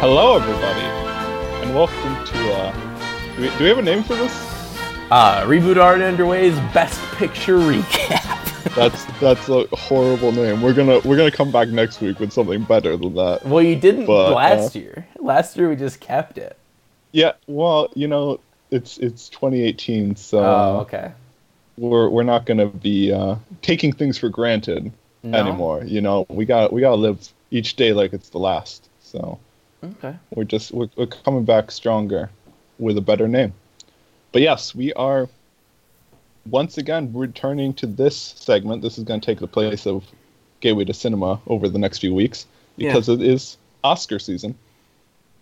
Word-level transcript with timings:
Hello, 0.00 0.36
everybody, 0.36 0.80
and 1.64 1.74
welcome 1.74 2.24
to. 2.26 2.52
Uh, 2.52 3.34
do, 3.36 3.42
we, 3.42 3.48
do 3.58 3.64
we 3.64 3.68
have 3.68 3.78
a 3.78 3.82
name 3.82 4.02
for 4.02 4.14
this? 4.14 4.32
Uh, 5.10 5.42
Reboot 5.44 5.76
Art 5.82 6.00
Underway's 6.00 6.54
Best 6.72 7.00
Picture 7.16 7.58
Recap. 7.58 8.24
That's 8.74 9.04
that's 9.20 9.48
a 9.48 9.64
horrible 9.74 10.30
name. 10.30 10.62
We're 10.62 10.74
gonna 10.74 11.00
we're 11.04 11.16
gonna 11.16 11.30
come 11.32 11.50
back 11.50 11.68
next 11.68 12.00
week 12.00 12.20
with 12.20 12.32
something 12.32 12.62
better 12.64 12.96
than 12.96 13.14
that. 13.16 13.44
well, 13.44 13.62
you 13.62 13.74
didn't 13.74 14.06
But, 14.06 14.32
uh, 14.32 14.34
last 14.34 14.74
year. 14.76 15.06
Last 15.18 15.56
year 15.56 15.68
we 15.68 15.74
just 15.76 15.98
kept 16.00 16.38
it. 16.38 16.56
Yeah, 17.10 17.32
well, 17.48 17.88
you 17.94 18.06
know, 18.06 18.38
it's 18.70 18.98
it's 18.98 19.28
2018, 19.30 20.14
so 20.16 20.38
Oh, 20.38 20.78
okay. 20.82 21.12
we're 21.76 22.08
we're 22.08 22.22
not 22.22 22.46
gonna 22.46 22.66
be 22.66 23.12
uh, 23.12 23.36
taking 23.62 23.92
things 23.92 24.16
for 24.18 24.28
granted 24.28 24.92
No? 25.24 25.38
anymore. 25.38 25.82
You 25.84 26.00
know, 26.00 26.26
we 26.28 26.44
got 26.44 26.72
we 26.72 26.80
gotta 26.80 26.96
live 26.96 27.26
each 27.50 27.74
day 27.74 27.92
like 27.92 28.12
it's 28.12 28.28
the 28.28 28.38
last. 28.38 28.88
So 29.00 29.40
Okay. 29.84 30.16
we're 30.34 30.44
just 30.44 30.72
we're, 30.72 30.88
we're 30.96 31.06
coming 31.06 31.44
back 31.44 31.70
stronger 31.70 32.30
with 32.78 32.96
a 32.98 33.00
better 33.00 33.28
name. 33.28 33.52
But 34.32 34.42
yes, 34.42 34.74
we 34.74 34.92
are 34.94 35.28
once 36.50 36.78
again 36.78 37.12
returning 37.12 37.74
to 37.74 37.86
this 37.86 38.16
segment. 38.16 38.82
This 38.82 38.98
is 38.98 39.04
going 39.04 39.20
to 39.20 39.26
take 39.26 39.38
the 39.38 39.46
place 39.46 39.86
of 39.86 40.04
Gateway 40.60 40.84
to 40.86 40.94
Cinema 40.94 41.40
over 41.46 41.68
the 41.68 41.78
next 41.78 41.98
few 41.98 42.14
weeks 42.14 42.46
Yeah. 42.76 42.90
because 42.90 43.08
it 43.08 43.22
is 43.22 43.56
Oscar 43.84 44.18
season. 44.18 44.54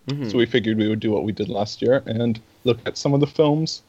Mhm. 0.08 0.30
So 0.30 0.38
we 0.38 0.46
figured 0.46 0.76
we 0.78 0.88
would 0.88 1.00
do 1.00 1.10
what 1.10 1.24
we 1.24 1.32
did 1.32 1.48
last 1.48 1.82
year 1.82 2.02
and 2.06 2.38
look 2.64 2.78
at 2.86 2.96
some 2.96 3.14
of 3.14 3.20
the 3.20 3.26
films 3.26 3.82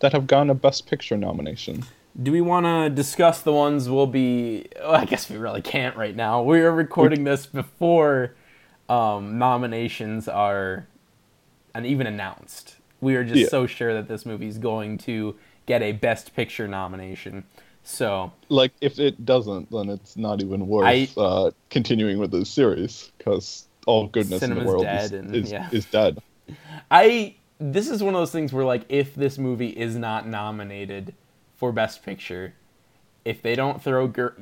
that 0.00 0.12
have 0.12 0.26
gotten 0.26 0.50
a 0.50 0.54
Best 0.54 0.86
Picture 0.86 1.16
nomination. 1.16 1.84
Do 2.22 2.30
we 2.32 2.42
want 2.42 2.66
to 2.66 2.90
discuss 2.90 3.40
the 3.40 3.52
ones 3.52 3.88
we'll 3.88 4.06
be? 4.06 4.66
Well, 4.80 4.96
I 4.96 5.04
guess 5.06 5.30
we 5.30 5.38
really 5.38 5.62
can't 5.62 5.96
right 5.96 6.14
now. 6.14 6.42
We 6.42 6.60
are 6.60 6.72
recording 6.72 7.24
this 7.24 7.46
before 7.46 8.34
um, 8.92 9.38
nominations 9.38 10.28
are, 10.28 10.86
and 11.74 11.86
even 11.86 12.06
announced. 12.06 12.76
We 13.00 13.16
are 13.16 13.24
just 13.24 13.40
Yeah. 13.40 13.48
so 13.48 13.66
sure 13.66 13.94
that 13.94 14.06
this 14.06 14.26
movie 14.26 14.46
is 14.46 14.58
going 14.58 14.98
to 14.98 15.34
get 15.66 15.80
a 15.82 15.92
Best 15.92 16.36
Picture 16.36 16.68
nomination. 16.68 17.44
So 17.84 18.32
Like, 18.48 18.72
if 18.80 18.98
it 18.98 19.24
doesn't, 19.24 19.70
then 19.70 19.88
it's 19.88 20.16
not 20.16 20.40
even 20.42 20.68
worth 20.68 20.86
I- 20.86 21.08
uh, 21.20 21.50
continuing 21.70 22.18
with 22.18 22.30
this 22.30 22.48
series 22.50 23.10
because 23.18 23.66
all 23.86 24.06
goodness 24.08 24.42
in 24.42 24.54
the 24.54 24.64
world 24.64 24.84
dead 24.84 25.04
is, 25.06 25.12
and- 25.12 25.34
is, 25.34 25.50
yeah. 25.50 25.68
is 25.72 25.86
dead. 25.86 26.18
I 26.90 27.34
this 27.58 27.88
is 27.88 28.02
one 28.02 28.14
of 28.14 28.20
those 28.20 28.32
things 28.32 28.52
where 28.52 28.64
like 28.64 28.82
if 28.88 29.14
this 29.14 29.38
movie 29.38 29.68
is 29.68 29.96
not 29.96 30.26
nominated 30.26 31.14
for 31.56 31.72
best 31.72 32.04
picture, 32.04 32.54
if 33.24 33.40
they 33.42 33.54
don't 33.54 33.82
throw 33.82 34.08
Ger- 34.08 34.36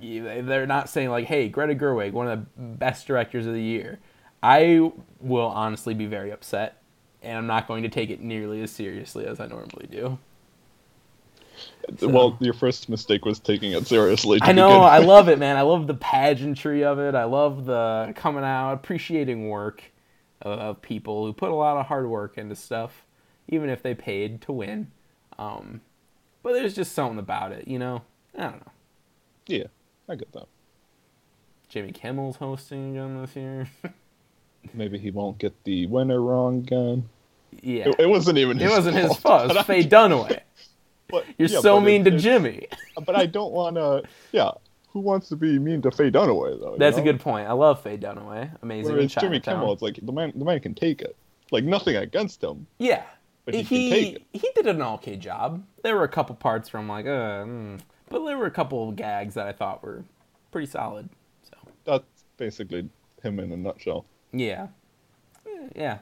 they're 0.00 0.66
not 0.66 0.88
saying 0.88 1.10
like, 1.10 1.26
"Hey, 1.26 1.48
Greta 1.48 1.74
Gerwig, 1.74 2.12
one 2.12 2.28
of 2.28 2.38
the 2.38 2.46
best 2.62 3.06
directors 3.06 3.46
of 3.46 3.54
the 3.54 3.62
year." 3.62 3.98
I 4.42 4.90
will 5.20 5.48
honestly 5.48 5.92
be 5.94 6.06
very 6.06 6.30
upset 6.30 6.80
and 7.22 7.36
I'm 7.36 7.46
not 7.46 7.68
going 7.68 7.82
to 7.82 7.90
take 7.90 8.08
it 8.08 8.22
nearly 8.22 8.62
as 8.62 8.70
seriously 8.70 9.26
as 9.26 9.38
I 9.40 9.46
normally 9.46 9.86
do. 9.90 10.18
So- 11.98 12.08
Well, 12.08 12.38
your 12.40 12.54
first 12.54 12.88
mistake 12.88 13.24
was 13.24 13.38
taking 13.38 13.72
it 13.72 13.86
seriously. 13.86 14.38
I 14.42 14.52
know, 14.52 14.80
I 14.80 14.98
love 14.98 15.28
it, 15.28 15.38
man. 15.38 15.56
I 15.56 15.62
love 15.62 15.86
the 15.86 15.94
pageantry 15.94 16.84
of 16.84 16.98
it. 16.98 17.14
I 17.14 17.24
love 17.24 17.66
the 17.66 18.12
coming 18.16 18.44
out, 18.44 18.72
appreciating 18.72 19.48
work 19.48 19.82
of, 20.40 20.58
of 20.58 20.82
people 20.82 21.26
who 21.26 21.32
put 21.32 21.50
a 21.50 21.54
lot 21.54 21.76
of 21.76 21.86
hard 21.86 22.08
work 22.08 22.38
into 22.38 22.54
stuff, 22.56 23.04
even 23.48 23.68
if 23.68 23.82
they 23.82 23.94
paid 23.94 24.40
to 24.42 24.52
win. 24.52 24.90
Um, 25.38 25.82
but 26.42 26.54
there's 26.54 26.74
just 26.74 26.92
something 26.92 27.18
about 27.18 27.52
it, 27.52 27.68
you 27.68 27.78
know. 27.78 28.02
I 28.36 28.42
don't 28.42 28.56
know. 28.66 28.72
Yeah, 29.46 29.64
I 30.08 30.14
get 30.14 30.32
that. 30.32 30.46
Jimmy 31.68 31.92
Kimmel's 31.92 32.36
hosting 32.36 32.96
again 32.96 33.20
this 33.20 33.36
year. 33.36 33.68
Maybe 34.74 34.98
he 34.98 35.10
won't 35.10 35.38
get 35.38 35.54
the 35.64 35.86
winner 35.86 36.20
wrong 36.20 36.58
again. 36.58 37.08
yeah, 37.62 37.88
It, 37.88 38.00
it 38.00 38.08
wasn't 38.08 38.38
even. 38.38 38.60
it 38.60 38.68
wasn't 38.68 38.96
his 38.96 39.06
fault. 39.08 39.20
fault. 39.20 39.50
It 39.50 39.56
was 39.56 39.66
Faye 39.66 39.84
Dunaway. 39.84 40.40
but- 41.08 41.24
You're 41.38 41.48
yeah, 41.48 41.60
so 41.60 41.76
but 41.78 41.84
mean 41.86 42.06
it- 42.06 42.10
to 42.10 42.18
Jimmy. 42.18 42.66
But 43.04 43.16
I 43.16 43.26
don't 43.26 43.52
want 43.52 43.76
to. 43.76 44.02
Yeah, 44.32 44.50
who 44.88 45.00
wants 45.00 45.28
to 45.30 45.36
be 45.36 45.58
mean 45.58 45.80
to 45.82 45.90
Faye 45.90 46.10
Dunaway 46.10 46.60
though? 46.60 46.72
you 46.72 46.78
That's 46.78 46.98
a 46.98 47.02
good 47.02 47.20
point. 47.20 47.48
I 47.48 47.52
love 47.52 47.82
Faye 47.82 47.96
Dunaway. 47.96 48.50
Amazing. 48.62 48.92
Whereas 48.92 49.14
Jimmy 49.14 49.40
Chinatown. 49.40 49.54
Kimmel, 49.60 49.72
it's 49.72 49.82
like 49.82 49.98
the 50.02 50.12
man. 50.12 50.32
The 50.36 50.44
man 50.44 50.60
can 50.60 50.74
take 50.74 51.00
it. 51.02 51.16
Like 51.50 51.64
nothing 51.64 51.96
against 51.96 52.42
him. 52.44 52.66
Yeah. 52.78 53.02
But 53.44 53.54
he 53.54 53.62
he 53.62 53.88
can 53.88 53.98
take 53.98 54.14
it. 54.16 54.22
he 54.32 54.50
did 54.54 54.66
an 54.66 54.82
okay 54.82 55.16
job. 55.16 55.64
There 55.82 55.96
were 55.96 56.04
a 56.04 56.08
couple 56.08 56.36
parts 56.36 56.72
where 56.72 56.80
I'm 56.82 56.88
like, 56.88 57.06
uh, 57.06 57.44
mm. 57.44 57.80
But 58.10 58.24
there 58.26 58.36
were 58.36 58.46
a 58.46 58.50
couple 58.50 58.88
of 58.90 58.96
gags 58.96 59.34
that 59.34 59.46
I 59.46 59.52
thought 59.52 59.82
were 59.82 60.04
pretty 60.52 60.66
solid. 60.66 61.08
So 61.42 61.56
That's 61.84 62.24
basically 62.36 62.88
him 63.22 63.40
in 63.40 63.50
a 63.52 63.56
nutshell. 63.56 64.04
yeah, 64.32 64.66
yeah. 65.74 65.98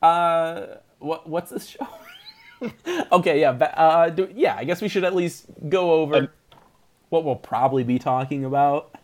Uh, 0.00 0.76
what 1.00 1.28
what's 1.28 1.50
this 1.50 1.66
show? 1.66 1.88
okay, 3.12 3.40
yeah, 3.40 3.50
uh, 3.50 4.10
do, 4.10 4.28
yeah. 4.34 4.56
I 4.56 4.64
guess 4.64 4.80
we 4.80 4.88
should 4.88 5.04
at 5.04 5.14
least 5.14 5.46
go 5.68 5.92
over 5.92 6.16
Um, 6.16 6.28
what 7.08 7.24
we'll 7.24 7.36
probably 7.36 7.82
be 7.84 7.98
talking 7.98 8.44
about. 8.44 8.94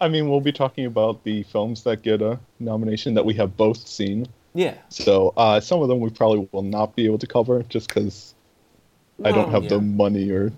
I 0.00 0.08
mean, 0.08 0.30
we'll 0.30 0.40
be 0.40 0.52
talking 0.52 0.86
about 0.86 1.24
the 1.24 1.42
films 1.44 1.82
that 1.84 2.02
get 2.02 2.22
a 2.22 2.38
nomination 2.58 3.14
that 3.14 3.24
we 3.24 3.34
have 3.34 3.56
both 3.56 3.86
seen. 3.86 4.26
Yeah, 4.54 4.74
So 4.88 5.32
uh, 5.36 5.60
some 5.60 5.80
of 5.80 5.88
them 5.88 6.00
we 6.00 6.10
probably 6.10 6.48
will 6.50 6.62
not 6.62 6.96
be 6.96 7.06
able 7.06 7.18
to 7.18 7.26
cover 7.26 7.62
just 7.68 7.86
because 7.88 8.34
I 9.24 9.30
don't 9.30 9.52
Well, 9.52 9.60
have 9.62 9.68
the 9.68 9.80
money 9.80 10.28
or 10.30 10.50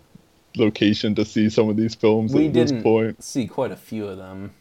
location 0.57 1.15
to 1.15 1.25
see 1.25 1.49
some 1.49 1.69
of 1.69 1.77
these 1.77 1.95
films 1.95 2.33
we 2.35 2.47
at 2.49 2.53
this 2.53 2.71
didn't 2.71 2.83
point. 2.83 3.23
see 3.23 3.47
quite 3.47 3.71
a 3.71 3.77
few 3.77 4.07
of 4.07 4.17
them. 4.19 4.53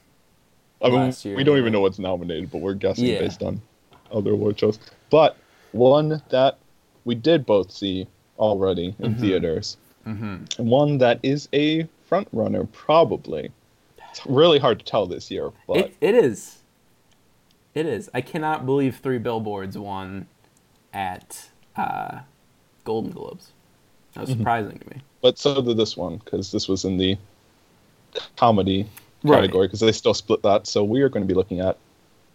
I 0.82 0.88
mean, 0.90 0.96
last 1.00 1.26
year, 1.26 1.36
we 1.36 1.44
don't 1.44 1.58
even 1.58 1.72
know 1.74 1.82
what's 1.82 2.00
nominated, 2.00 2.50
but 2.52 2.60
we're 2.60 2.74
guessing 2.74 3.06
Yeah. 3.06 3.20
based 3.20 3.44
on 3.44 3.62
other 4.12 4.32
award 4.32 4.60
shows. 4.60 4.80
But 5.10 5.38
one 5.74 6.22
that 6.30 6.58
we 7.06 7.16
did 7.16 7.46
both 7.46 7.72
see 7.72 8.08
already 8.40 8.96
in 9.00 9.12
Mm-hmm. 9.14 9.22
theaters, 9.22 9.78
and 10.06 10.48
one 10.58 10.98
that 10.98 11.20
is 11.24 11.48
a 11.54 11.88
front 12.08 12.28
runner 12.32 12.66
probably. 12.66 13.52
It's 14.10 14.26
really 14.26 14.60
hard 14.60 14.80
to 14.80 14.86
tell 14.86 15.06
this 15.06 15.30
year, 15.32 15.52
but 15.68 15.78
It, 15.78 15.96
it 16.02 16.16
is. 16.16 16.58
It 17.74 17.86
is. 17.86 18.10
I 18.14 18.20
cannot 18.22 18.66
believe 18.66 18.98
Three 18.98 19.20
Billboards 19.20 19.78
won 19.78 20.28
at 20.92 21.50
uh, 21.78 22.20
Golden 22.84 23.12
Globes. 23.12 23.52
That 24.14 24.22
was 24.22 24.30
Mm-hmm. 24.32 24.40
surprising 24.40 24.80
to 24.80 24.90
me. 24.90 25.02
but 25.22 25.38
so 25.38 25.62
did 25.62 25.78
this 25.78 25.96
one 25.96 26.18
because 26.18 26.52
this 26.52 26.68
was 26.68 26.84
in 26.86 26.98
the 26.98 27.18
comedy 28.38 28.86
Right. 29.24 29.38
category 29.38 29.68
because 29.68 29.80
they 29.82 29.92
still 29.92 30.14
split 30.16 30.42
that. 30.44 30.66
So 30.68 30.84
we 30.84 31.02
are 31.02 31.10
going 31.10 31.24
to 31.24 31.28
be 31.28 31.36
looking 31.36 31.60
at 31.60 31.78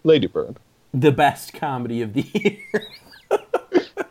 Ladybird. 0.04 0.56
The 0.94 1.10
best 1.12 1.52
comedy 1.52 2.00
of 2.02 2.14
the 2.14 2.22
year. 2.32 2.86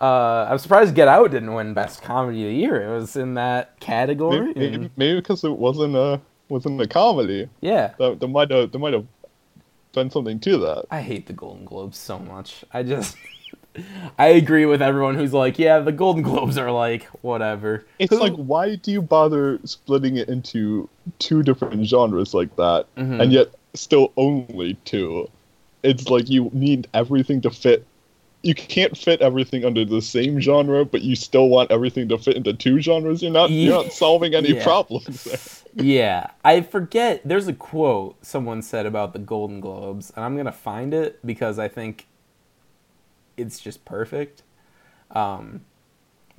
uh, 0.00 0.46
I'm 0.50 0.58
surprised 0.58 0.94
Get 0.94 1.08
Out 1.08 1.30
didn't 1.30 1.52
win 1.54 1.74
Best 1.74 2.02
Comedy 2.02 2.42
of 2.44 2.50
the 2.50 2.56
Year. 2.56 2.82
It 2.82 2.94
was 2.94 3.16
in 3.16 3.34
that 3.34 3.78
category. 3.80 4.52
Maybe, 4.54 4.90
maybe, 4.96 5.20
because 5.20 5.44
it 5.44 5.56
wasn't 5.56 5.96
a 5.96 6.20
wasn't 6.48 6.80
a 6.80 6.86
comedy. 6.86 7.48
yeah. 7.60 7.94
That 7.98 8.20
there 8.20 8.28
might 8.28 8.50
have 8.50 8.72
there 8.72 8.80
might 8.80 8.92
have 8.92 9.06
been 9.94 10.10
something 10.10 10.38
to 10.40 10.58
that. 10.58 10.84
I 10.90 11.00
hate 11.00 11.26
the 11.26 11.32
Golden 11.32 11.64
Globes 11.64 11.96
so 11.98 12.18
much. 12.18 12.64
I 12.72 12.82
just. 12.82 13.16
I 14.18 14.26
agree 14.28 14.66
with 14.66 14.82
everyone 14.82 15.14
who's 15.14 15.32
like, 15.32 15.58
yeah, 15.58 15.78
the 15.78 15.92
Golden 15.92 16.22
Globes 16.22 16.58
are 16.58 16.70
like, 16.70 17.04
whatever. 17.22 17.86
It's 17.98 18.12
like, 18.12 18.34
why 18.34 18.74
do 18.76 18.90
you 18.92 19.00
bother 19.00 19.58
splitting 19.64 20.16
it 20.16 20.28
into 20.28 20.88
two 21.18 21.42
different 21.42 21.86
genres 21.86 22.34
like 22.34 22.54
that, 22.56 22.86
Mhm. 22.96 23.22
and 23.22 23.32
yet 23.32 23.48
still 23.74 24.12
only 24.16 24.74
two? 24.84 25.28
It's 25.82 26.08
like 26.08 26.28
you 26.28 26.50
need 26.52 26.86
everything 26.94 27.40
to 27.42 27.50
fit. 27.50 27.86
You 28.42 28.54
can't 28.54 28.96
fit 28.96 29.20
everything 29.22 29.64
under 29.64 29.84
the 29.84 30.02
same 30.02 30.40
genre, 30.40 30.84
but 30.84 31.02
you 31.02 31.14
still 31.16 31.48
want 31.48 31.70
everything 31.70 32.08
to 32.08 32.18
fit 32.18 32.36
into 32.36 32.52
two 32.52 32.80
genres. 32.80 33.22
You're 33.22 33.32
not. 33.32 33.50
You're 33.50 33.82
not 33.84 33.92
solving 33.92 34.34
any 34.34 34.54
Yeah. 34.54 34.62
problems 34.64 35.24
there. 35.24 35.38
Yeah, 35.84 36.26
I 36.44 36.60
forget. 36.60 37.22
There's 37.24 37.48
a 37.48 37.52
quote 37.52 38.16
someone 38.24 38.60
said 38.60 38.84
about 38.84 39.12
the 39.12 39.18
Golden 39.20 39.60
Globes, 39.60 40.12
and 40.14 40.24
I'm 40.24 40.36
gonna 40.36 40.52
find 40.52 40.92
it 40.92 41.24
because 41.24 41.58
I 41.58 41.68
think 41.68 42.06
it's 43.36 43.60
just 43.60 43.84
perfect. 43.84 44.42
Um, 45.10 45.62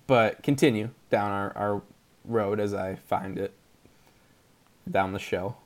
but 0.08 0.44
continue 0.44 0.90
down 1.10 1.32
our, 1.32 1.56
our 1.58 1.82
road 2.26 2.60
as 2.60 2.74
I 2.74 2.96
find 2.96 3.38
it 3.38 3.54
down 4.90 5.14
the 5.14 5.20
show. 5.20 5.56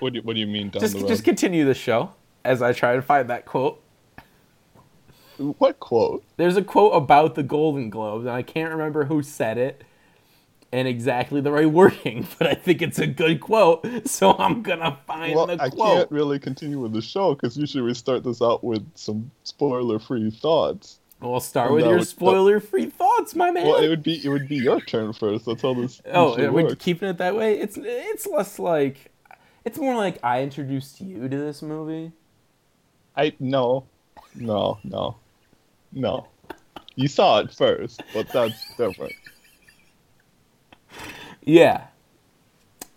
What 0.00 0.12
do 0.12 0.18
you, 0.18 0.22
What 0.22 0.34
do 0.34 0.40
you 0.40 0.46
mean 0.48 0.70
down 0.70 0.80
Just 0.80 0.94
the 0.94 1.00
road? 1.02 1.08
just 1.08 1.22
continue 1.24 1.64
the 1.64 1.74
show 1.74 2.12
as 2.44 2.60
I 2.62 2.72
try 2.72 2.96
to 2.96 3.02
find 3.02 3.30
that 3.30 3.46
quote. 3.46 3.80
What 5.36 5.78
quote? 5.78 6.24
There's 6.36 6.56
a 6.56 6.62
quote 6.62 6.96
about 6.96 7.36
the 7.36 7.44
Golden 7.44 7.88
Globes, 7.90 8.24
and 8.26 8.34
I 8.34 8.42
can't 8.42 8.72
remember 8.72 9.04
who 9.04 9.22
said 9.22 9.56
it 9.56 9.84
and 10.72 10.86
exactly 10.86 11.40
the 11.40 11.50
right 11.52 11.70
wording, 11.70 12.26
but 12.38 12.46
I 12.46 12.54
think 12.54 12.82
it's 12.82 12.98
a 12.98 13.06
good 13.06 13.40
quote, 13.40 13.86
so 14.06 14.32
I'm 14.38 14.62
gonna 14.62 14.98
find 15.06 15.34
Well, 15.34 15.46
the 15.46 15.60
I 15.62 15.70
quote. 15.70 15.96
can't 15.96 16.10
really 16.10 16.38
continue 16.38 16.78
with 16.80 16.92
the 16.92 17.00
show 17.02 17.34
because 17.34 17.56
usually 17.56 17.82
we 17.82 17.94
start 17.94 18.22
this 18.24 18.42
out 18.42 18.62
with 18.62 18.86
some 18.94 19.30
spoiler-free 19.44 20.30
thoughts. 20.32 21.00
We'll 21.20 21.40
start 21.40 21.68
And 21.68 21.76
with 21.76 21.84
your 21.86 21.96
would- 21.98 22.06
spoiler-free 22.06 22.86
thoughts, 22.90 23.34
my 23.34 23.50
man. 23.50 23.66
Well, 23.66 23.82
it 23.82 23.88
would 23.88 24.02
be 24.02 24.24
it 24.24 24.28
would 24.28 24.46
be 24.46 24.56
your 24.56 24.80
turn 24.80 25.12
first. 25.12 25.46
That's 25.46 25.62
how 25.62 25.74
this. 25.74 26.00
oh, 26.12 26.28
usually 26.28 26.46
are 26.46 26.52
we 26.52 26.62
works. 26.64 26.74
keeping 26.78 27.08
it 27.08 27.18
that 27.18 27.34
way? 27.34 27.58
It's 27.58 27.76
it's 27.80 28.26
less 28.26 28.58
like 28.58 29.10
it's 29.64 29.78
more 29.78 29.96
like 29.96 30.18
I 30.22 30.42
introduced 30.42 31.00
you 31.00 31.28
to 31.28 31.36
this 31.36 31.60
movie, 31.62 32.12
I 33.16 33.32
no, 33.40 33.84
no, 34.36 34.78
no, 34.84 35.16
no. 35.92 36.28
You 36.94 37.08
saw 37.08 37.38
it 37.40 37.52
first, 37.52 38.00
but 38.14 38.28
that's 38.28 38.74
different. 38.76 39.12
Yeah. 41.42 41.84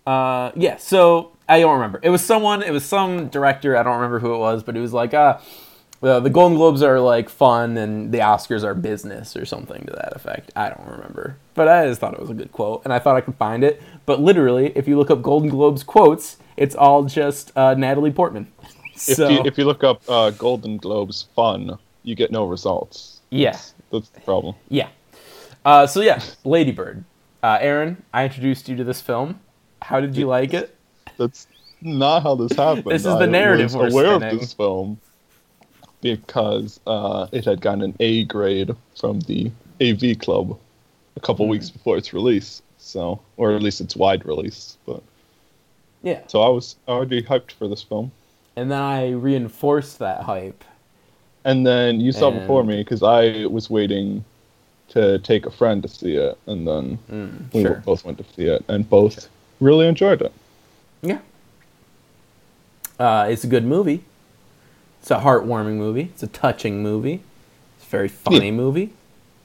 Uh, 0.06 0.50
yeah. 0.56 0.76
So 0.76 1.32
I 1.48 1.60
don't 1.60 1.74
remember. 1.74 2.00
It 2.02 2.10
was 2.10 2.24
someone. 2.24 2.62
It 2.62 2.70
was 2.72 2.84
some 2.84 3.28
director. 3.28 3.76
I 3.76 3.82
don't 3.82 3.94
remember 3.96 4.18
who 4.18 4.34
it 4.34 4.38
was, 4.38 4.62
but 4.62 4.76
it 4.76 4.80
was 4.80 4.92
like, 4.92 5.14
uh, 5.14 5.38
the 6.00 6.18
the 6.18 6.30
Golden 6.30 6.58
Globes 6.58 6.82
are 6.82 6.98
like 6.98 7.28
fun 7.28 7.76
and 7.76 8.10
the 8.10 8.18
Oscars 8.18 8.64
are 8.64 8.74
business 8.74 9.36
or 9.36 9.44
something 9.44 9.84
to 9.86 9.92
that 9.92 10.16
effect. 10.16 10.50
I 10.56 10.68
don't 10.70 10.88
remember, 10.88 11.36
but 11.54 11.68
I 11.68 11.86
just 11.86 12.00
thought 12.00 12.14
it 12.14 12.20
was 12.20 12.30
a 12.30 12.34
good 12.34 12.50
quote, 12.50 12.82
and 12.84 12.92
I 12.92 12.98
thought 12.98 13.16
I 13.16 13.20
could 13.20 13.36
find 13.36 13.62
it. 13.62 13.80
But 14.04 14.20
literally, 14.20 14.72
if 14.74 14.88
you 14.88 14.98
look 14.98 15.10
up 15.12 15.22
Golden 15.22 15.48
Globes 15.48 15.84
quotes, 15.84 16.38
it's 16.56 16.74
all 16.74 17.04
just 17.04 17.56
uh, 17.56 17.74
Natalie 17.74 18.10
Portman. 18.10 18.48
If 19.06 19.16
So 19.16 19.28
you 19.28 19.42
if 19.44 19.56
you 19.58 19.64
look 19.64 19.84
up 19.84 20.02
uh, 20.08 20.30
Golden 20.30 20.76
Globes 20.76 21.26
fun, 21.36 21.78
you 22.02 22.16
get 22.16 22.32
no 22.32 22.46
results. 22.46 23.20
yeah, 23.30 23.52
That's, 23.52 23.74
that's 23.92 24.08
the 24.08 24.20
problem. 24.22 24.56
yeah. 24.68 24.88
Uh, 25.64 25.86
so 25.86 26.00
yeah, 26.00 26.20
Lady 26.44 26.72
Bird. 26.72 27.04
Uh, 27.42 27.58
Aaron, 27.60 28.02
I 28.12 28.24
introduced 28.24 28.68
you 28.68 28.76
to 28.76 28.84
this 28.84 29.00
film. 29.00 29.40
How 29.82 30.00
did 30.00 30.16
you 30.16 30.26
like 30.26 30.54
it? 30.54 30.76
That's 31.18 31.46
not 31.80 32.22
how 32.22 32.36
this 32.36 32.52
happened. 32.56 32.90
This 32.90 33.04
is 33.04 33.18
the 33.18 33.26
narrative 33.26 33.74
I 33.74 33.78
was 33.78 33.92
aware 33.92 34.14
spinning. 34.16 34.34
of 34.34 34.40
this 34.40 34.52
film 34.52 35.00
because 36.00 36.80
uh, 36.86 37.26
it 37.32 37.44
had 37.44 37.60
gotten 37.60 37.82
an 37.82 37.96
A 38.00 38.24
grade 38.24 38.74
from 38.98 39.20
the 39.20 39.50
AV 39.80 40.18
Club 40.18 40.58
a 41.16 41.20
couple 41.20 41.46
Hmm. 41.46 41.50
weeks 41.50 41.70
before 41.70 41.96
its 41.96 42.12
release. 42.12 42.62
So, 42.78 43.20
or 43.36 43.52
at 43.52 43.62
least 43.62 43.80
its 43.80 43.96
wide 43.96 44.24
release. 44.24 44.76
But 44.86 45.02
Yeah. 46.02 46.20
so 46.26 46.42
I 46.42 46.48
was 46.48 46.76
already 46.88 47.22
hyped 47.22 47.52
for 47.52 47.68
this 47.68 47.82
film. 47.82 48.10
And 48.56 48.70
then 48.70 48.80
I 48.80 49.10
reinforced 49.10 49.98
that 50.00 50.22
hype. 50.22 50.62
And 51.44 51.66
then 51.66 52.00
you 52.00 52.12
saw 52.12 52.30
before 52.30 52.62
me 52.62 52.78
because 52.78 53.02
I 53.02 53.46
was 53.46 53.68
waiting 53.70 54.24
to 54.92 55.18
take 55.20 55.46
a 55.46 55.50
friend 55.50 55.82
to 55.82 55.88
see 55.88 56.14
it, 56.16 56.38
and 56.46 56.66
then 56.66 56.98
Mm, 57.10 57.52
we 57.54 57.62
sure. 57.62 57.82
both 57.84 58.04
went 58.04 58.18
to 58.18 58.24
see 58.34 58.44
it, 58.46 58.64
and 58.68 58.88
both 58.88 59.28
really 59.60 59.86
enjoyed 59.86 60.22
it. 60.22 60.32
Yeah. 61.02 61.18
Uh, 62.98 63.26
it's 63.30 63.44
a 63.44 63.46
good 63.48 63.64
movie. 63.64 64.04
It's 65.00 65.10
a 65.10 65.18
heartwarming 65.20 65.76
movie. 65.76 66.02
It's 66.12 66.22
a 66.22 66.26
touching 66.28 66.82
movie. 66.82 67.20
It's 67.76 67.86
a 67.86 67.90
very 67.90 68.08
funny 68.08 68.50
movie. 68.50 68.92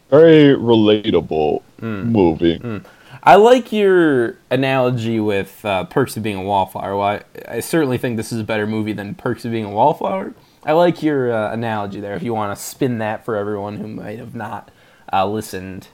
Very 0.10 0.56
relatable 0.56 1.62
Mm. 1.82 2.06
movie. 2.12 2.82
I 3.24 3.36
like 3.36 3.72
your 3.72 4.38
analogy 4.50 5.20
with 5.20 5.64
uh, 5.66 5.84
Perks 5.86 6.16
of 6.18 6.24
Being 6.24 6.38
a 6.38 6.42
Wallflower. 6.44 6.96
Well, 6.98 7.08
I, 7.08 7.22
I 7.48 7.60
certainly 7.60 7.98
think 7.98 8.18
this 8.18 8.32
is 8.32 8.40
a 8.40 8.44
better 8.44 8.66
movie 8.68 8.94
than 8.94 9.16
Perks 9.16 9.44
of 9.46 9.52
Being 9.52 9.66
a 9.66 9.70
Wallflower. 9.70 10.34
I 10.64 10.72
like 10.74 11.02
your 11.04 11.32
uh, 11.32 11.52
analogy 11.54 12.00
there. 12.00 12.16
If 12.16 12.24
you 12.24 12.34
want 12.34 12.58
to 12.58 12.62
spin 12.64 12.98
that 13.00 13.26
for 13.26 13.36
everyone 13.36 13.78
who 13.78 13.88
might 13.88 14.20
have 14.20 14.36
not 14.36 14.70
uh, 15.14 15.26
listened 15.28 15.88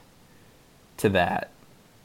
to 0.98 1.08
that. 1.10 1.50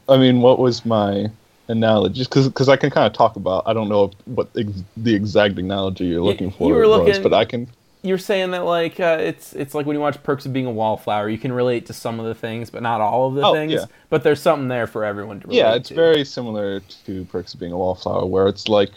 I 0.08 0.16
mean, 0.16 0.40
what 0.40 0.58
was 0.58 0.84
my 0.84 1.30
analogy? 1.68 2.24
Because 2.24 2.68
I 2.68 2.76
can 2.76 2.90
kind 2.90 3.06
of 3.06 3.12
talk 3.12 3.36
about. 3.36 3.62
I 3.66 3.72
don't 3.72 3.88
know 3.88 4.10
what 4.24 4.48
ex- 4.56 4.82
the 4.96 5.14
exact 5.14 5.58
analogy 5.58 6.06
you're 6.06 6.20
looking 6.22 6.48
you 6.50 6.56
for 6.56 6.72
were 6.74 6.88
was, 6.88 7.06
looking- 7.06 7.22
but 7.22 7.34
I 7.34 7.44
can. 7.44 7.68
You're 8.02 8.16
saying 8.16 8.52
that 8.52 8.64
like 8.64 8.98
uh, 8.98 9.18
it's 9.20 9.52
it's 9.52 9.74
like 9.74 9.84
when 9.84 9.94
you 9.94 10.00
watch 10.00 10.22
Perks 10.22 10.46
of 10.46 10.54
Being 10.54 10.64
a 10.64 10.70
Wallflower, 10.70 11.28
you 11.28 11.36
can 11.36 11.52
relate 11.52 11.84
to 11.86 11.92
some 11.92 12.18
of 12.18 12.24
the 12.24 12.34
things, 12.34 12.70
but 12.70 12.82
not 12.82 13.02
all 13.02 13.28
of 13.28 13.34
the 13.34 13.42
Oh, 13.42 13.52
things. 13.52 13.72
yeah. 13.74 13.84
But 14.08 14.22
there's 14.22 14.40
something 14.40 14.68
there 14.68 14.86
for 14.86 15.04
everyone 15.04 15.38
to 15.40 15.46
relate 15.46 15.58
Yeah, 15.58 15.74
it's 15.74 15.88
to. 15.90 15.94
very 15.94 16.24
similar 16.24 16.80
to 17.04 17.24
Perks 17.26 17.52
of 17.52 17.60
Being 17.60 17.72
a 17.72 17.76
Wallflower, 17.76 18.24
where 18.24 18.48
it's 18.48 18.68
like 18.68 18.90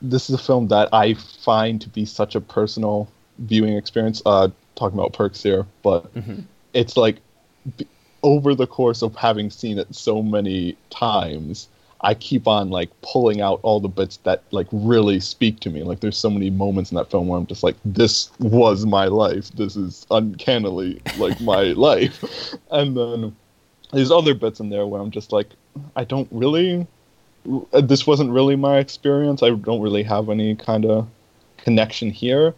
this 0.00 0.30
is 0.30 0.36
a 0.36 0.42
film 0.42 0.68
that 0.68 0.88
I 0.92 1.14
find 1.14 1.80
to 1.80 1.88
be 1.88 2.04
such 2.04 2.36
a 2.36 2.40
personal 2.40 3.08
viewing 3.40 3.76
experience. 3.76 4.22
Uh, 4.24 4.50
talking 4.76 4.96
about 4.96 5.12
Perks 5.14 5.42
here, 5.42 5.66
but 5.82 6.14
Mm-hmm. 6.14 6.42
it's 6.74 6.96
like 6.96 7.16
b- 7.76 7.86
over 8.22 8.54
the 8.54 8.66
course 8.66 9.02
of 9.02 9.14
having 9.16 9.50
seen 9.50 9.78
it 9.78 9.94
so 9.94 10.22
many 10.22 10.76
times. 10.90 11.68
I 12.00 12.14
keep 12.14 12.46
on 12.46 12.70
like 12.70 12.90
pulling 13.02 13.40
out 13.40 13.58
all 13.64 13.80
the 13.80 13.88
bits 13.88 14.18
that 14.18 14.42
like 14.52 14.68
really 14.70 15.18
speak 15.18 15.58
to 15.60 15.70
me. 15.70 15.82
Like 15.82 15.98
there's 16.00 16.16
so 16.16 16.30
many 16.30 16.48
moments 16.48 16.92
in 16.92 16.96
that 16.96 17.10
film 17.10 17.26
where 17.26 17.38
I'm 17.38 17.46
just 17.46 17.64
like, 17.64 17.74
this 17.84 18.30
was 18.38 18.86
my 18.86 19.06
life. 19.06 19.50
This 19.52 19.74
is 19.74 20.06
uncannily 20.10 21.00
like 21.18 21.40
my 21.40 21.62
life. 21.76 22.22
And 22.70 22.96
then 22.96 23.34
there's 23.92 24.12
other 24.12 24.34
bits 24.34 24.60
in 24.60 24.68
there 24.70 24.86
where 24.86 25.00
I'm 25.00 25.10
just 25.10 25.32
like, 25.32 25.48
I 25.96 26.04
don't 26.04 26.28
really. 26.30 26.86
uh, 27.72 27.80
This 27.80 28.06
wasn't 28.06 28.30
really 28.30 28.54
my 28.54 28.78
experience. 28.78 29.42
I 29.42 29.50
don't 29.50 29.80
really 29.80 30.04
have 30.04 30.28
any 30.28 30.54
kind 30.54 30.84
of 30.84 31.08
connection 31.56 32.10
here, 32.10 32.54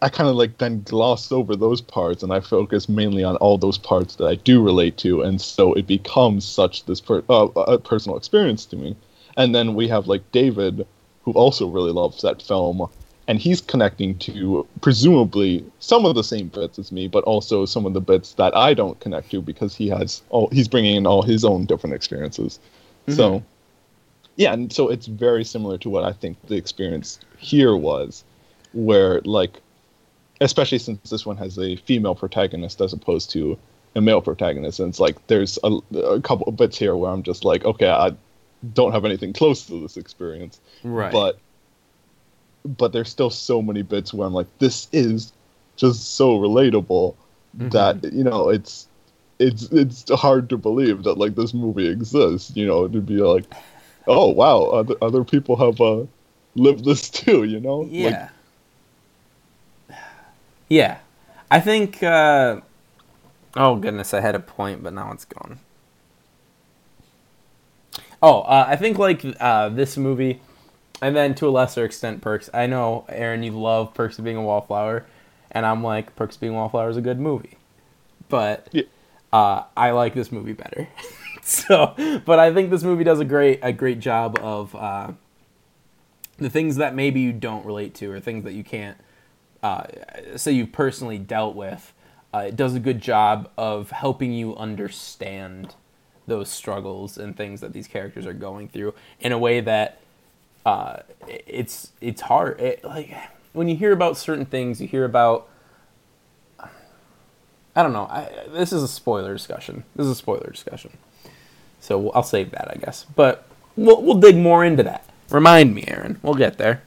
I- 0.00 0.08
kind 0.08 0.28
of 0.28 0.36
like 0.36 0.58
then 0.58 0.82
gloss 0.82 1.32
over 1.32 1.56
those 1.56 1.80
parts 1.80 2.22
and 2.22 2.32
I 2.32 2.40
focus 2.40 2.88
mainly 2.88 3.24
on 3.24 3.36
all 3.36 3.58
those 3.58 3.78
parts 3.78 4.16
that 4.16 4.26
I 4.26 4.36
do 4.36 4.62
relate 4.62 4.96
to, 4.98 5.22
and 5.22 5.40
so 5.40 5.72
it 5.74 5.86
becomes 5.86 6.44
such 6.44 6.84
this 6.84 7.00
per- 7.00 7.24
uh, 7.28 7.48
a 7.56 7.78
personal 7.78 8.16
experience 8.16 8.64
to 8.66 8.76
me. 8.76 8.96
And 9.36 9.54
then 9.54 9.74
we 9.74 9.88
have 9.88 10.06
like 10.06 10.30
David, 10.32 10.86
who 11.22 11.32
also 11.32 11.66
really 11.68 11.92
loves 11.92 12.22
that 12.22 12.42
film, 12.42 12.88
and 13.28 13.38
he's 13.38 13.60
connecting 13.60 14.18
to 14.18 14.66
presumably 14.80 15.64
some 15.78 16.04
of 16.04 16.14
the 16.14 16.24
same 16.24 16.48
bits 16.48 16.78
as 16.78 16.92
me, 16.92 17.08
but 17.08 17.24
also 17.24 17.64
some 17.64 17.86
of 17.86 17.94
the 17.94 18.00
bits 18.00 18.34
that 18.34 18.54
I 18.56 18.74
don't 18.74 18.98
connect 19.00 19.30
to 19.30 19.40
because 19.40 19.74
he 19.74 19.88
has 19.88 20.22
all 20.30 20.48
he's 20.52 20.68
bringing 20.68 20.96
in 20.96 21.06
all 21.06 21.22
his 21.22 21.44
own 21.44 21.64
different 21.64 21.94
experiences. 21.94 22.60
So, 23.08 23.42
yeah, 24.36 24.52
and 24.52 24.72
so 24.72 24.88
it's 24.88 25.06
very 25.06 25.44
similar 25.44 25.78
to 25.78 25.90
what 25.90 26.04
I 26.04 26.12
think 26.12 26.36
the 26.46 26.56
experience 26.56 27.18
here 27.38 27.74
was, 27.76 28.22
where 28.72 29.20
like, 29.24 29.60
especially 30.42 30.78
since 30.78 31.10
this 31.10 31.24
one 31.24 31.36
has 31.36 31.58
a 31.58 31.76
female 31.76 32.14
protagonist 32.14 32.80
as 32.80 32.92
opposed 32.92 33.30
to 33.30 33.58
a 33.94 34.00
male 34.00 34.20
protagonist, 34.20 34.80
and 34.80 34.88
it's 34.88 35.00
like 35.00 35.26
there's 35.26 35.58
a, 35.64 35.78
a 35.98 36.20
couple 36.20 36.48
of 36.48 36.56
bits 36.56 36.78
here 36.78 36.96
where 36.96 37.10
I'm 37.10 37.22
just 37.22 37.44
like, 37.44 37.64
okay, 37.64 37.88
I 37.88 38.12
don't 38.72 38.92
have 38.92 39.04
anything 39.04 39.32
close 39.32 39.66
to 39.66 39.80
this 39.80 39.96
experience, 39.96 40.60
right. 40.82 41.12
but 41.12 41.38
but 42.64 42.92
there's 42.92 43.10
still 43.10 43.30
so 43.30 43.60
many 43.60 43.82
bits 43.82 44.14
where 44.14 44.26
I'm 44.26 44.32
like, 44.32 44.46
this 44.58 44.88
is 44.92 45.32
just 45.76 46.14
so 46.14 46.38
relatable 46.38 47.16
that 47.54 48.12
you 48.12 48.24
know 48.24 48.48
it's 48.48 48.88
it's 49.38 49.64
it's 49.64 50.10
hard 50.10 50.48
to 50.50 50.56
believe 50.56 51.02
that 51.04 51.18
like 51.18 51.34
this 51.34 51.52
movie 51.52 51.88
exists. 51.88 52.56
You 52.56 52.66
know, 52.66 52.88
to 52.88 53.00
be 53.00 53.16
like, 53.16 53.44
oh 54.06 54.28
wow, 54.28 54.62
other 54.64 54.94
other 55.02 55.24
people 55.24 55.56
have 55.56 55.80
uh, 55.80 56.06
lived 56.54 56.84
this 56.84 57.10
too. 57.10 57.44
You 57.44 57.60
know, 57.60 57.86
Like, 58.22 58.30
Yeah. 60.72 61.00
I 61.50 61.60
think 61.60 62.02
uh 62.02 62.62
Oh 63.54 63.76
goodness, 63.76 64.14
I 64.14 64.20
had 64.20 64.34
a 64.34 64.40
point 64.40 64.82
but 64.82 64.94
now 64.94 65.12
it's 65.12 65.26
gone. 65.26 65.58
Oh, 68.22 68.40
uh, 68.42 68.64
I 68.68 68.76
think 68.76 68.98
like 68.98 69.22
uh, 69.40 69.68
this 69.68 69.96
movie, 69.96 70.40
and 71.02 71.14
then 71.16 71.34
to 71.34 71.48
a 71.48 71.50
lesser 71.50 71.84
extent, 71.84 72.20
Perks. 72.22 72.48
I 72.54 72.66
know 72.66 73.04
Aaron, 73.08 73.42
you 73.42 73.50
love 73.50 73.92
Perks 73.94 74.16
of 74.18 74.24
Being 74.24 74.36
a 74.36 74.42
Wallflower, 74.42 75.04
and 75.50 75.66
I'm 75.66 75.82
like 75.82 76.14
Perks 76.14 76.36
of 76.36 76.40
Being 76.40 76.52
a 76.52 76.56
Wallflower 76.56 76.88
is 76.88 76.96
a 76.96 77.00
good 77.02 77.18
movie, 77.18 77.58
but 78.28 78.68
Yeah. 78.70 78.84
uh, 79.32 79.64
I 79.76 79.90
like 79.90 80.14
this 80.14 80.30
movie 80.30 80.52
better. 80.52 80.88
so, 81.42 81.94
but 82.24 82.38
I 82.38 82.54
think 82.54 82.70
this 82.70 82.84
movie 82.84 83.02
does 83.04 83.18
a 83.20 83.24
great 83.24 83.58
a 83.60 83.72
great 83.72 83.98
job 83.98 84.38
of 84.40 84.74
uh, 84.76 85.10
the 86.38 86.48
things 86.48 86.76
that 86.76 86.94
maybe 86.94 87.20
you 87.20 87.32
don't 87.32 87.66
relate 87.66 87.92
to 87.96 88.10
or 88.10 88.20
things 88.20 88.44
that 88.44 88.52
you 88.52 88.62
can't 88.64 88.96
uh, 89.62 89.84
say 90.36 90.52
you've 90.52 90.72
personally 90.72 91.18
dealt 91.18 91.54
with. 91.54 91.92
Uh, 92.34 92.44
it 92.48 92.56
does 92.56 92.74
a 92.74 92.80
good 92.80 93.00
job 93.00 93.50
of 93.58 93.90
helping 93.90 94.32
you 94.32 94.56
understand 94.56 95.74
those 96.26 96.48
struggles 96.48 97.18
and 97.18 97.36
things 97.36 97.60
that 97.60 97.72
these 97.72 97.86
characters 97.86 98.26
are 98.26 98.32
going 98.32 98.68
through 98.68 98.94
in 99.20 99.32
a 99.32 99.38
way 99.38 99.60
that 99.60 100.00
uh, 100.64 100.98
it's 101.28 101.92
it's 102.00 102.22
hard. 102.22 102.60
It, 102.60 102.84
like 102.84 103.14
when 103.52 103.68
you 103.68 103.76
hear 103.76 103.92
about 103.92 104.16
certain 104.16 104.46
things, 104.46 104.80
you 104.80 104.88
hear 104.88 105.04
about 105.04 105.48
I 107.74 107.82
don't 107.82 107.92
know. 107.92 108.06
I, 108.10 108.30
this 108.48 108.72
is 108.72 108.82
a 108.82 108.88
spoiler 108.88 109.32
discussion. 109.32 109.84
This 109.96 110.04
is 110.04 110.12
a 110.12 110.16
spoiler 110.16 110.50
discussion. 110.50 110.96
So 111.80 112.10
I'll 112.10 112.22
save 112.22 112.50
that, 112.52 112.70
I 112.70 112.74
guess. 112.76 113.04
But 113.16 113.46
we'll 113.76 114.02
we'll 114.02 114.18
dig 114.18 114.36
more 114.36 114.64
into 114.64 114.82
that. 114.82 115.04
Remind 115.30 115.74
me, 115.74 115.84
Aaron. 115.86 116.18
We'll 116.22 116.34
get 116.34 116.58
there. 116.58 116.82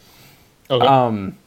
okay. 0.69 0.85
Um, 0.85 1.37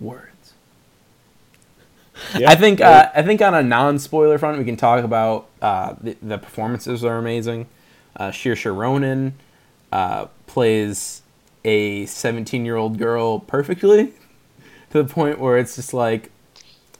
words. 0.00 0.52
Yeah, 2.38 2.50
I 2.50 2.54
think 2.54 2.80
uh, 2.80 3.10
I 3.14 3.22
think 3.22 3.42
on 3.42 3.54
a 3.54 3.62
non-spoiler 3.62 4.38
front, 4.38 4.58
we 4.58 4.64
can 4.64 4.76
talk 4.76 5.04
about 5.04 5.48
uh, 5.60 5.94
the, 6.00 6.16
the 6.22 6.38
performances 6.38 7.04
are 7.04 7.18
amazing. 7.18 7.66
Uh, 8.16 8.28
Saoirse 8.30 8.74
Ronan 8.74 9.34
uh, 9.90 10.26
plays 10.46 11.22
a 11.64 12.04
17-year-old 12.04 12.98
girl 12.98 13.40
perfectly, 13.40 14.12
to 14.90 15.02
the 15.02 15.12
point 15.12 15.40
where 15.40 15.58
it's 15.58 15.74
just 15.74 15.92
like 15.92 16.30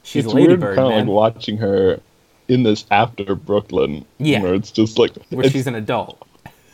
she's 0.02 0.24
it's 0.24 0.32
a 0.32 0.36
Lady 0.36 0.48
weird 0.48 0.60
Bird, 0.60 0.76
kind 0.76 0.92
of 0.92 0.98
like 0.98 1.34
watching 1.34 1.58
her 1.58 2.00
in 2.48 2.64
this 2.64 2.84
after 2.90 3.36
Brooklyn. 3.36 4.04
Yeah. 4.18 4.42
where 4.42 4.54
it's 4.54 4.72
just 4.72 4.98
like 4.98 5.12
where 5.30 5.48
she's 5.48 5.66
an 5.68 5.76
adult. 5.76 6.26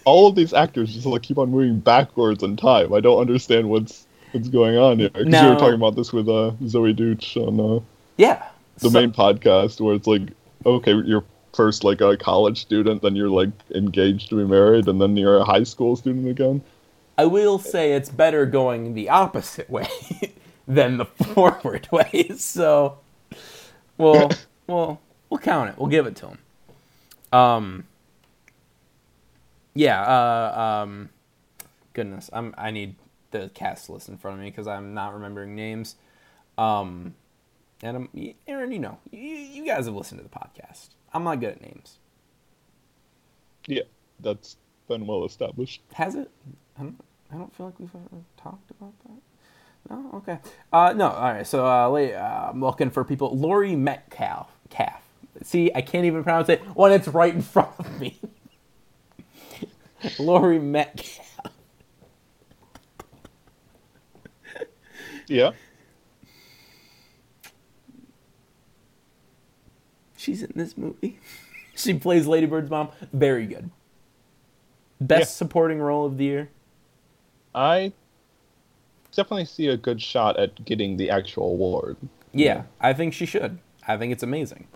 all 0.07 0.27
of 0.27 0.35
these 0.35 0.55
actors 0.55 0.95
just 0.95 1.05
like 1.05 1.23
keep 1.23 1.37
on 1.37 1.51
moving 1.51 1.79
backwards 1.79 2.43
in 2.43 2.57
time. 2.57 2.95
I 2.95 3.01
don't 3.01 3.21
understand 3.21 3.69
what's 3.69 4.07
what's 4.33 4.49
going 4.49 4.77
on 4.79 4.99
here. 4.99 5.09
Because 5.11 5.27
you 5.27 5.31
No. 5.33 5.51
were 5.55 5.59
talking 5.59 5.75
about 5.75 5.97
this 5.97 6.13
with 6.13 6.29
uh, 6.29 6.53
Zoey 6.63 6.95
Deutch 6.95 7.37
on 7.37 7.59
uh, 7.61 7.81
Yeah. 8.17 8.43
the 8.79 8.91
So- 8.91 9.01
main 9.01 9.13
podcast, 9.13 9.81
where 9.81 9.95
it's 9.95 10.07
like, 10.07 10.23
okay, 10.67 10.93
you're 11.05 11.25
first 11.53 11.83
like 11.85 12.01
a 12.01 12.17
college 12.17 12.61
student, 12.61 13.03
then 13.03 13.17
you're 13.17 13.29
like 13.29 13.51
engaged 13.75 14.29
to 14.31 14.37
be 14.37 14.45
married, 14.45 14.87
and 14.89 15.01
then 15.01 15.17
you're 15.17 15.39
a 15.39 15.45
high 15.45 15.65
school 15.65 15.97
student 15.97 16.29
again. 16.29 16.63
I 17.19 17.25
will 17.27 17.59
say 17.59 17.93
it's 17.93 18.09
better 18.09 18.47
going 18.47 18.95
the 18.95 19.09
opposite 19.11 19.69
way 19.69 19.89
than 20.69 20.97
the 20.99 21.05
forward 21.35 21.89
way. 21.91 22.31
So, 22.37 22.99
we'll 23.99 24.31
we'll 24.67 25.01
we'll 25.29 25.39
count 25.41 25.71
it. 25.71 25.79
We'll 25.79 25.89
give 25.91 26.07
it 26.07 26.17
to 26.17 26.29
him. 26.29 26.39
Um. 27.33 27.85
Yeah. 29.75 30.01
Uh. 30.03 30.83
Um. 30.85 31.09
Goodness, 31.93 32.31
I'm. 32.33 32.55
I 32.57 32.71
need 32.71 32.95
the 33.31 33.51
cast 33.55 33.91
list 33.91 34.09
in 34.09 34.17
front 34.19 34.37
of 34.39 34.43
me 34.43 34.51
because 34.51 34.67
I'm 34.67 34.95
not 34.95 35.15
remembering 35.15 35.55
names. 35.55 35.97
Um. 36.59 37.15
And 37.83 37.97
I'm, 37.97 38.35
Aaron, 38.47 38.73
you 38.73 38.79
know, 38.79 38.99
you, 39.11 39.21
you 39.21 39.65
guys 39.65 39.87
have 39.87 39.95
listened 39.95 40.21
to 40.21 40.25
the 40.25 40.29
podcast. 40.29 40.91
I'm 41.15 41.25
not 41.25 41.41
good 41.41 41.51
at 41.55 41.63
names. 41.63 41.99
Yeah, 43.67 43.85
that's 44.21 44.57
been 44.89 45.07
well 45.07 45.25
established. 45.25 45.81
Has 45.95 46.15
it? 46.15 46.31
I 46.79 46.83
don't. 46.83 47.01
I 47.33 47.37
don't 47.37 47.55
feel 47.55 47.67
like 47.67 47.79
we've 47.79 47.91
ever 47.95 48.23
talked 48.37 48.71
about 48.73 48.93
that. 49.05 49.91
No. 49.91 50.11
Okay. 50.17 50.39
Uh, 50.73 50.93
no. 50.95 51.09
All 51.11 51.33
right. 51.33 51.47
So 51.47 51.65
uh, 51.65 51.91
uh, 51.91 52.51
I'm 52.51 52.61
looking 52.61 52.91
for 52.91 53.05
people. 53.05 53.37
Laurie 53.37 53.77
Metcalf. 53.77 54.49
Calf. 54.69 55.03
See, 55.43 55.71
I 55.75 55.81
can't 55.81 56.05
even 56.05 56.23
pronounce 56.23 56.49
it 56.49 56.61
when 56.75 56.93
it's 56.93 57.09
right 57.09 57.35
in 57.35 57.43
front 57.43 57.71
of 57.79 58.01
me. 58.01 58.19
Laurie 60.19 60.59
Metcalf. 60.59 61.30
Yeah, 65.31 65.53
She's 70.17 70.43
in 70.43 70.51
this 70.55 70.77
movie. 70.77 71.19
she 71.75 71.95
plays 71.95 72.27
Lady 72.27 72.47
Bird's 72.47 72.69
mom. 72.69 72.89
Very 73.13 73.47
good. 73.47 73.71
Best 75.01 75.21
Yeah. 75.21 75.25
supporting 75.39 75.79
role 75.79 76.05
of 76.05 76.19
the 76.19 76.25
year. 76.25 76.51
I 77.55 77.93
definitely 79.17 79.47
see 79.47 79.69
a 79.69 79.77
good 79.77 80.03
shot 80.03 80.37
at 80.39 80.65
getting 80.65 80.97
the 80.99 81.09
actual 81.11 81.45
award. 81.53 81.97
Yeah, 82.33 82.65
I 82.81 82.93
think 82.93 83.15
she 83.15 83.25
should. 83.25 83.59
I 83.89 83.97
think 83.97 84.13
it's 84.13 84.23
amazing. 84.23 84.67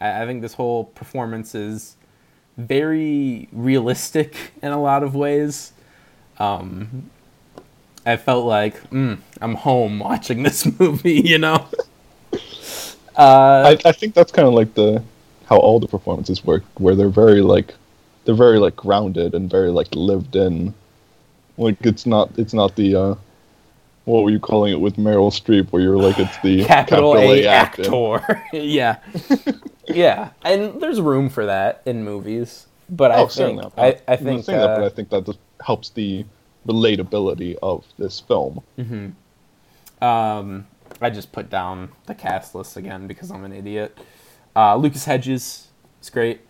I, 0.00 0.22
I 0.22 0.26
think 0.26 0.42
this 0.42 0.54
whole 0.54 0.84
performance 0.84 1.54
is 1.54 1.96
very 2.56 3.48
realistic 3.52 4.52
in 4.62 4.70
a 4.70 4.80
lot 4.80 5.02
of 5.02 5.14
ways. 5.16 5.72
Um, 6.38 7.10
I 8.06 8.16
felt 8.16 8.46
like 8.46 8.90
mm, 8.90 9.18
I'm 9.40 9.54
home 9.56 9.98
watching 9.98 10.42
this 10.42 10.66
movie, 10.80 11.20
you 11.24 11.38
know. 11.38 11.68
uh, 13.16 13.74
I, 13.74 13.78
I 13.84 13.92
think 13.92 14.14
that's 14.14 14.32
kind 14.32 14.48
of 14.48 14.54
like 14.54 14.74
the 14.74 15.02
how 15.46 15.58
all 15.58 15.80
the 15.80 15.88
performances 15.88 16.44
work, 16.44 16.64
where 16.78 16.94
they're 16.94 17.08
very 17.08 17.40
like 17.42 17.74
they're 18.24 18.34
very 18.34 18.58
like 18.58 18.76
grounded 18.76 19.34
and 19.34 19.50
very 19.50 19.70
like 19.70 19.94
lived 19.94 20.36
in. 20.36 20.74
Like 21.58 21.78
it's 21.86 22.06
not 22.06 22.30
it's 22.38 22.54
not 22.54 22.76
the 22.76 22.94
uh 22.96 23.14
what 24.04 24.24
were 24.24 24.30
you 24.30 24.40
calling 24.40 24.72
it 24.72 24.80
with 24.80 24.96
Meryl 24.96 25.30
Streep, 25.32 25.70
where 25.72 25.82
you're 25.82 25.98
like 25.98 26.18
it's 26.18 26.38
the 26.38 26.64
capital, 26.66 27.16
A, 27.16 27.46
acting. 27.46 27.84
actor. 27.86 28.44
yeah, 28.52 28.98
yeah, 29.88 30.30
and 30.42 30.80
there's 30.80 31.00
room 31.00 31.28
for 31.28 31.46
that 31.46 31.82
in 31.86 32.04
movies. 32.04 32.66
But 32.88 33.12
I 33.12 33.20
Oh, 33.20 33.26
think 33.26 33.32
certainly. 33.32 33.70
I, 33.76 33.98
I 34.08 34.16
think 34.16 34.44
saying 34.44 34.58
that, 34.60 34.74
uh, 34.74 34.74
but 34.74 34.84
I 34.84 34.88
think 34.90 35.10
that 35.10 35.24
just 35.26 35.38
helps 35.64 35.90
the 35.90 36.24
relatability 36.66 37.56
of 37.62 37.84
this 37.98 38.20
film. 38.20 38.62
Um, 40.00 40.66
I 41.00 41.10
just 41.10 41.32
put 41.32 41.50
down 41.50 41.90
the 42.06 42.14
cast 42.14 42.54
list 42.54 42.76
again 42.76 43.06
because 43.06 43.30
I'm 43.30 43.44
an 43.44 43.52
idiot. 43.52 43.96
Uh, 44.54 44.76
Lucas 44.76 45.04
Hedges 45.04 45.68
is 46.02 46.10
great. 46.10 46.40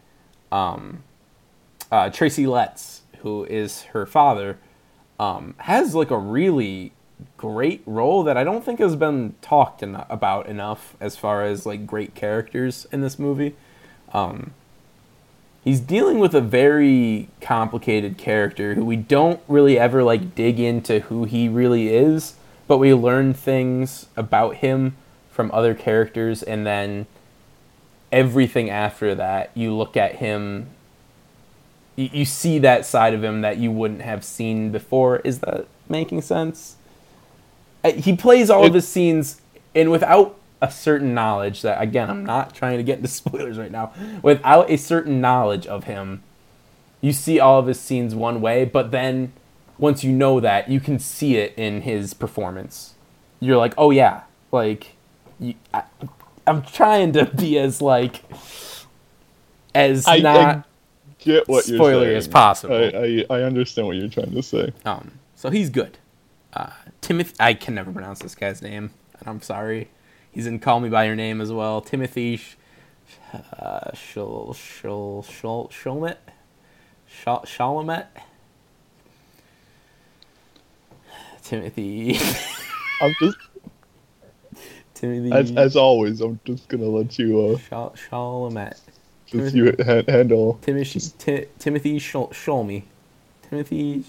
Um, 0.52 1.02
uh, 1.90 2.10
Tracy 2.10 2.46
Letts, 2.46 3.02
who 3.18 3.44
is 3.44 3.82
her 3.92 4.06
father, 4.06 4.58
um, 5.18 5.54
has 5.58 5.94
like 5.94 6.10
a 6.10 6.18
really 6.18 6.92
great 7.36 7.82
role 7.86 8.22
that 8.24 8.36
I 8.36 8.44
don't 8.44 8.64
think 8.64 8.80
has 8.80 8.96
been 8.96 9.34
talked 9.40 9.82
about 9.82 10.46
enough 10.46 10.96
as 11.00 11.16
far 11.16 11.44
as 11.44 11.64
like 11.64 11.86
great 11.86 12.14
characters 12.14 12.86
in 12.90 13.00
this 13.00 13.18
movie. 13.18 13.54
Um, 14.12 14.52
he's 15.64 15.80
dealing 15.80 16.18
with 16.18 16.34
a 16.34 16.40
very 16.40 17.28
complicated 17.40 18.16
character 18.18 18.74
who 18.74 18.84
we 18.84 18.96
don't 18.96 19.40
really 19.48 19.78
ever 19.78 20.04
like 20.04 20.34
dig 20.34 20.60
into 20.60 21.00
who 21.00 21.24
he 21.24 21.48
really 21.48 21.88
is, 21.88 22.34
but 22.68 22.78
we 22.78 22.94
learn 22.94 23.34
things 23.34 24.06
about 24.16 24.56
him 24.56 24.96
from 25.30 25.50
other 25.52 25.74
characters 25.74 26.42
and 26.42 26.64
then 26.64 27.06
everything 28.12 28.70
after 28.70 29.14
that 29.14 29.50
you 29.54 29.74
look 29.74 29.96
at 29.96 30.16
him 30.16 30.68
you, 31.96 32.10
you 32.12 32.24
see 32.24 32.58
that 32.60 32.84
side 32.86 33.14
of 33.14 33.22
him 33.22 33.40
that 33.42 33.58
you 33.58 33.70
wouldn't 33.70 34.02
have 34.02 34.24
seen 34.24 34.70
before. 34.70 35.18
Is 35.18 35.40
that 35.40 35.66
making 35.88 36.22
sense? 36.22 36.76
Uh, 37.82 37.92
he 37.92 38.16
plays 38.16 38.50
all 38.50 38.64
of 38.66 38.74
his 38.74 38.88
scenes 38.88 39.40
and 39.74 39.90
without 39.90 40.36
a 40.60 40.70
certain 40.70 41.14
knowledge 41.14 41.62
that 41.62 41.80
again 41.80 42.10
i'm 42.10 42.24
not 42.24 42.54
trying 42.54 42.76
to 42.76 42.82
get 42.82 42.98
into 42.98 43.08
spoilers 43.22 43.58
right 43.58 43.70
now 43.72 43.92
without 44.22 44.70
a 44.70 44.76
certain 44.76 45.20
knowledge 45.20 45.66
of 45.66 45.84
him 45.84 46.22
you 47.00 47.12
see 47.12 47.38
all 47.38 47.58
of 47.58 47.66
his 47.66 47.78
scenes 47.78 48.14
one 48.14 48.40
way 48.40 48.64
but 48.64 48.90
then 48.90 49.32
once 49.78 50.04
you 50.04 50.12
know 50.12 50.40
that 50.40 50.68
you 50.68 50.80
can 50.80 50.98
see 50.98 51.36
it 51.36 51.52
in 51.56 51.82
his 51.82 52.14
performance 52.14 52.94
you're 53.40 53.56
like 53.56 53.74
oh 53.76 53.90
yeah 53.90 54.22
like 54.52 54.96
you, 55.38 55.54
I, 55.72 55.82
i'm 56.46 56.62
trying 56.62 57.12
to 57.12 57.26
be 57.26 57.58
as 57.58 57.82
like 57.82 58.22
as 59.74 60.06
I, 60.06 60.18
not 60.18 60.56
I 60.56 60.64
get 61.18 61.48
what 61.48 61.66
you're 61.66 61.78
saying. 61.78 62.16
as 62.16 62.28
possible. 62.28 62.74
I, 62.74 63.24
I 63.30 63.38
I 63.38 63.42
understand 63.42 63.88
what 63.88 63.96
you're 63.96 64.08
trying 64.08 64.32
to 64.32 64.42
say. 64.42 64.72
Um, 64.84 65.12
so 65.34 65.50
he's 65.50 65.70
good. 65.70 65.98
Uh, 66.52 66.70
Timothy, 67.00 67.34
I 67.40 67.54
can 67.54 67.74
never 67.74 67.90
pronounce 67.90 68.20
this 68.20 68.34
guy's 68.34 68.62
name, 68.62 68.90
and 69.18 69.28
I'm 69.28 69.42
sorry. 69.42 69.88
He's 70.34 70.46
in 70.48 70.58
Call 70.58 70.80
Me 70.80 70.88
by 70.88 71.04
Your 71.04 71.14
Name 71.14 71.40
as 71.40 71.52
well. 71.52 71.80
Timothy, 71.80 72.36
Sh- 72.38 72.56
uh, 73.32 73.94
Shul 73.94 74.52
Shul 74.54 75.22
Shul 75.22 75.70
Shulmet, 75.72 76.16
Shalamet. 77.46 78.06
Timothy, 81.44 82.18
I'm 83.02 83.14
just 83.20 83.36
Timothy, 84.94 85.30
as 85.32 85.52
as 85.52 85.76
always. 85.76 86.20
I'm 86.20 86.40
just 86.44 86.66
gonna 86.68 86.84
let 86.86 87.16
you 87.18 87.40
uh 87.40 87.58
Shalamet. 88.10 88.80
just 89.26 89.54
you 89.54 89.74
ha- 89.84 90.02
handle. 90.08 90.58
Timothy, 90.62 91.00
Ti- 91.18 91.46
Timothy 91.60 91.98
Shul 92.00 92.28
Timothy 93.48 94.04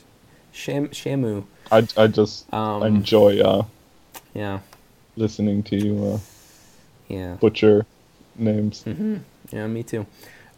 Sham 0.51 0.87
Shamu. 0.87 1.43
I 1.71 1.87
I 1.97 2.07
just 2.07 2.51
Um, 2.53 2.81
enjoy 2.83 3.39
uh 3.41 3.65
Yeah, 4.33 4.59
listening 5.15 5.63
to 5.63 5.75
you 5.77 6.05
uh, 6.05 6.19
yeah. 7.07 7.35
butcher 7.35 7.85
names. 8.35 8.83
Mm-hmm. 8.85 9.17
Yeah, 9.51 9.67
me 9.67 9.83
too. 9.83 10.05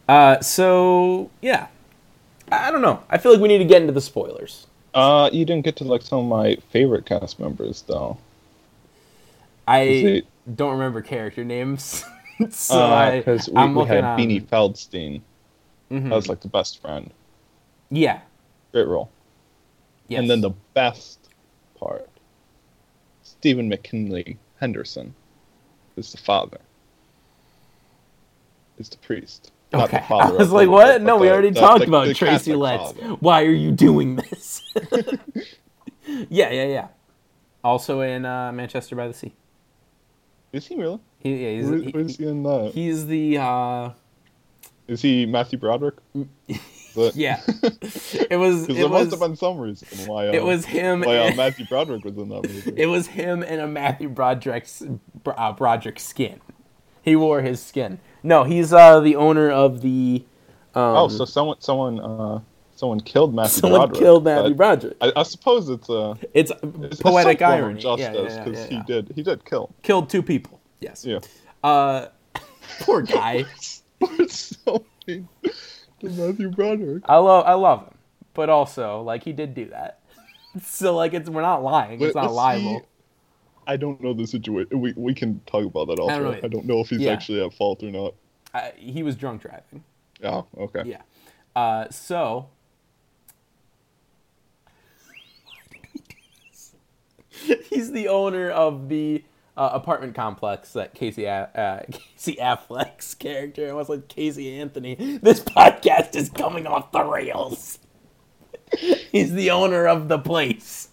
Uh, 0.07 0.39
so 0.41 1.29
yeah, 1.41 1.67
I 2.51 2.67
I 2.67 2.71
don't 2.71 2.81
know. 2.81 3.03
I 3.09 3.17
feel 3.17 3.31
like 3.33 3.41
we 3.41 3.47
need 3.47 3.57
to 3.59 3.65
get 3.65 3.81
into 3.81 3.93
the 3.93 4.01
spoilers. 4.01 4.67
Uh, 4.93 5.29
you 5.33 5.45
didn't 5.45 5.63
get 5.65 5.75
to 5.77 5.83
like 5.83 6.01
some 6.01 6.19
of 6.19 6.25
my 6.25 6.55
favorite 6.71 7.05
cast 7.05 7.39
members 7.39 7.83
though. 7.87 8.17
I 9.67 9.79
it- 9.81 10.27
don't 10.55 10.71
remember 10.71 11.01
character 11.01 11.43
names, 11.43 12.05
so 12.49 12.81
I 12.85 13.17
because 13.19 13.49
Uh, 13.49 13.51
we, 13.51 13.57
I'm 13.61 13.75
we 13.75 13.83
had 13.85 14.03
on- 14.03 14.17
Beanie 14.17 14.41
Feldstein. 14.41 15.21
Mhm. 15.91 16.03
That 16.09 16.15
was 16.15 16.27
like 16.29 16.39
the 16.41 16.47
best 16.49 16.81
friend. 16.81 17.11
yeah, 17.89 18.19
Great 18.73 18.87
role. 18.87 19.09
yes. 20.09 20.19
And 20.19 20.29
then 20.29 20.41
the 20.41 20.51
best 20.73 21.19
part, 21.79 22.09
Stephen 23.23 23.67
McKinley 23.69 24.37
Henderson, 24.59 25.13
is 25.95 26.11
the 26.11 26.17
father. 26.17 26.59
Is 28.77 28.89
the 28.89 28.97
priest. 28.97 29.51
Not 29.73 29.89
the 29.89 29.97
okay. 29.97 30.05
I 30.13 30.31
was 30.31 30.51
like, 30.51 30.69
what? 30.69 31.01
No, 31.01 31.17
we 31.17 31.27
the- 31.27 31.33
already 31.33 31.49
the- 31.51 31.59
talked 31.59 31.83
about 31.85 32.05
Tracy 32.15 32.51
Catholic 32.51 32.57
Letts. 32.57 32.91
father. 32.93 33.13
Why 33.15 33.43
are 33.43 33.51
you 33.51 33.71
doing 33.71 34.15
this? 34.17 34.61
yeah, 36.29 36.49
yeah, 36.51 36.65
yeah. 36.65 36.87
Also 37.63 38.01
in 38.01 38.25
uh, 38.25 38.51
Manchester 38.51 38.95
by 38.95 39.07
the 39.07 39.13
Sea. 39.13 39.33
Is 40.53 40.67
he 40.67 40.75
really? 40.75 40.99
He, 41.19 41.35
yeah, 41.35 41.51
he's, 41.59 41.67
Who- 41.67 41.81
he- 41.81 42.13
he 42.13 42.27
in 42.27 42.43
that? 42.43 42.71
he's 42.73 43.05
the 43.07 43.37
uh, 43.39 43.89
Is 44.87 45.01
he 45.01 45.25
Matthew 45.25 45.59
Broderick? 45.59 45.95
But- 46.97 47.15
yeah. 47.15 47.39
It 48.29 48.37
was. 48.37 48.61
Because 48.65 48.69
It 48.69 48.73
there 48.75 48.89
was. 48.89 49.05
must 49.07 49.11
have 49.11 49.19
been 49.21 49.35
some 49.37 49.57
reason 49.59 49.87
why. 50.07 50.27
Uh, 50.27 50.33
It 50.33 50.43
was 50.43 50.65
him. 50.65 51.01
Why 51.01 51.17
uh, 51.17 51.23
and- 51.27 51.37
Matthew 51.37 51.65
Broderick 51.65 52.03
was 52.03 52.17
in 52.17 52.27
that 52.29 52.43
movie. 52.43 52.73
It 52.83 52.87
was 52.87 53.07
him 53.07 53.43
in 53.43 53.59
a 53.59 53.67
Matthew 53.67 54.09
Broderick's 54.09 54.83
uh, 55.25 55.53
Broderick 55.53 55.99
skin. 55.99 56.41
He 57.03 57.15
wore 57.15 57.41
his 57.41 57.61
skin. 57.61 57.99
No, 58.23 58.43
he's 58.43 58.73
uh, 58.73 58.99
the 58.99 59.15
owner 59.15 59.49
of 59.49 59.81
the. 59.81 60.25
Um, 60.75 60.83
oh, 60.97 61.07
so 61.07 61.23
someone 61.25 61.57
someone 61.61 61.99
uh, 61.99 62.39
someone 62.75 62.99
killed 62.99 63.33
Matthew 63.33 63.61
Someone 63.61 63.79
Broderick. 63.81 63.99
killed 63.99 64.23
Matthew 64.25 64.53
Broderick. 64.55 64.97
I, 64.99 65.11
I 65.15 65.23
suppose 65.23 65.69
it's 65.69 65.89
a 65.89 66.15
It's 66.33 66.51
it's 66.81 67.01
poetic 67.01 67.39
a 67.41 67.45
some 67.45 67.51
form 67.51 67.63
irony. 67.63 67.79
justice 67.79 68.05
Yeah, 68.05 68.13
yeah, 68.13 68.29
yeah, 68.29 68.43
because 68.43 68.71
yeah, 68.71 68.77
he 68.77 68.83
did 68.93 69.11
he 69.15 69.23
did 69.23 69.45
kill. 69.45 69.73
killed 69.83 70.09
two 70.09 70.21
people. 70.21 70.59
Yes. 70.81 71.05
Yeah. 71.05 71.19
Uh, 71.63 72.07
poor 72.81 73.01
guy. 73.03 73.45
it's 74.01 74.57
so 74.65 74.85
to 75.99 76.09
Matthew 76.09 76.49
Broderick. 76.49 77.03
I 77.07 77.17
love 77.17 77.45
I 77.45 77.53
love 77.53 77.83
him, 77.87 77.97
but 78.33 78.49
also 78.49 79.01
like 79.01 79.23
he 79.23 79.33
did 79.33 79.53
do 79.53 79.65
that. 79.69 79.99
So 80.63 80.95
like 80.95 81.13
it's 81.13 81.29
we're 81.29 81.43
not 81.43 81.61
lying. 81.61 82.01
It's 82.01 82.15
not 82.15 82.33
liable. 82.33 82.79
see, 82.79 82.85
I 83.67 83.77
don't 83.77 84.01
know 84.01 84.13
the 84.13 84.25
situation. 84.25 84.79
We 84.81 84.91
we 84.95 85.13
can 85.13 85.39
talk 85.45 85.65
about 85.65 85.87
that 85.89 85.99
also. 85.99 86.15
I 86.15 86.19
don't 86.19 86.51
don't, 86.51 86.65
know. 86.65 86.75
know 86.75 86.81
if 86.81 86.89
he's 86.89 87.01
Yeah. 87.01 87.11
actually 87.11 87.43
at 87.43 87.53
fault 87.53 87.83
or 87.83 87.91
not. 87.91 88.15
Uh, 88.55 88.69
he 88.75 89.03
was 89.03 89.15
drunk 89.15 89.43
driving. 89.43 89.83
Oh, 90.23 90.47
okay. 90.57 90.81
Yeah. 90.85 91.01
Uh, 91.55 91.89
so. 91.91 92.47
He's 97.69 97.91
the 97.91 98.07
owner 98.07 98.49
of 98.49 98.89
the 98.89 99.23
uh, 99.57 99.71
apartment 99.73 100.13
complex 100.15 100.73
that 100.73 100.93
Casey 100.93 101.25
A- 101.25 101.49
uh, 101.53 101.83
Casey 101.91 102.35
Affleck's 102.39 103.15
character. 103.15 103.69
I 103.69 103.73
was 103.73 103.89
like 103.89 104.07
Casey 104.07 104.59
Anthony. 104.59 104.95
This 105.21 105.39
podcast 105.41 106.15
is 106.15 106.29
coming 106.29 106.67
off 106.67 106.91
the 106.91 107.03
rails. 107.03 107.79
He's 109.11 109.33
the 109.33 109.49
owner 109.51 109.87
of 109.87 110.07
the 110.07 110.19
place. 110.19 110.89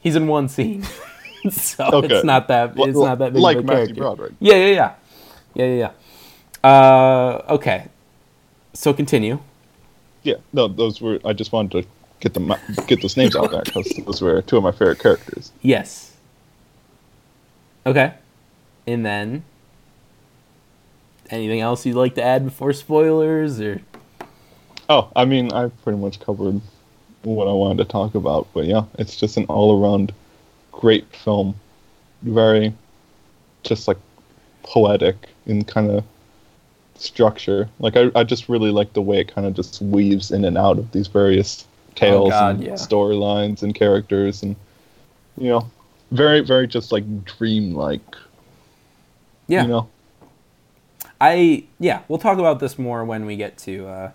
He's 0.00 0.16
in 0.16 0.26
one 0.26 0.48
scene, 0.48 0.82
so 1.50 1.84
Okay. 1.92 2.14
it's 2.16 2.24
not 2.24 2.48
that 2.48 2.72
it's 2.76 2.96
not 2.98 3.18
that 3.18 3.32
big 3.32 3.42
like 3.42 3.58
of 3.58 3.64
a 3.64 3.66
Matthew 3.66 3.94
character. 3.94 4.00
Broderick. 4.02 4.32
Yeah, 4.40 4.54
yeah, 4.54 4.66
yeah, 4.66 4.94
yeah, 5.54 5.64
yeah. 5.66 5.90
yeah. 6.64 6.68
Uh, 6.70 7.44
okay. 7.50 7.86
So 8.74 8.92
continue. 8.92 9.38
Yeah, 10.22 10.36
no, 10.52 10.68
those 10.68 11.00
were. 11.00 11.18
I 11.24 11.32
just 11.32 11.52
wanted 11.52 11.82
to 11.82 11.88
get 12.20 12.34
the 12.34 12.58
get 12.86 13.02
those 13.02 13.16
names 13.16 13.34
out 13.36 13.50
there 13.50 13.62
because 13.62 13.88
those 14.06 14.22
were 14.22 14.40
two 14.42 14.56
of 14.56 14.62
my 14.62 14.72
favorite 14.72 14.98
characters. 15.00 15.52
Yes. 15.62 16.07
Okay. 17.86 18.14
And 18.86 19.04
then 19.04 19.44
anything 21.30 21.60
else 21.60 21.84
you'd 21.84 21.96
like 21.96 22.14
to 22.14 22.22
add 22.22 22.44
before 22.44 22.72
spoilers 22.72 23.60
or 23.60 23.82
Oh, 24.90 25.10
I 25.14 25.26
mean, 25.26 25.52
I've 25.52 25.82
pretty 25.82 25.98
much 25.98 26.18
covered 26.18 26.60
what 27.22 27.46
I 27.46 27.52
wanted 27.52 27.78
to 27.78 27.84
talk 27.84 28.14
about, 28.14 28.48
but 28.54 28.64
yeah, 28.64 28.84
it's 28.98 29.16
just 29.16 29.36
an 29.36 29.44
all-around 29.44 30.14
great 30.72 31.14
film. 31.14 31.54
Very, 32.22 32.72
just 33.64 33.86
like 33.86 33.98
poetic 34.62 35.28
in 35.46 35.64
kind 35.64 35.90
of 35.90 36.04
structure. 36.96 37.68
Like 37.78 37.96
I, 37.96 38.10
I 38.14 38.24
just 38.24 38.48
really 38.48 38.70
like 38.70 38.94
the 38.94 39.02
way 39.02 39.20
it 39.20 39.32
kind 39.32 39.46
of 39.46 39.54
just 39.54 39.82
weaves 39.82 40.30
in 40.30 40.44
and 40.44 40.56
out 40.56 40.78
of 40.78 40.90
these 40.92 41.06
various 41.06 41.66
oh, 41.66 41.92
tales 41.94 42.30
God, 42.30 42.56
and 42.56 42.64
yeah. 42.64 42.72
storylines 42.72 43.62
and 43.62 43.74
characters, 43.74 44.42
and 44.42 44.56
you 45.36 45.50
know, 45.50 45.70
very, 46.10 46.40
very 46.40 46.66
just 46.66 46.92
like 46.92 47.24
dream-like. 47.24 48.16
Yeah. 49.46 49.62
You 49.62 49.68
know. 49.68 49.90
I 51.20 51.64
yeah, 51.80 52.02
we'll 52.08 52.18
talk 52.18 52.38
about 52.38 52.60
this 52.60 52.78
more 52.78 53.04
when 53.04 53.26
we 53.26 53.36
get 53.36 53.58
to 53.58 53.86
uh 53.88 54.10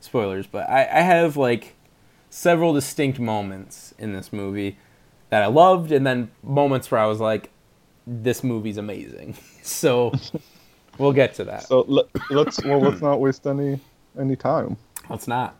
spoilers, 0.00 0.46
but 0.46 0.68
I, 0.68 0.82
I 0.82 1.00
have 1.02 1.36
like 1.36 1.74
several 2.30 2.72
distinct 2.74 3.18
moments 3.18 3.94
in 3.98 4.12
this 4.12 4.32
movie 4.32 4.76
that 5.30 5.42
I 5.42 5.46
loved 5.46 5.92
and 5.92 6.06
then 6.06 6.30
moments 6.42 6.90
where 6.90 7.00
I 7.00 7.06
was 7.06 7.20
like, 7.20 7.50
This 8.06 8.44
movie's 8.44 8.76
amazing. 8.78 9.36
So 9.62 10.12
we'll 10.98 11.12
get 11.12 11.34
to 11.34 11.44
that. 11.44 11.64
So 11.64 11.82
let, 11.86 12.06
let's 12.30 12.62
well, 12.64 12.80
let's 12.80 13.02
not 13.02 13.20
waste 13.20 13.46
any 13.46 13.78
any 14.18 14.36
time. 14.36 14.76
Let's 15.10 15.28
not. 15.28 15.54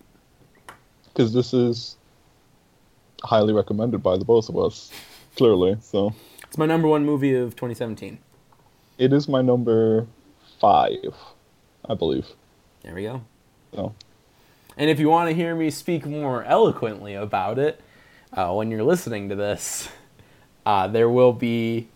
because 1.14 1.32
this 1.34 1.52
is 1.54 1.96
highly 3.22 3.52
recommended 3.52 4.02
by 4.02 4.16
the 4.16 4.24
both 4.24 4.48
of 4.48 4.58
us, 4.58 4.90
clearly. 5.40 5.78
So 5.80 6.12
It's 6.42 6.58
my 6.58 6.66
number 6.66 6.86
one 6.86 7.06
movie 7.06 7.34
of 7.34 7.56
twenty 7.56 7.74
seventeen. 7.74 8.18
it 8.98 9.10
is 9.14 9.26
my 9.26 9.40
number 9.40 10.06
five, 10.60 11.14
I 11.88 11.94
believe. 11.94 12.26
There 12.82 12.94
we 12.94 13.04
go. 13.04 13.22
So 13.74 13.94
And 14.76 14.90
if 14.90 15.00
you 15.00 15.08
want 15.08 15.30
to 15.30 15.34
hear 15.34 15.54
me 15.54 15.70
speak 15.70 16.04
more 16.04 16.44
eloquently 16.44 17.14
about 17.14 17.58
it, 17.58 17.80
uh, 18.34 18.52
when 18.52 18.70
you're 18.70 18.82
listening 18.84 19.30
to 19.30 19.34
this, 19.34 19.88
uh, 20.66 20.86
there 20.88 21.08
will 21.08 21.32
be. 21.32 21.88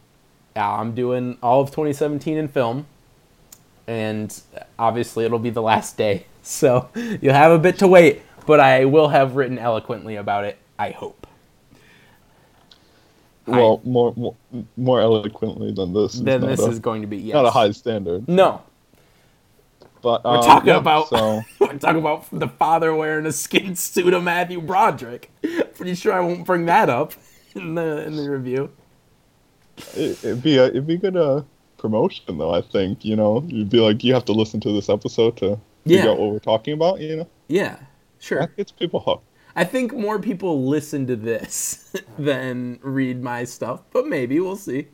Uh, 0.56 0.76
I'm 0.76 0.94
doing 0.94 1.36
all 1.42 1.60
of 1.60 1.68
2017 1.70 2.38
in 2.38 2.48
film, 2.48 2.86
and 3.86 4.40
obviously 4.78 5.26
it'll 5.26 5.38
be 5.38 5.50
the 5.50 5.60
last 5.60 5.98
day, 5.98 6.24
so 6.42 6.88
you'll 7.20 7.34
have 7.34 7.52
a 7.52 7.58
bit 7.58 7.78
to 7.80 7.88
wait. 7.88 8.22
But 8.46 8.60
I 8.60 8.86
will 8.86 9.08
have 9.08 9.36
written 9.36 9.58
eloquently 9.58 10.16
about 10.16 10.44
it. 10.44 10.56
I 10.78 10.90
hope. 10.92 11.23
Well, 13.46 13.80
more, 13.84 14.12
more 14.16 14.34
more 14.76 15.00
eloquently 15.00 15.72
than 15.72 15.92
this. 15.92 16.14
Then 16.14 16.40
this 16.40 16.60
a, 16.60 16.66
is 16.70 16.78
going 16.78 17.02
to 17.02 17.08
be 17.08 17.18
yes. 17.18 17.34
not 17.34 17.44
a 17.46 17.50
high 17.50 17.70
standard. 17.72 18.28
No, 18.28 18.62
But 20.02 20.24
we're 20.24 20.38
um, 20.38 20.44
talking 20.44 20.68
yeah, 20.68 20.76
about 20.76 21.08
so 21.08 21.42
we're 21.60 21.78
talking 21.78 21.98
about 22.00 22.26
the 22.32 22.48
father 22.48 22.94
wearing 22.94 23.26
a 23.26 23.32
skin 23.32 23.76
suit 23.76 24.12
of 24.14 24.22
Matthew 24.22 24.60
Broderick. 24.60 25.30
Pretty 25.74 25.94
sure 25.94 26.12
I 26.12 26.20
won't 26.20 26.46
bring 26.46 26.66
that 26.66 26.88
up 26.88 27.12
in 27.54 27.74
the 27.74 28.04
in 28.06 28.16
the 28.16 28.30
review. 28.30 28.70
it, 29.94 30.24
it'd 30.24 30.42
be 30.42 30.56
a 30.58 30.66
it'd 30.66 30.86
be 30.86 30.96
good 30.96 31.16
uh, 31.16 31.42
promotion 31.78 32.38
though. 32.38 32.52
I 32.54 32.60
think 32.62 33.04
you 33.04 33.16
know 33.16 33.44
you'd 33.46 33.70
be 33.70 33.80
like 33.80 34.02
you 34.04 34.14
have 34.14 34.24
to 34.26 34.32
listen 34.32 34.60
to 34.60 34.72
this 34.72 34.88
episode 34.88 35.36
to 35.38 35.58
Yeah. 35.84 35.98
figure 35.98 36.10
out 36.12 36.18
what 36.18 36.30
we're 36.32 36.38
talking 36.38 36.74
about. 36.74 37.00
You 37.00 37.16
know 37.16 37.28
Yeah, 37.48 37.76
sure. 38.20 38.40
that 38.40 38.56
gets 38.56 38.72
people 38.72 39.00
hooked. 39.00 39.26
I 39.56 39.64
think 39.64 39.92
more 39.94 40.18
people 40.18 40.64
listen 40.66 41.06
to 41.06 41.16
this 41.16 41.94
than 42.18 42.78
read 42.82 43.22
my 43.22 43.44
stuff, 43.44 43.82
but 43.92 44.06
maybe 44.06 44.40
we'll 44.40 44.56
see. 44.56 44.88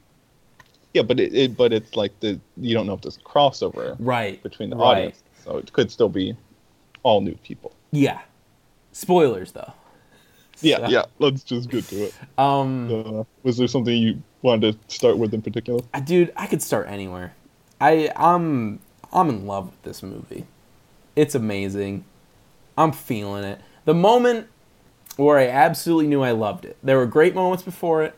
Yeah, 0.93 1.03
but 1.03 1.19
it, 1.21 1.35
it 1.35 1.57
but 1.57 1.73
it's 1.73 1.95
like 1.97 2.19
the 2.21 2.41
you 2.57 2.75
don't 2.75 2.87
know 2.87 2.95
if 2.95 3.01
there's 3.01 3.17
a 3.17 3.21
crossover 3.21 3.97
Right. 3.99 4.43
between 4.43 4.71
the 4.71 4.77
right. 4.77 4.85
audience, 4.85 5.23
so 5.45 5.57
it 5.59 5.73
could 5.73 5.91
still 5.91 6.09
be 6.09 6.37
all 7.03 7.21
new 7.21 7.35
people. 7.37 7.73
Yeah. 7.93 8.21
Spoilers 8.93 9.53
though. 9.53 9.73
Yeah, 10.63 10.77
So- 10.77 10.89
yeah. 10.89 11.05
Let's 11.21 11.43
just 11.43 11.71
get 11.71 11.85
to 11.87 11.97
it. 12.05 12.15
Um 12.39 12.91
Uh, 13.21 13.25
was 13.45 13.57
there 13.57 13.69
something 13.69 13.97
you 13.97 14.23
wanted 14.43 14.77
to 14.89 14.95
start 14.95 15.17
with 15.17 15.33
in 15.33 15.41
particular? 15.41 15.81
I- 15.95 16.01
dude, 16.01 16.33
I 16.37 16.47
could 16.47 16.61
start 16.61 16.87
anywhere. 16.89 17.33
I 17.81 18.11
I'm 18.17 18.81
I'm 19.13 19.29
in 19.31 19.47
love 19.47 19.67
with 19.71 19.83
this 19.83 20.03
movie. 20.03 20.45
It's 21.17 21.35
amazing. 21.35 22.05
I'm 22.77 22.93
feeling 22.93 23.45
it. 23.45 23.61
The 23.85 23.95
moment 23.95 24.49
where 25.17 25.39
I 25.39 25.49
absolutely 25.49 26.07
knew 26.07 26.23
I 26.23 26.33
loved 26.33 26.65
it. 26.65 26.77
There 26.83 26.97
were 26.97 27.07
great 27.07 27.35
moments 27.35 27.63
before 27.63 28.03
it. 28.03 28.15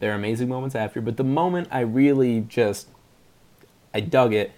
There 0.00 0.12
are 0.12 0.16
amazing 0.16 0.48
moments 0.48 0.74
after, 0.74 1.00
but 1.00 1.16
the 1.16 1.24
moment 1.24 1.68
I 1.70 1.80
really 1.80 2.40
just 2.40 2.88
I 3.94 4.00
dug 4.00 4.34
it 4.34 4.52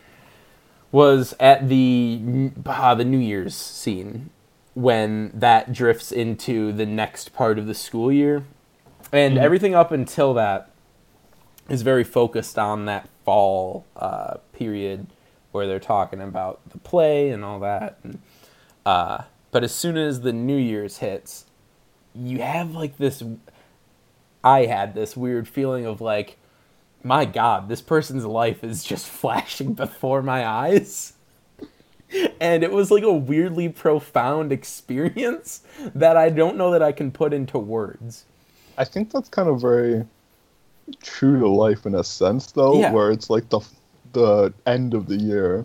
was 0.93 1.35
at 1.41 1.69
the 1.69 2.51
uh, 2.67 2.95
the 2.95 3.05
New 3.05 3.19
Year's 3.19 3.55
scene 3.55 4.31
when 4.75 5.31
that 5.35 5.73
drifts 5.73 6.13
into 6.13 6.73
the 6.73 6.87
next 6.87 7.33
part 7.33 7.59
of 7.59 7.67
the 7.67 7.75
school 7.75 8.11
year. 8.11 8.45
And 9.13 9.39
everything 9.39 9.75
up 9.75 9.93
until 9.93 10.35
that 10.35 10.71
is 11.69 11.83
very 11.83 12.05
focused 12.05 12.59
on 12.59 12.87
that 12.87 13.09
fall 13.25 13.87
uh, 13.97 14.39
period 14.53 15.07
where 15.53 15.67
they're 15.67 15.79
talking 15.79 16.21
about 16.21 16.61
the 16.71 16.79
play 16.79 17.31
and 17.31 17.45
all 17.45 17.61
that. 17.61 17.99
And, 18.03 18.21
uh, 18.85 19.23
but 19.55 19.63
as 19.63 19.73
soon 19.73 19.97
as 19.97 20.23
the 20.23 20.33
New 20.33 20.57
Year's 20.57 20.99
hits, 20.99 21.45
you 22.13 22.43
have 22.43 22.73
like 22.73 22.99
this. 22.99 23.23
I 24.43 24.67
had 24.67 24.97
this 24.97 25.17
weird 25.17 25.47
feeling 25.47 25.87
of 25.87 26.01
like, 26.01 26.39
my 27.05 27.25
God, 27.25 27.69
this 27.69 27.81
person's 27.81 28.25
life 28.25 28.65
is 28.65 28.83
just 28.83 29.07
flashing 29.21 29.75
before 29.75 30.23
my 30.23 30.45
eyes. 30.45 31.13
And 32.41 32.65
it 32.65 32.73
was 32.73 32.91
like 32.91 33.05
a 33.05 33.13
weirdly 33.13 33.69
profound 33.69 34.51
experience 34.51 35.63
that 35.95 36.17
I 36.17 36.31
don't 36.31 36.57
know 36.57 36.73
that 36.73 36.83
I 36.83 36.91
can 36.91 37.13
put 37.13 37.33
into 37.33 37.57
words. 37.57 38.25
I 38.77 38.85
think 38.85 39.13
that's 39.13 39.29
kind 39.29 39.49
of 39.49 39.61
very 39.61 40.05
true 41.01 41.39
to 41.39 41.49
life 41.49 41.87
in 41.87 41.95
a 41.95 42.03
sense, 42.03 42.51
though, 42.51 42.81
Yeah. 42.81 42.91
where 42.91 43.13
it's 43.13 43.31
like 43.31 43.49
the 43.51 43.61
the 44.15 44.53
end 44.67 44.95
of 44.95 45.07
the 45.07 45.17
year 45.17 45.65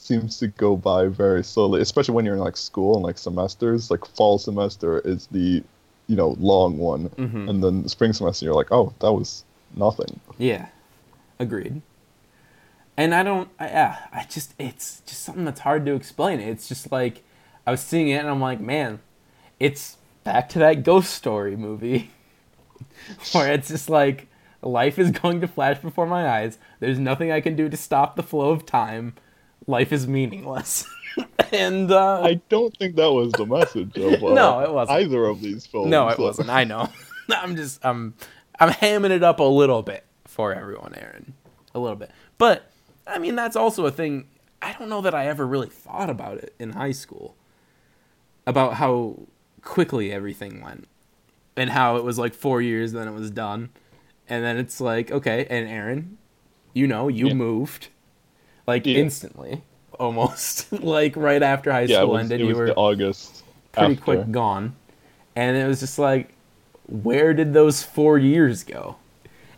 seems 0.00 0.38
to 0.38 0.48
go 0.48 0.76
by 0.76 1.06
very 1.06 1.44
slowly, 1.44 1.80
especially 1.82 2.14
when 2.14 2.24
you're 2.24 2.34
in 2.34 2.40
like 2.40 2.56
school 2.56 2.94
and 2.96 3.04
like 3.04 3.18
semesters. 3.18 3.90
Like 3.90 4.04
fall 4.06 4.38
semester 4.38 5.00
is 5.00 5.26
the 5.28 5.62
you 6.06 6.16
know 6.16 6.36
long 6.40 6.78
one, 6.78 7.08
Mm-hmm. 7.10 7.48
and 7.48 7.62
then 7.62 7.82
the 7.82 7.88
spring 7.88 8.12
semester 8.12 8.44
you're 8.46 8.54
like, 8.54 8.72
oh, 8.72 8.92
that 9.00 9.12
was 9.12 9.44
nothing. 9.76 10.18
Yeah, 10.38 10.66
agreed. 11.38 11.82
And 12.96 13.14
I 13.14 13.22
don't, 13.22 13.48
I, 13.58 13.66
yeah, 13.68 13.98
I 14.12 14.24
just, 14.28 14.52
it's 14.58 15.00
just 15.06 15.22
something 15.22 15.44
that's 15.46 15.60
hard 15.60 15.86
to 15.86 15.94
explain. 15.94 16.38
It's 16.40 16.68
just 16.68 16.90
like, 16.92 17.22
I 17.66 17.70
was 17.70 17.80
seeing 17.80 18.08
it 18.08 18.16
and 18.18 18.28
I'm 18.28 18.40
like, 18.42 18.60
man, 18.60 18.98
it's 19.58 19.96
back 20.24 20.50
to 20.50 20.58
that 20.58 20.82
ghost 20.82 21.14
story 21.14 21.56
movie 21.56 22.10
where 23.32 23.52
it's 23.52 23.68
just 23.68 23.88
like, 23.88 24.26
life 24.60 24.98
is 24.98 25.12
going 25.12 25.40
to 25.40 25.48
flash 25.48 25.78
before 25.78 26.06
my 26.06 26.28
eyes. 26.28 26.58
There's 26.80 26.98
nothing 26.98 27.32
I 27.32 27.40
can 27.40 27.56
do 27.56 27.70
to 27.70 27.76
stop 27.76 28.16
the 28.16 28.22
flow 28.22 28.50
of 28.50 28.66
time. 28.66 29.14
Life 29.70 29.92
is 29.92 30.06
meaningless. 30.06 30.84
and 31.52 31.90
uh, 31.90 32.22
I 32.22 32.34
don't 32.48 32.76
think 32.76 32.96
that 32.96 33.10
was 33.12 33.32
the 33.32 33.46
message 33.46 33.96
of 33.96 34.22
uh, 34.24 34.34
No, 34.34 34.60
it 34.60 34.72
wasn't. 34.72 34.98
either 35.00 35.24
of 35.24 35.40
these 35.40 35.66
films. 35.66 35.90
no, 35.90 36.08
it 36.08 36.16
so- 36.16 36.22
wasn't. 36.24 36.50
I 36.50 36.64
know. 36.64 36.88
I'm 37.30 37.56
just 37.56 37.84
I'm 37.84 38.14
I'm 38.58 38.70
hamming 38.70 39.10
it 39.10 39.22
up 39.22 39.38
a 39.40 39.44
little 39.44 39.82
bit 39.82 40.04
for 40.26 40.52
everyone, 40.52 40.94
Aaron. 40.94 41.34
A 41.74 41.78
little 41.78 41.96
bit. 41.96 42.10
But 42.38 42.70
I 43.06 43.18
mean 43.18 43.36
that's 43.36 43.56
also 43.56 43.86
a 43.86 43.90
thing 43.90 44.26
I 44.60 44.72
don't 44.74 44.88
know 44.88 45.00
that 45.00 45.14
I 45.14 45.26
ever 45.26 45.46
really 45.46 45.68
thought 45.68 46.10
about 46.10 46.38
it 46.38 46.54
in 46.58 46.70
high 46.70 46.92
school. 46.92 47.36
About 48.46 48.74
how 48.74 49.20
quickly 49.62 50.12
everything 50.12 50.60
went. 50.60 50.88
And 51.56 51.70
how 51.70 51.96
it 51.96 52.04
was 52.04 52.18
like 52.18 52.34
4 52.34 52.60
years 52.62 52.92
then 52.92 53.06
it 53.08 53.12
was 53.12 53.30
done. 53.30 53.70
And 54.28 54.44
then 54.44 54.56
it's 54.56 54.80
like, 54.80 55.10
okay, 55.10 55.46
and 55.50 55.68
Aaron, 55.68 56.18
you 56.72 56.86
know, 56.86 57.08
you 57.08 57.28
Yeah. 57.28 57.34
moved 57.34 57.88
like 58.70 58.86
Yeah. 58.86 58.98
instantly 58.98 59.62
almost 59.98 60.72
like 60.96 61.16
right 61.16 61.42
after 61.42 61.70
high 61.72 61.82
Yeah, 61.82 61.98
school 61.98 62.12
was, 62.12 62.30
ended 62.30 62.40
you 62.46 62.54
were 62.54 62.72
August. 62.76 63.42
pretty 63.72 63.92
after. 63.94 64.04
quick 64.04 64.30
gone. 64.30 64.74
And 65.36 65.56
it 65.56 65.66
was 65.66 65.80
just 65.80 65.98
like, 65.98 66.32
where 66.86 67.34
did 67.34 67.52
those 67.52 67.82
four 67.82 68.18
years 68.18 68.64
go? 68.64 68.96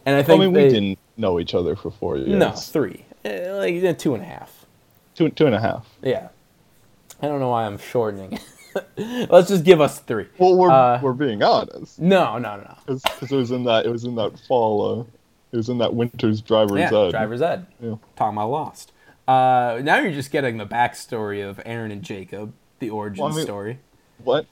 And 0.04 0.16
I 0.16 0.20
I 0.20 0.22
think 0.22 0.40
mean, 0.40 0.52
they, 0.52 0.64
we 0.64 0.70
didn't 0.70 0.98
know 1.16 1.38
each 1.40 1.54
other 1.54 1.76
for 1.76 1.90
four 1.90 2.16
years. 2.16 2.28
no 2.28 2.50
three, 2.52 3.04
Eh, 3.24 3.52
like 3.52 3.98
two 3.98 4.14
and 4.14 4.22
a 4.22 4.26
half. 4.26 4.66
two, 5.14 5.28
two 5.30 5.46
and 5.46 5.54
a 5.54 5.60
half. 5.60 5.86
Yeah, 6.02 6.28
I 7.22 7.26
don't 7.28 7.38
know 7.40 7.50
why 7.50 7.64
I'm 7.66 7.78
shortening. 7.78 8.32
it. 8.34 8.42
Let's 9.30 9.48
just 9.48 9.64
give 9.64 9.80
us 9.80 10.00
three. 10.00 10.26
Well, 10.38 10.56
we're 10.56 10.70
Uh, 10.70 10.98
we're 11.02 11.12
being 11.12 11.42
honest, 11.42 12.00
No, 12.00 12.38
no, 12.38 12.56
no. 12.56 12.74
because 12.86 13.30
it 13.32 13.36
was 13.36 13.50
in 13.50 13.64
that 13.64 13.86
it 13.86 13.90
was 13.90 14.04
in 14.04 14.14
that 14.16 14.38
fall. 14.48 15.00
Uh, 15.00 15.04
it 15.52 15.56
was 15.58 15.68
in 15.68 15.78
that 15.78 15.92
winter's 15.94 16.40
driver's 16.40 16.80
Yeah, 16.80 16.98
ed. 17.06 17.10
driver's 17.10 17.42
ed. 17.42 17.66
Yeah. 17.80 17.96
Talking 18.16 18.38
about 18.38 18.50
Lost. 18.50 18.91
Uh, 19.28 19.80
now 19.82 19.98
you're 20.00 20.12
just 20.12 20.30
getting 20.30 20.56
the 20.58 20.66
backstory 20.66 21.48
of 21.48 21.60
Aaron 21.64 21.90
and 21.92 22.02
Jacob, 22.02 22.52
the 22.80 22.90
origin 22.90 23.22
Well, 23.24 23.32
I 23.32 23.36
mean- 23.36 23.44
story. 23.44 23.78
What? 24.24 24.46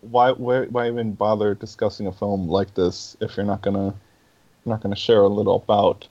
Why? 0.00 0.32
Why? 0.32 0.64
Why 0.66 0.88
even 0.88 1.12
bother 1.14 1.54
discussing 1.54 2.06
a 2.06 2.12
film 2.12 2.48
like 2.48 2.74
this 2.74 3.16
if 3.20 3.36
you're 3.36 3.46
not 3.46 3.62
gonna 3.62 3.94
not 4.66 4.80
gonna 4.82 4.96
share 4.96 5.20
a 5.20 5.28
little 5.28 5.56
about 5.56 6.06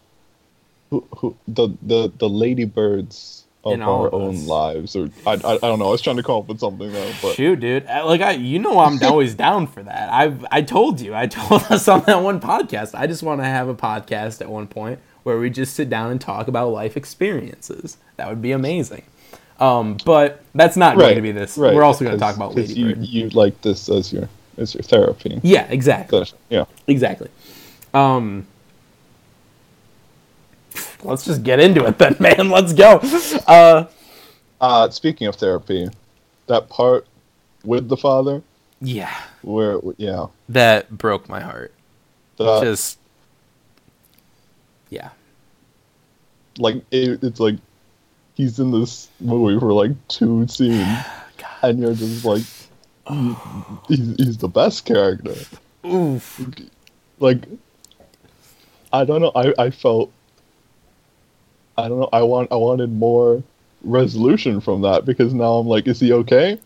who, 0.89 1.05
who 1.17 1.35
the 1.47 1.69
the 1.81 2.11
the 2.17 2.27
ladybirds 2.29 3.45
of 3.63 3.79
our 3.81 4.07
of 4.07 4.13
own 4.15 4.45
lives? 4.47 4.95
Or 4.95 5.09
I, 5.27 5.33
I 5.33 5.53
I 5.53 5.57
don't 5.59 5.79
know. 5.79 5.87
I 5.87 5.91
was 5.91 6.01
trying 6.01 6.17
to 6.17 6.23
come 6.23 6.37
up 6.37 6.47
with 6.47 6.59
something 6.59 6.91
though, 6.91 7.11
but 7.21 7.35
Shoot, 7.35 7.59
dude! 7.59 7.85
Uh, 7.85 8.05
Like 8.05 8.21
I, 8.21 8.31
you 8.31 8.57
know, 8.59 8.79
I'm 8.79 8.97
always 9.03 9.35
down 9.35 9.67
for 9.67 9.83
that. 9.83 10.09
i've 10.11 10.43
I 10.51 10.61
told 10.63 10.99
you, 10.99 11.13
I 11.13 11.27
told 11.39 11.61
us 11.69 11.87
on 11.87 12.01
that 12.07 12.21
one 12.23 12.39
podcast. 12.41 12.95
I 12.95 13.05
just 13.07 13.21
want 13.23 13.41
to 13.41 13.45
have 13.45 13.67
a 13.67 13.75
podcast 13.75 14.41
at 14.41 14.49
one 14.49 14.67
point 14.67 14.99
where 15.23 15.39
we 15.39 15.49
just 15.49 15.73
sit 15.75 15.89
down 15.89 16.11
and 16.11 16.19
talk 16.21 16.47
about 16.47 16.69
life 16.69 16.95
experiences. 16.97 17.97
That 18.17 18.29
would 18.29 18.41
be 18.41 18.51
amazing. 18.51 19.03
Um, 19.59 19.97
but 20.05 20.43
that's 20.55 20.75
not 20.75 20.97
going 20.97 21.15
to 21.15 21.21
be 21.21 21.31
this. 21.31 21.57
right, 21.57 21.73
We're 21.73 21.83
also 21.83 22.03
going 22.03 22.15
to 22.15 22.19
talk 22.19 22.35
about 22.35 22.55
Lady 22.55 22.73
you, 22.73 22.95
Bird. 22.95 23.05
you 23.05 23.29
like 23.29 23.61
this 23.61 23.87
as 23.89 24.11
your 24.11 24.27
as 24.57 24.73
your 24.75 24.83
therapy. 24.83 25.39
Yeah, 25.43 25.65
exactly, 25.69 26.25
So, 26.25 26.35
yeah. 26.49 26.65
exactly. 26.87 27.29
Um, 27.93 28.45
let's 31.03 31.25
just 31.25 31.43
get 31.43 31.59
into 31.59 31.85
it 31.85 31.97
then, 31.97 32.15
man. 32.19 32.49
Let's 32.49 32.73
go. 32.73 32.99
Uh, 33.47 33.85
Uh, 34.61 34.89
speaking 34.89 35.27
of 35.27 35.35
therapy, 35.35 35.87
that 36.47 36.69
part 36.69 37.05
with 37.65 37.89
the 37.89 37.97
father, 37.97 38.41
yeah, 38.81 39.13
where 39.41 39.79
yeah, 39.97 40.27
that 40.49 40.89
broke 40.97 41.27
my 41.29 41.39
heart. 41.41 41.73
just, 42.37 42.97
yeah. 44.93 45.09
like 46.59 46.75
it, 46.91 47.23
it's 47.23 47.39
like 47.39 47.55
he's 48.35 48.59
in 48.59 48.71
this 48.71 49.09
movie 49.19 49.59
for 49.59 49.73
like 49.73 49.91
two 50.07 50.47
scenes, 50.47 50.97
and 51.63 51.79
you're 51.79 51.93
just 51.93 52.23
like, 52.25 52.43
he- 53.09 53.35
he's, 53.87 54.15
he's 54.17 54.37
the 54.37 54.47
best 54.47 54.85
character. 54.85 55.35
Oof. 55.85 56.39
Like, 57.19 57.43
I 58.91 59.03
don't 59.05 59.21
know. 59.21 59.31
I 59.35 59.53
I 59.57 59.69
felt, 59.71 60.11
I 61.77 61.87
don't 61.87 61.99
know. 61.99 62.09
I 62.13 62.21
want 62.23 62.51
I 62.51 62.55
wanted 62.55 62.91
more 62.91 63.43
resolution 63.83 64.61
from 64.61 64.81
that 64.81 65.05
because 65.05 65.33
now 65.33 65.53
I'm 65.53 65.67
like, 65.67 65.87
is 65.87 65.99
he 65.99 66.13
okay? 66.13 66.59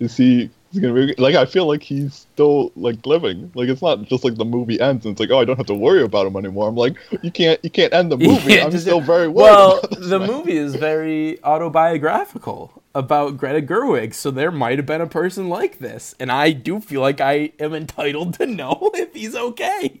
Is 0.00 0.16
he? 0.16 0.50
Gonna 0.80 0.94
be 0.94 1.14
like? 1.18 1.34
I 1.34 1.44
feel 1.46 1.66
like 1.66 1.82
he's 1.82 2.14
still 2.14 2.72
like 2.76 3.04
living. 3.06 3.50
Like 3.54 3.68
it's 3.68 3.82
not 3.82 4.02
just 4.04 4.24
like 4.24 4.36
the 4.36 4.44
movie 4.44 4.80
ends 4.80 5.04
and 5.06 5.12
it's 5.12 5.20
like, 5.20 5.30
oh, 5.30 5.40
I 5.40 5.44
don't 5.44 5.56
have 5.56 5.66
to 5.66 5.74
worry 5.74 6.02
about 6.02 6.26
him 6.26 6.36
anymore. 6.36 6.68
I'm 6.68 6.76
like, 6.76 6.96
you 7.22 7.30
can't 7.30 7.58
you 7.62 7.70
can't 7.70 7.92
end 7.92 8.10
the 8.10 8.16
movie. 8.18 8.60
I'm 8.60 8.76
still 8.78 9.00
very. 9.00 9.28
Well, 9.28 9.80
the 9.90 10.18
man. 10.18 10.28
movie 10.28 10.56
is 10.56 10.74
very 10.74 11.42
autobiographical 11.42 12.82
about 12.94 13.36
Greta 13.36 13.60
Gerwig, 13.60 14.14
so 14.14 14.30
there 14.30 14.52
might 14.52 14.78
have 14.78 14.86
been 14.86 15.00
a 15.00 15.06
person 15.06 15.48
like 15.48 15.78
this, 15.78 16.14
and 16.20 16.30
I 16.30 16.52
do 16.52 16.80
feel 16.80 17.00
like 17.00 17.20
I 17.20 17.52
am 17.58 17.74
entitled 17.74 18.34
to 18.34 18.46
know 18.46 18.90
if 18.94 19.14
he's 19.14 19.34
okay. 19.34 20.00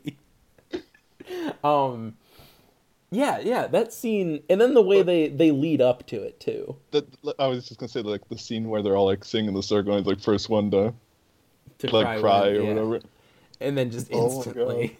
um, 1.64 2.16
yeah, 3.14 3.38
yeah, 3.40 3.66
that 3.68 3.92
scene, 3.92 4.42
and 4.50 4.60
then 4.60 4.74
the 4.74 4.82
way 4.82 5.02
they 5.02 5.28
they 5.28 5.50
lead 5.50 5.80
up 5.80 6.06
to 6.08 6.22
it 6.22 6.40
too. 6.40 6.76
The- 6.90 7.06
I 7.38 7.46
was 7.46 7.66
just 7.68 7.78
gonna 7.80 7.88
say 7.88 8.00
like 8.02 8.28
the 8.28 8.38
scene 8.38 8.68
where 8.68 8.82
they're 8.82 8.96
all 8.96 9.06
like 9.06 9.24
singing 9.24 9.48
in 9.48 9.54
the 9.54 9.62
circle 9.62 9.92
and 9.92 10.00
it's 10.00 10.08
like 10.08 10.20
first 10.20 10.48
one 10.48 10.70
to 10.72 10.92
To 11.78 11.90
like 11.90 12.20
cry, 12.20 12.48
with, 12.52 12.56
or 12.56 12.62
yeah. 12.62 12.68
whatever. 12.74 13.00
and 13.60 13.76
then 13.78 13.90
just 13.90 14.08
Oh 14.12 14.26
instantly 14.26 14.98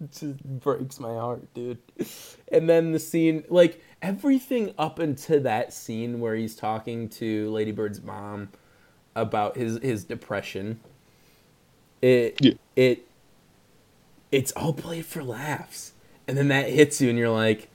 it 0.00 0.10
just 0.18 0.42
breaks 0.44 0.98
my 1.00 1.14
heart 1.14 1.42
dude 1.54 1.78
and 2.52 2.68
then 2.68 2.92
the 2.92 2.98
scene 2.98 3.44
like 3.48 3.80
everything 4.02 4.74
up 4.76 4.98
until 4.98 5.40
that 5.42 5.72
scene 5.72 6.18
where 6.20 6.34
he's 6.34 6.56
talking 6.56 7.08
to 7.08 7.48
lady 7.50 7.70
bird's 7.72 8.02
mom 8.02 8.48
about 9.14 9.56
his 9.56 9.78
his 9.82 10.04
depression 10.04 10.80
it 12.02 12.36
Yeah. 12.40 12.52
it 12.76 13.06
it's 14.32 14.50
all 14.52 14.72
played 14.74 15.06
for 15.06 15.22
laughs 15.22 15.92
and 16.26 16.36
then 16.36 16.48
that 16.48 16.68
hits 16.68 17.00
you 17.00 17.08
and 17.10 17.18
you're 17.18 17.30
like 17.30 17.68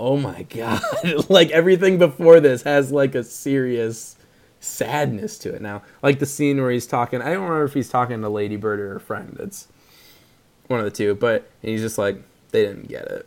oh 0.00 0.16
my 0.16 0.42
god. 0.44 0.80
Like 1.28 1.50
everything 1.50 1.98
before 1.98 2.40
this 2.40 2.62
has 2.62 2.92
like 2.92 3.14
a 3.14 3.24
serious 3.24 4.16
sadness 4.60 5.38
to 5.38 5.54
it. 5.54 5.62
Now 5.62 5.82
like 6.02 6.18
the 6.18 6.26
scene 6.26 6.60
where 6.60 6.70
he's 6.70 6.86
talking 6.86 7.20
i 7.20 7.32
don't 7.32 7.42
remember 7.42 7.64
if 7.64 7.74
he's 7.74 7.88
talking 7.88 8.20
to 8.20 8.28
lady 8.28 8.56
bird 8.56 8.80
or 8.80 8.96
a 8.96 9.00
friend. 9.00 9.36
It's 9.40 9.68
one 10.68 10.78
of 10.80 10.84
the 10.84 10.90
two 10.90 11.14
but 11.14 11.50
he's 11.62 11.80
just 11.80 11.98
like 11.98 12.22
they 12.50 12.64
didn't 12.64 12.88
get 12.88 13.06
it. 13.06 13.26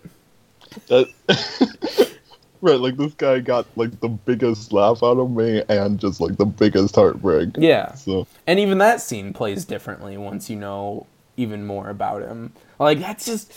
That 0.87 2.11
right, 2.61 2.79
like 2.79 2.95
this 2.95 3.13
guy 3.15 3.39
got 3.39 3.65
like 3.75 3.99
the 3.99 4.07
biggest 4.09 4.71
laugh 4.71 5.03
out 5.03 5.17
of 5.17 5.31
me 5.31 5.63
and 5.67 5.99
just 5.99 6.21
like 6.21 6.37
the 6.37 6.45
biggest 6.45 6.95
heartbreak. 6.95 7.49
yeah. 7.57 7.93
So 7.95 8.27
and 8.47 8.59
even 8.59 8.77
that 8.77 9.01
scene 9.01 9.33
plays 9.33 9.65
differently 9.65 10.17
once 10.17 10.49
you 10.49 10.55
know 10.55 11.05
even 11.41 11.65
more 11.65 11.89
about 11.89 12.21
him. 12.21 12.53
Like 12.79 12.99
that's 12.99 13.25
just 13.25 13.51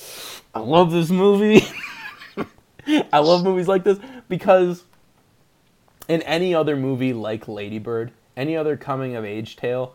i 0.54 0.60
love 0.60 0.90
this 0.90 1.10
movie. 1.10 1.64
I 3.12 3.18
love 3.20 3.44
movies 3.44 3.66
like 3.66 3.84
this 3.84 3.98
because 4.28 4.84
in 6.08 6.22
any 6.22 6.54
other 6.54 6.76
movie 6.76 7.12
like 7.12 7.48
ladybird 7.48 8.12
any 8.36 8.56
other 8.56 8.76
coming 8.76 9.16
of 9.16 9.24
age 9.24 9.56
tale 9.56 9.94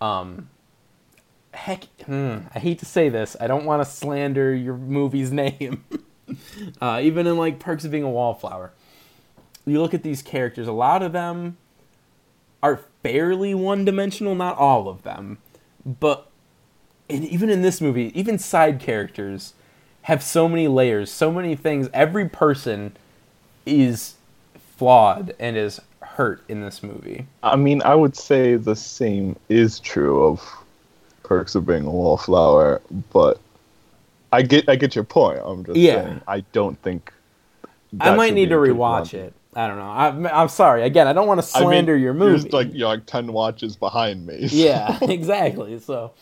um 0.00 0.48
heck 1.52 1.84
hmm, 2.04 2.38
i 2.54 2.58
hate 2.58 2.78
to 2.78 2.84
say 2.84 3.08
this 3.08 3.36
i 3.40 3.46
don't 3.46 3.64
want 3.64 3.82
to 3.82 3.90
slander 3.90 4.54
your 4.54 4.76
movie's 4.76 5.32
name. 5.42 5.84
Uh, 6.80 7.00
even 7.02 7.26
in 7.26 7.36
like 7.36 7.58
perks 7.58 7.84
of 7.84 7.90
being 7.90 8.04
a 8.04 8.10
wallflower 8.10 8.72
you 9.66 9.80
look 9.80 9.94
at 9.94 10.02
these 10.02 10.22
characters 10.22 10.68
a 10.68 10.72
lot 10.72 11.02
of 11.02 11.12
them 11.12 11.56
are 12.62 12.80
fairly 13.02 13.52
one-dimensional 13.54 14.34
not 14.34 14.56
all 14.56 14.88
of 14.88 15.02
them 15.02 15.38
but 15.84 16.29
and 17.10 17.24
even 17.24 17.50
in 17.50 17.62
this 17.62 17.80
movie 17.80 18.10
even 18.18 18.38
side 18.38 18.80
characters 18.80 19.54
have 20.02 20.22
so 20.22 20.48
many 20.48 20.66
layers 20.68 21.10
so 21.10 21.30
many 21.30 21.54
things 21.54 21.88
every 21.92 22.28
person 22.28 22.96
is 23.66 24.14
flawed 24.76 25.34
and 25.38 25.56
is 25.56 25.80
hurt 26.00 26.42
in 26.48 26.60
this 26.62 26.82
movie 26.82 27.26
I 27.42 27.56
mean, 27.56 27.82
I 27.82 27.94
would 27.94 28.16
say 28.16 28.56
the 28.56 28.76
same 28.76 29.36
is 29.48 29.78
true 29.80 30.24
of 30.24 30.42
Perks 31.22 31.54
of 31.54 31.64
Being 31.66 31.84
a 31.86 31.90
Wallflower, 31.90 32.80
but 33.12 33.38
I 34.32 34.42
get 34.42 34.68
I 34.68 34.76
get 34.76 34.94
your 34.94 35.04
point. 35.04 35.40
I'm 35.44 35.64
just 35.64 35.76
Yeah. 35.78 36.02
saying 36.04 36.20
I 36.26 36.40
don't 36.52 36.80
think. 36.82 37.12
I 38.00 38.14
might 38.16 38.34
need 38.34 38.48
to 38.50 38.56
rewatch 38.56 39.14
it. 39.14 39.32
I 39.54 39.66
don't 39.66 39.76
know. 39.78 39.84
I'm, 39.84 40.26
I'm 40.26 40.48
sorry. 40.48 40.82
Again, 40.82 41.06
I 41.08 41.12
don't 41.12 41.26
want 41.26 41.42
to 41.42 41.56
I 41.56 41.60
mean, 41.60 41.68
slander 41.68 41.96
your 41.96 42.12
you're 42.12 42.14
movie. 42.14 42.42
just, 42.42 42.52
like 42.52 42.68
you're 42.72 42.88
like 42.88 43.06
ten 43.06 43.32
watches 43.32 43.76
behind 43.76 44.26
me. 44.26 44.48
so- 44.48 44.56
yeah, 44.56 44.98
exactly. 45.02 45.78
So 45.80 46.12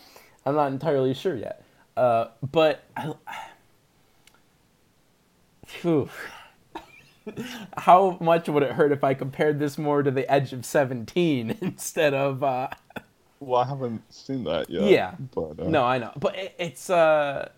I'm 0.48 0.54
not 0.54 0.72
entirely 0.72 1.14
sure 1.14 1.36
yet. 1.36 1.62
Uh, 1.96 2.28
but 2.50 2.82
I, 2.96 3.12
how 7.76 8.16
much 8.20 8.48
would 8.48 8.62
it 8.62 8.72
hurt 8.72 8.92
if 8.92 9.04
I 9.04 9.14
compared 9.14 9.58
this 9.58 9.76
more 9.78 10.02
to 10.02 10.10
the 10.10 10.30
Edge 10.30 10.52
of 10.52 10.64
Seventeen 10.64 11.56
instead 11.60 12.14
of? 12.14 12.42
Uh, 12.42 12.68
Well, 13.40 13.60
I 13.60 13.66
haven't 13.68 14.02
seen 14.12 14.44
that 14.44 14.70
yet. 14.70 14.84
Yeah. 14.90 15.14
But 15.34 15.60
uh, 15.60 15.68
No, 15.68 15.84
I 15.84 15.98
know, 15.98 16.12
but 16.16 16.36
it, 16.36 16.54
it's 16.58 16.88
uh, 16.90 17.50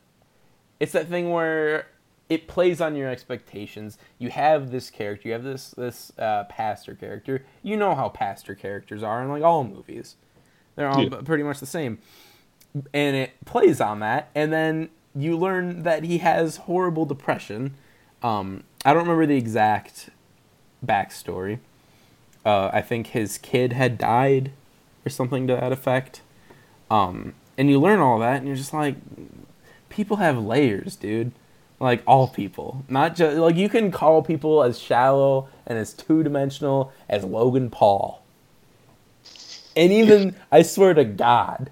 it's 0.78 0.92
that 0.92 1.08
thing 1.08 1.30
where 1.30 1.86
it 2.28 2.46
plays 2.48 2.80
on 2.80 2.96
your 2.96 3.08
expectations. 3.08 3.98
You 4.18 4.30
have 4.30 4.70
this 4.70 4.90
character, 4.90 5.28
you 5.28 5.34
have 5.34 5.44
this 5.44 5.70
this 5.70 6.12
uh, 6.18 6.44
pastor 6.44 6.94
character. 6.94 7.44
You 7.62 7.76
know 7.76 7.94
how 7.94 8.08
pastor 8.08 8.54
characters 8.54 9.02
are 9.02 9.22
in 9.22 9.28
like 9.28 9.42
all 9.42 9.64
movies. 9.64 10.16
They're 10.76 10.88
all 10.88 11.02
Yeah. 11.04 11.20
pretty 11.24 11.42
much 11.44 11.60
the 11.60 11.66
same. 11.66 11.98
And 12.94 13.16
it 13.16 13.44
plays 13.44 13.80
on 13.80 14.00
that 14.00 14.30
and 14.34 14.52
then 14.52 14.90
you 15.14 15.36
learn 15.36 15.82
that 15.82 16.04
he 16.04 16.18
has 16.18 16.56
horrible 16.56 17.04
depression. 17.04 17.74
Um, 18.22 18.64
I 18.84 18.92
don't 18.92 19.02
remember 19.02 19.26
the 19.26 19.36
exact 19.36 20.10
backstory. 20.84 21.58
Uh, 22.44 22.70
I 22.72 22.80
think 22.80 23.08
his 23.08 23.38
kid 23.38 23.72
had 23.72 23.98
died 23.98 24.52
or 25.04 25.10
something 25.10 25.46
to 25.46 25.54
that 25.54 25.72
effect. 25.72 26.22
Um, 26.90 27.34
and 27.58 27.68
you 27.68 27.78
learn 27.80 28.00
all 28.00 28.18
that, 28.20 28.36
and 28.36 28.46
you're 28.46 28.56
just 28.56 28.72
like, 28.72 28.96
people 29.88 30.16
have 30.16 30.38
layers, 30.38 30.96
dude. 30.96 31.32
Like 31.78 32.02
all 32.06 32.28
people, 32.28 32.84
not 32.90 33.16
just 33.16 33.38
like 33.38 33.56
you 33.56 33.70
can 33.70 33.90
call 33.90 34.20
people 34.22 34.62
as 34.62 34.78
shallow 34.78 35.48
and 35.66 35.78
as 35.78 35.94
two 35.94 36.22
dimensional 36.22 36.92
as 37.08 37.24
Logan 37.24 37.70
Paul. 37.70 38.22
And 39.74 39.90
even 39.90 40.36
I 40.52 40.60
swear 40.60 40.92
to 40.92 41.04
God, 41.04 41.70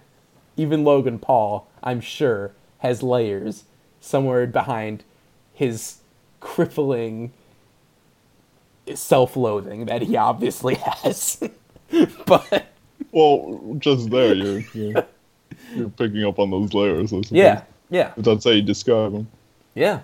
even 0.59 0.85
Logan 0.85 1.18
Paul, 1.18 1.68
I'm 1.83 2.01
sure, 2.01 2.53
has 2.79 3.03
layers 3.03 3.64
somewhere 4.01 4.47
behind 4.47 5.05
his 5.55 5.99
crippling 6.40 7.33
self-loathing 8.94 9.87
that 9.87 10.03
he 10.03 10.16
obviously 10.16 10.75
has. 10.77 11.42
but 12.27 12.66
Well, 13.12 13.77
just 13.79 14.11
there, 14.11 14.35
you're 14.35 14.61
you're, 14.75 15.07
you're 15.75 15.88
picking 15.90 16.25
up 16.25 16.38
on 16.38 16.51
those 16.51 16.75
layers. 16.75 17.12
I 17.12 17.21
suppose. 17.23 17.33
yeah, 17.33 17.62
yeah, 17.90 18.12
That's 18.16 18.44
how 18.44 18.51
you 18.51 18.62
describe 18.62 19.12
them. 19.12 19.29
yeah. 19.75 20.01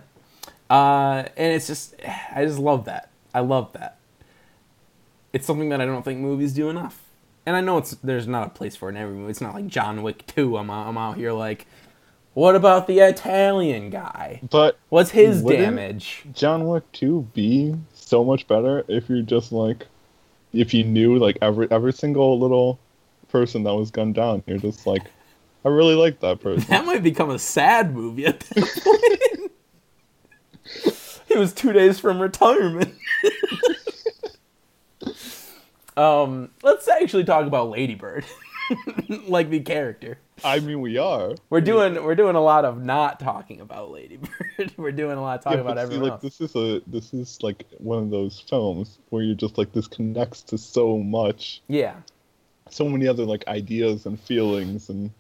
Uh, 0.71 1.25
and 1.37 1.53
it's 1.53 1.67
just, 1.67 1.95
I 2.35 2.45
just 2.47 2.59
love 2.59 2.87
that. 2.87 3.11
I 3.35 3.40
love 3.40 3.73
that. 3.75 3.99
It's 5.33 5.47
something 5.47 5.69
that 5.69 5.81
I 5.81 5.85
don't 5.85 6.03
think 6.03 6.21
movies 6.21 6.55
do 6.55 6.71
enough. 6.71 7.04
And 7.46 7.57
I 7.57 7.61
know 7.61 7.78
it's 7.78 7.92
there's 8.02 8.26
not 8.26 8.46
a 8.46 8.50
place 8.50 8.74
for 8.76 8.88
it 8.88 8.92
in 8.92 8.96
every 8.96 9.14
movie. 9.14 9.30
It's 9.30 9.40
not 9.40 9.54
like 9.54 9.66
John 9.66 10.02
Wick 10.02 10.26
2. 10.26 10.57
I'm 10.57 10.70
out, 10.70 10.87
I'm 10.88 10.96
out 10.96 11.16
here 11.16 11.33
like, 11.33 11.66
what 12.33 12.57
about 12.57 12.87
the 12.87 13.00
Italian 13.00 13.90
guy? 13.90 14.40
But 14.50 14.78
What's 14.88 15.11
his 15.11 15.42
damage? 15.42 16.24
John 16.33 16.66
Wick 16.66 16.90
2 16.92 17.28
be 17.35 17.76
so 17.92 18.24
much 18.24 18.46
better 18.48 18.85
if 18.88 19.09
you're 19.09 19.22
just 19.22 19.52
like 19.52 19.87
if 20.52 20.72
you 20.72 20.85
knew 20.85 21.18
like 21.18 21.37
every 21.42 21.68
every 21.70 21.92
single 21.92 22.38
little 22.38 22.78
person 23.28 23.64
that 23.64 23.74
was 23.74 23.90
gunned 23.90 24.14
down. 24.14 24.42
You're 24.46 24.59
just 24.59 24.87
like, 24.87 25.02
I 25.64 25.68
really 25.68 25.94
like 25.96 26.20
that 26.20 26.40
person. 26.40 26.64
That 26.68 26.87
might 26.87 27.02
become 27.02 27.30
a 27.30 27.38
sad 27.38 27.92
movie 27.92 28.26
at 28.26 28.40
that 28.40 29.50
point. 30.85 30.96
he 31.28 31.37
was 31.37 31.52
two 31.52 31.72
days 31.72 31.98
from 31.98 32.20
retirement. 32.22 32.94
um, 35.96 36.50
let's 36.62 36.88
actually 36.88 37.24
talk 37.24 37.46
about 37.46 37.70
Ladybird, 37.70 38.24
like 39.28 39.50
the 39.50 39.61
character. 39.61 40.18
I 40.42 40.59
mean, 40.61 40.80
we 40.80 40.98
are. 40.98 41.35
We're 41.50 41.61
doing 41.61 42.02
we're 42.02 42.16
doing 42.16 42.35
a 42.35 42.40
lot 42.40 42.64
of 42.64 42.83
not 42.83 43.20
talking 43.20 43.61
about 43.61 43.90
Ladybird. 43.92 44.72
we're 44.76 44.90
doing 44.92 45.16
a 45.16 45.22
lot 45.22 45.38
of 45.38 45.44
talking 45.44 45.59
Yeah, 45.59 45.64
about 45.64 45.76
see, 45.76 45.83
everyone 45.83 46.02
like 46.04 46.12
else. 46.12 46.22
this 46.22 46.40
is 46.40 46.57
a 46.57 46.83
this 46.88 47.14
is 47.14 47.38
like 47.42 47.64
one 47.78 47.98
of 48.02 48.11
those 48.11 48.40
films 48.48 48.98
where 49.11 49.22
you're 49.22 49.37
just 49.37 49.57
like 49.59 49.72
this 49.72 49.87
connects 49.87 50.42
to 50.42 50.59
so 50.59 50.98
much, 50.98 51.62
Yeah, 51.68 51.94
so 52.68 52.88
many 52.88 53.07
other 53.07 53.24
like 53.24 53.46
ideas 53.46 54.07
and 54.07 54.18
feelings 54.18 54.88
and 54.88 55.11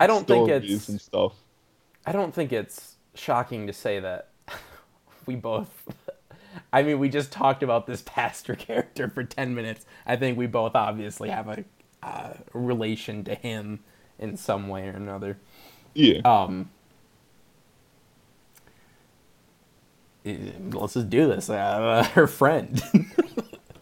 I 0.00 0.06
don't 0.08 0.26
think 0.26 0.48
it's 0.48 0.88
and 0.88 1.00
stuff. 1.00 1.34
I 2.04 2.12
don't 2.12 2.34
think 2.34 2.52
it's 2.52 2.96
shocking 3.14 3.66
to 3.68 3.72
say 3.72 4.00
that 4.00 4.30
we 5.26 5.36
both. 5.36 5.70
I 6.72 6.82
mean, 6.82 6.98
we 6.98 7.08
just 7.08 7.32
talked 7.32 7.62
about 7.62 7.86
this 7.86 8.02
pastor 8.06 8.54
character 8.54 9.08
for 9.08 9.24
10 9.24 9.54
minutes. 9.54 9.86
I 10.06 10.16
think 10.16 10.38
we 10.38 10.46
both 10.46 10.74
obviously 10.74 11.30
have 11.30 11.48
a 11.48 11.64
uh, 12.02 12.34
relation 12.52 13.24
to 13.24 13.34
him 13.34 13.80
in 14.18 14.36
some 14.36 14.68
way 14.68 14.86
or 14.88 14.92
another. 14.92 15.38
Yeah. 15.94 16.20
Um, 16.24 16.70
eh, 20.24 20.36
let's 20.72 20.94
just 20.94 21.10
do 21.10 21.26
this. 21.26 21.50
Uh, 21.50 22.06
her 22.14 22.26
friend. 22.26 22.82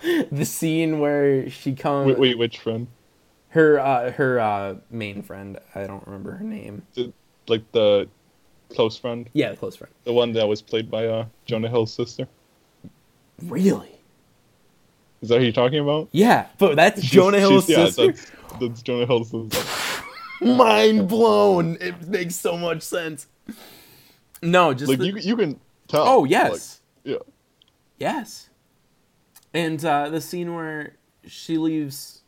the 0.30 0.44
scene 0.44 1.00
where 1.00 1.48
she 1.50 1.74
comes. 1.74 2.08
wait, 2.08 2.18
wait, 2.18 2.38
which 2.38 2.58
friend? 2.58 2.86
Her, 3.48 3.78
uh, 3.78 4.10
her 4.12 4.40
uh, 4.40 4.76
main 4.90 5.22
friend. 5.22 5.58
I 5.74 5.86
don't 5.86 6.04
remember 6.06 6.32
her 6.32 6.44
name. 6.44 6.82
Like 7.46 7.70
the 7.72 8.08
close 8.74 8.96
friend, 8.96 9.28
Yeah, 9.32 9.50
the 9.50 9.56
close 9.56 9.76
friend. 9.76 9.92
the 10.04 10.12
one 10.12 10.32
that 10.32 10.48
was 10.48 10.62
played 10.62 10.90
by 10.90 11.06
uh, 11.06 11.26
Jonah 11.46 11.68
Hill's 11.68 11.92
sister. 11.92 12.26
Really? 13.42 13.90
Is 15.22 15.28
that 15.30 15.38
who 15.38 15.44
you're 15.44 15.52
talking 15.52 15.78
about? 15.80 16.08
Yeah, 16.12 16.46
but 16.58 16.76
that's 16.76 17.00
She's- 17.02 17.12
Jonah 17.12 17.38
Hill's 17.38 17.66
she's- 17.66 17.78
yeah, 17.78 17.84
sister. 17.86 18.06
That's, 18.12 18.58
that's 18.60 18.82
Jonah 18.82 19.06
Hill's 19.06 19.30
sister. 19.30 19.64
Mind 20.44 21.08
blown. 21.08 21.78
It 21.80 22.06
makes 22.08 22.36
so 22.36 22.56
much 22.58 22.82
sense. 22.82 23.26
No, 24.42 24.74
just 24.74 24.88
Like 24.90 24.98
the- 24.98 25.06
you, 25.06 25.16
you 25.18 25.36
can 25.36 25.58
tell. 25.88 26.06
oh 26.06 26.24
yes, 26.24 26.80
Like, 27.04 27.12
yeah. 27.14 27.32
yes. 27.98 28.50
And 29.54 29.82
uh, 29.84 30.10
the 30.10 30.20
scene 30.20 30.54
where 30.54 30.96
she 31.26 31.56
leaves 31.58 32.22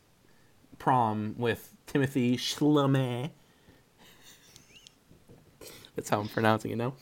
prom 0.79 1.35
with 1.37 1.73
Timothy 1.85 2.37
Chalamet. 2.37 3.31
That's 5.95 6.09
how 6.09 6.19
I'm 6.19 6.27
pronouncing 6.29 6.71
it 6.71 6.77
now. 6.77 6.93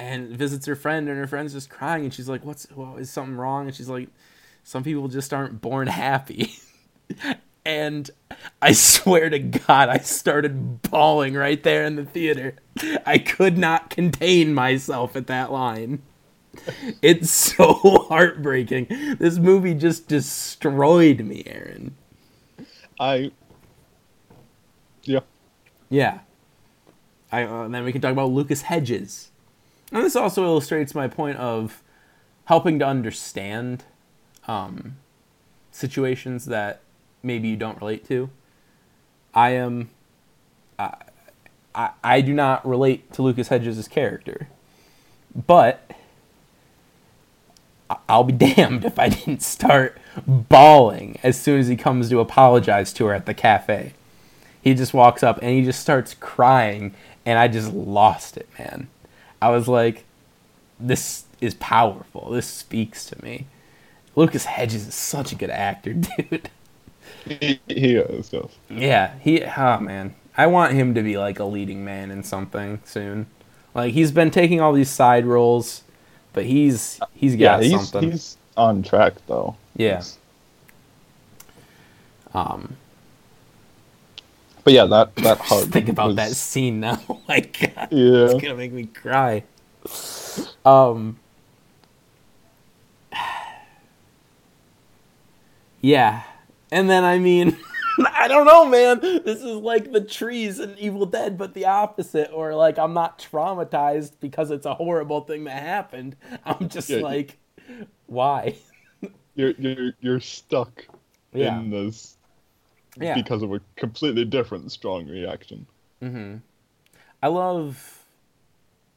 And 0.00 0.30
visits 0.30 0.64
her 0.66 0.76
friend, 0.76 1.10
and 1.10 1.18
her 1.18 1.26
friend's 1.26 1.52
just 1.52 1.68
crying, 1.68 2.04
and 2.04 2.14
she's 2.14 2.28
like, 2.28 2.42
"What's? 2.42 2.66
Well, 2.74 2.96
is 2.96 3.10
something 3.10 3.36
wrong?" 3.36 3.66
And 3.66 3.76
she's 3.76 3.90
like, 3.90 4.08
"Some 4.64 4.82
people 4.82 5.08
just 5.08 5.34
aren't 5.34 5.60
born 5.60 5.88
happy." 5.88 6.54
and 7.66 8.10
I 8.62 8.72
swear 8.72 9.28
to 9.28 9.38
God, 9.38 9.90
I 9.90 9.98
started 9.98 10.80
bawling 10.82 11.34
right 11.34 11.62
there 11.62 11.84
in 11.84 11.96
the 11.96 12.06
theater. 12.06 12.56
I 13.04 13.18
could 13.18 13.58
not 13.58 13.90
contain 13.90 14.54
myself 14.54 15.16
at 15.16 15.26
that 15.26 15.52
line. 15.52 16.02
It's 17.02 17.30
so 17.30 17.74
heartbreaking. 18.08 19.16
This 19.18 19.38
movie 19.38 19.74
just 19.74 20.08
destroyed 20.08 21.20
me, 21.20 21.42
Aaron. 21.46 21.96
I. 22.98 23.32
Yeah. 25.04 25.20
Yeah. 25.90 26.20
I, 27.30 27.44
uh, 27.44 27.64
and 27.64 27.74
then 27.74 27.84
we 27.84 27.92
can 27.92 28.00
talk 28.00 28.12
about 28.12 28.30
Lucas 28.30 28.62
Hedges. 28.62 29.29
And 29.92 30.04
this 30.04 30.16
also 30.16 30.44
illustrates 30.44 30.94
my 30.94 31.08
point 31.08 31.38
of 31.38 31.82
helping 32.44 32.78
to 32.78 32.86
understand 32.86 33.84
um, 34.46 34.96
situations 35.70 36.46
that 36.46 36.80
maybe 37.22 37.48
you 37.48 37.56
don't 37.56 37.80
relate 37.80 38.06
to. 38.08 38.30
I 39.34 39.50
am. 39.50 39.90
I, 40.78 41.90
I, 42.02 42.20
do 42.20 42.32
not 42.32 42.66
relate 42.66 43.12
to 43.12 43.22
Lucas 43.22 43.48
Hedges' 43.48 43.88
character. 43.88 44.48
But. 45.34 45.90
I'll 48.08 48.22
be 48.22 48.32
damned 48.54 48.84
if 48.84 49.00
I 49.00 49.08
didn't 49.08 49.42
start 49.42 49.98
bawling 50.24 51.18
as 51.24 51.40
soon 51.40 51.58
as 51.58 51.66
he 51.66 51.74
comes 51.74 52.08
to 52.08 52.20
apologize 52.20 52.92
to 52.94 53.06
her 53.06 53.14
at 53.14 53.26
the 53.26 53.34
cafe 53.34 53.94
he 54.62 54.74
just 54.74 54.94
walks 54.94 55.22
up 55.22 55.38
and 55.42 55.50
he 55.50 55.64
just 55.64 55.80
starts 55.80 56.14
crying 56.14 56.94
and 57.24 57.38
i 57.38 57.48
just 57.48 57.72
lost 57.72 58.36
it 58.36 58.48
man 58.58 58.88
i 59.40 59.48
was 59.48 59.68
like 59.68 60.04
this 60.80 61.24
is 61.40 61.54
powerful. 61.54 62.30
This 62.30 62.46
speaks 62.46 63.04
to 63.06 63.22
me. 63.22 63.46
Lucas 64.16 64.44
hedges 64.46 64.88
is 64.88 64.94
such 64.94 65.32
a 65.32 65.34
good 65.34 65.50
actor 65.50 65.92
dude. 65.94 66.50
He, 67.26 67.60
he 67.68 67.96
is, 67.96 68.34
yeah 68.68 69.14
he 69.20 69.42
oh 69.44 69.80
man. 69.80 70.14
I 70.36 70.46
want 70.46 70.72
him 70.72 70.94
to 70.94 71.02
be 71.02 71.18
like 71.18 71.38
a 71.38 71.44
leading 71.44 71.84
man 71.84 72.10
in 72.10 72.22
something 72.22 72.80
soon. 72.84 73.26
Like 73.74 73.92
he's 73.94 74.10
been 74.10 74.30
taking 74.30 74.60
all 74.60 74.72
these 74.72 74.90
side 74.90 75.26
roles 75.26 75.82
but 76.32 76.44
he's 76.44 77.00
he's 77.12 77.36
got 77.36 77.62
he's, 77.62 77.72
something. 77.72 78.12
he's 78.12 78.36
on 78.56 78.82
track, 78.82 79.14
though. 79.26 79.56
yeah. 79.76 80.02
Um 82.32 82.76
But 84.64 84.72
yeah, 84.74 84.84
that, 84.86 85.14
that 85.16 85.38
hug. 85.38 85.60
just 85.60 85.70
think 85.72 85.88
about 85.88 86.08
was- 86.08 86.16
that 86.16 86.30
scene 86.32 86.80
now 86.80 87.00
oh 87.08 87.20
my 87.28 87.40
god 87.40 87.88
Yeah. 87.90 88.24
It's 88.26 88.34
gonna 88.42 88.54
make 88.56 88.72
me 88.72 88.86
cry. 88.86 89.44
Um. 90.64 91.18
Yeah, 95.82 96.22
and 96.70 96.90
then 96.90 97.04
I 97.04 97.18
mean, 97.18 97.56
I 98.12 98.28
don't 98.28 98.46
know, 98.46 98.66
man. 98.66 99.00
This 99.00 99.38
is 99.38 99.44
like 99.56 99.92
the 99.92 100.02
trees 100.02 100.60
in 100.60 100.76
Evil 100.78 101.06
Dead, 101.06 101.38
but 101.38 101.54
the 101.54 101.66
opposite. 101.66 102.30
Or 102.32 102.54
like 102.54 102.78
I'm 102.78 102.92
not 102.92 103.18
traumatized 103.18 104.12
because 104.20 104.50
it's 104.50 104.66
a 104.66 104.74
horrible 104.74 105.22
thing 105.22 105.44
that 105.44 105.62
happened. 105.62 106.16
I'm 106.44 106.68
just 106.68 106.90
Yeah, 106.90 106.98
like, 107.00 107.38
why? 108.06 108.56
You're, 109.34 109.52
you're, 109.52 109.92
you're 110.00 110.20
stuck 110.20 110.84
Yeah. 111.32 111.58
in 111.58 111.70
this 111.70 112.18
Yeah. 112.98 113.14
because 113.14 113.42
of 113.42 113.52
a 113.52 113.60
completely 113.76 114.24
different 114.24 114.70
strong 114.72 115.06
reaction. 115.06 115.66
Hmm. 116.00 116.36
I 117.22 117.28
love, 117.28 118.04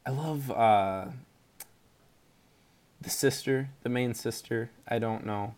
I 0.06 0.12
love 0.12 0.50
uh, 0.50 1.06
the 3.02 3.10
sister, 3.10 3.70
the 3.84 3.90
main 3.90 4.14
sister. 4.14 4.70
I 4.88 5.00
don't 5.00 5.26
know, 5.26 5.56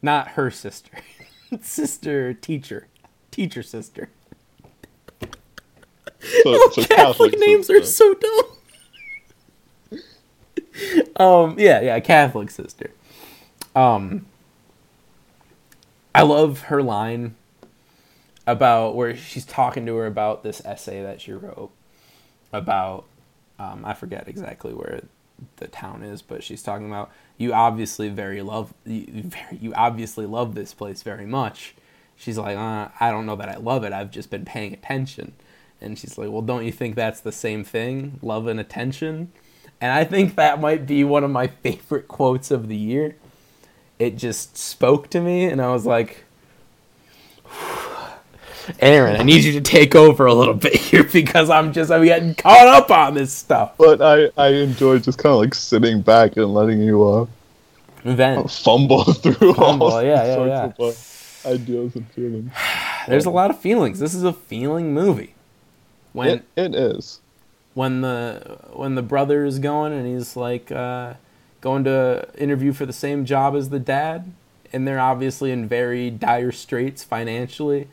not 0.00 0.28
her 0.28 0.50
sister, 0.50 0.98
sister 1.60 2.32
teacher, 2.34 2.88
teacher 3.30 3.62
sister. 3.62 4.08
So, 6.44 6.70
so 6.70 6.84
Catholic, 6.84 7.38
names 7.38 7.66
sister. 7.66 7.82
are 7.82 7.84
so 7.84 8.14
dumb. 9.90 10.00
um, 11.16 11.56
yeah, 11.58 11.80
yeah, 11.80 12.00
Catholic 12.00 12.50
sister. 12.50 12.90
Um, 13.74 14.26
I 16.14 16.22
love 16.22 16.62
her 16.62 16.82
line 16.82 17.34
about 18.52 18.94
where 18.94 19.16
she's 19.16 19.46
talking 19.46 19.86
to 19.86 19.96
her 19.96 20.06
about 20.06 20.42
this 20.42 20.64
essay 20.64 21.02
that 21.02 21.20
she 21.20 21.32
wrote 21.32 21.70
about. 22.52 23.04
Um, 23.58 23.84
I 23.84 23.94
forget 23.94 24.28
exactly 24.28 24.72
where 24.72 25.02
the 25.56 25.68
town 25.68 26.02
is, 26.02 26.22
but 26.22 26.44
she's 26.44 26.62
talking 26.62 26.86
about 26.86 27.10
you 27.38 27.52
obviously 27.52 28.08
very 28.08 28.42
love 28.42 28.74
you, 28.84 29.06
very, 29.24 29.56
you 29.56 29.74
obviously 29.74 30.26
love 30.26 30.54
this 30.54 30.74
place 30.74 31.02
very 31.02 31.26
much. 31.26 31.74
She's 32.16 32.38
like, 32.38 32.56
uh, 32.56 32.88
I 33.00 33.10
don't 33.10 33.26
know 33.26 33.36
that 33.36 33.48
I 33.48 33.56
love 33.56 33.84
it. 33.84 33.92
I've 33.92 34.10
just 34.10 34.30
been 34.30 34.44
paying 34.44 34.72
attention. 34.72 35.32
And 35.80 35.98
she's 35.98 36.16
like, 36.16 36.30
Well, 36.30 36.42
don't 36.42 36.64
you 36.64 36.72
think 36.72 36.94
that's 36.94 37.20
the 37.20 37.32
same 37.32 37.64
thing? 37.64 38.18
Love 38.22 38.46
and 38.46 38.60
attention? 38.60 39.32
And 39.80 39.90
I 39.90 40.04
think 40.04 40.36
that 40.36 40.60
might 40.60 40.86
be 40.86 41.02
one 41.02 41.24
of 41.24 41.30
my 41.30 41.46
favorite 41.62 42.06
quotes 42.06 42.50
of 42.50 42.68
the 42.68 42.76
year. 42.76 43.16
It 43.98 44.16
just 44.16 44.56
spoke 44.56 45.10
to 45.10 45.20
me, 45.20 45.44
and 45.44 45.60
I 45.60 45.72
was 45.72 45.86
like, 45.86 46.24
Aaron, 48.80 49.16
I 49.20 49.22
need 49.24 49.44
you 49.44 49.52
to 49.54 49.60
take 49.60 49.94
over 49.94 50.26
a 50.26 50.34
little 50.34 50.54
bit 50.54 50.74
here 50.76 51.04
because 51.12 51.50
I'm 51.50 51.72
just 51.72 51.90
I'm 51.90 52.04
getting 52.04 52.34
caught 52.34 52.66
up 52.68 52.90
on 52.90 53.14
this 53.14 53.32
stuff. 53.32 53.74
But 53.78 54.00
I, 54.02 54.30
I 54.36 54.48
enjoy 54.48 54.98
just 55.00 55.18
kind 55.18 55.32
of 55.34 55.40
like 55.40 55.54
sitting 55.54 56.02
back 56.02 56.36
and 56.36 56.52
letting 56.54 56.80
you 56.82 57.02
uh, 57.02 57.26
Vent. 58.04 58.50
fumble 58.50 59.04
through 59.14 59.54
Fumble, 59.54 59.86
all 59.86 60.02
yeah, 60.02 60.24
yeah, 60.24 60.34
sorts 60.34 60.60
yeah. 60.60 60.64
of 60.64 60.80
uh, 60.80 61.48
ideas 61.48 61.96
and 61.96 62.10
feelings. 62.12 62.52
There's 63.08 63.26
a 63.26 63.30
lot 63.30 63.50
of 63.50 63.58
feelings. 63.60 63.98
This 64.00 64.14
is 64.14 64.24
a 64.24 64.32
feeling 64.32 64.94
movie. 64.94 65.34
When 66.12 66.28
It, 66.28 66.44
it 66.56 66.74
is. 66.74 67.20
when 67.74 68.00
the 68.02 68.58
when 68.72 68.94
the 68.94 69.02
brother 69.02 69.44
is 69.44 69.58
going 69.58 69.92
and 69.92 70.06
he's 70.06 70.36
like 70.36 70.70
uh, 70.72 71.14
going 71.60 71.84
to 71.84 72.28
interview 72.36 72.72
for 72.72 72.86
the 72.86 72.92
same 72.92 73.24
job 73.24 73.54
as 73.56 73.70
the 73.70 73.78
dad, 73.80 74.32
and 74.72 74.86
they're 74.86 75.00
obviously 75.00 75.50
in 75.52 75.66
very 75.68 76.10
dire 76.10 76.52
straits 76.52 77.04
financially, 77.04 77.88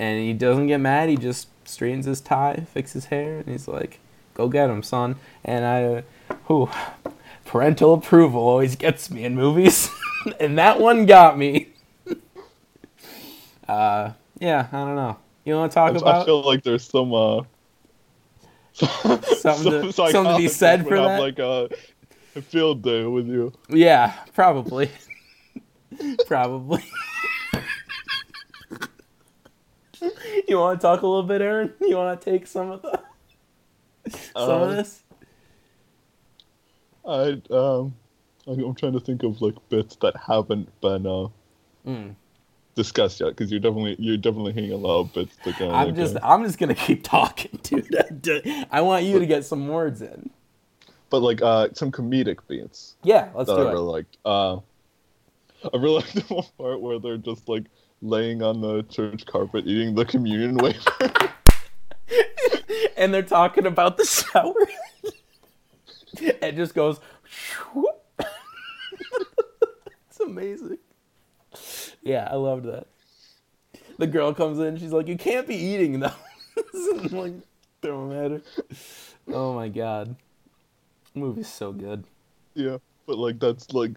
and 0.00 0.18
he 0.18 0.32
doesn't 0.32 0.66
get 0.66 0.80
mad. 0.80 1.10
He 1.10 1.16
just 1.16 1.48
straightens 1.68 2.06
his 2.06 2.22
tie, 2.22 2.64
fixes 2.72 3.04
his 3.04 3.04
hair, 3.06 3.36
and 3.36 3.48
he's 3.48 3.68
like, 3.68 4.00
"Go 4.32 4.48
get 4.48 4.70
him, 4.70 4.82
son." 4.82 5.16
And 5.44 5.64
I, 5.66 5.84
uh, 5.84 6.02
whew, 6.46 6.70
parental 7.44 7.92
approval 7.92 8.40
always 8.40 8.76
gets 8.76 9.10
me 9.10 9.24
in 9.24 9.34
movies, 9.34 9.90
and 10.40 10.56
that 10.56 10.80
one 10.80 11.04
got 11.04 11.36
me. 11.36 11.68
uh, 13.68 14.12
yeah, 14.38 14.68
I 14.72 14.76
don't 14.78 14.96
know. 14.96 15.18
You 15.44 15.54
want 15.54 15.70
to 15.70 15.74
talk 15.74 15.92
I, 15.92 15.96
about? 15.98 16.22
I 16.22 16.24
feel 16.24 16.40
like 16.40 16.62
there's 16.62 16.84
some 16.84 17.12
uh, 17.12 17.42
Something 18.72 19.82
to- 19.82 19.92
something 19.92 20.24
to 20.24 20.36
be 20.38 20.48
said 20.48 20.88
for 20.88 20.96
that? 20.96 21.20
Like 21.20 21.38
a, 21.38 21.68
a 22.36 22.40
field 22.40 22.80
day 22.82 23.04
with 23.04 23.28
you. 23.28 23.52
Yeah, 23.68 24.14
probably. 24.32 24.90
probably. 26.26 26.82
you 30.48 30.58
want 30.58 30.80
to 30.80 30.82
talk 30.86 31.02
a 31.02 31.06
little 31.06 31.22
bit, 31.22 31.40
Aaron? 31.42 31.74
You 31.80 31.96
want 31.96 32.20
to 32.20 32.30
take 32.30 32.46
some 32.46 32.70
of 32.70 32.82
the 32.82 33.02
some 34.36 34.62
of 34.62 34.70
Um, 34.72 34.76
this? 34.76 35.02
I 37.04 37.40
um, 37.50 37.94
I'm 38.46 38.60
I'm 38.64 38.74
trying 38.74 38.92
to 38.94 39.00
think 39.00 39.22
of 39.22 39.40
like 39.42 39.56
bits 39.68 39.96
that 39.96 40.16
haven't 40.16 40.68
been 40.80 41.06
uh 41.06 41.28
Mm. 41.86 42.14
discussed 42.74 43.20
yet 43.20 43.28
because 43.30 43.50
you're 43.50 43.60
definitely 43.60 43.96
you're 43.98 44.16
definitely 44.16 44.52
hitting 44.52 44.72
a 44.72 44.76
lot 44.76 45.00
of 45.00 45.12
bits. 45.12 45.36
Kind 45.42 45.60
of 45.62 45.72
I'm 45.72 45.94
like, 45.96 45.96
just 45.96 46.16
uh, 46.16 46.20
I'm 46.22 46.44
just 46.44 46.58
gonna 46.58 46.74
keep 46.86 47.02
talking, 47.02 47.58
dude. 47.62 48.42
I 48.70 48.80
want 48.80 49.04
you 49.04 49.18
to 49.18 49.26
get 49.26 49.44
some 49.44 49.68
words 49.68 50.02
in. 50.02 50.30
but 51.10 51.20
like 51.20 51.42
uh 51.42 51.68
some 51.74 51.90
comedic 51.92 52.38
beats 52.48 52.96
Yeah, 53.02 53.30
let's 53.34 53.48
that 53.48 53.52
do 53.52 53.60
I 53.60 53.64
it. 53.68 53.70
really 53.72 53.84
liked. 53.92 54.16
Uh, 54.24 54.56
I 55.64 55.76
really 55.76 55.96
liked 55.96 56.14
the 56.14 56.34
one 56.34 56.44
part 56.58 56.80
where 56.80 56.98
they're 56.98 57.16
just 57.16 57.48
like 57.48 57.64
laying 58.02 58.42
on 58.42 58.60
the 58.60 58.82
church 58.84 59.26
carpet 59.26 59.66
eating 59.66 59.94
the 59.94 60.04
communion 60.04 60.56
wafer. 60.58 61.32
and 62.96 63.12
they're 63.12 63.22
talking 63.22 63.66
about 63.66 63.96
the 63.96 64.04
shower. 64.04 64.54
it 66.20 66.56
just 66.56 66.74
goes. 66.74 66.98
it's 70.08 70.20
amazing. 70.24 70.78
Yeah, 72.02 72.28
I 72.30 72.36
loved 72.36 72.64
that. 72.66 72.86
The 73.98 74.06
girl 74.06 74.32
comes 74.32 74.58
in, 74.58 74.78
she's 74.78 74.92
like, 74.92 75.08
"You 75.08 75.16
can't 75.18 75.46
be 75.46 75.56
eating 75.56 76.00
those." 76.00 76.12
and 76.74 77.12
like, 77.12 77.34
throw 77.82 78.08
them 78.08 78.24
at 78.24 78.30
her. 78.30 78.42
Oh 79.28 79.54
my 79.54 79.68
god, 79.68 80.16
the 81.12 81.20
movie's 81.20 81.48
so 81.48 81.72
good. 81.72 82.04
yeah, 82.54 82.78
but 83.06 83.18
like 83.18 83.38
that's 83.38 83.72
like. 83.74 83.92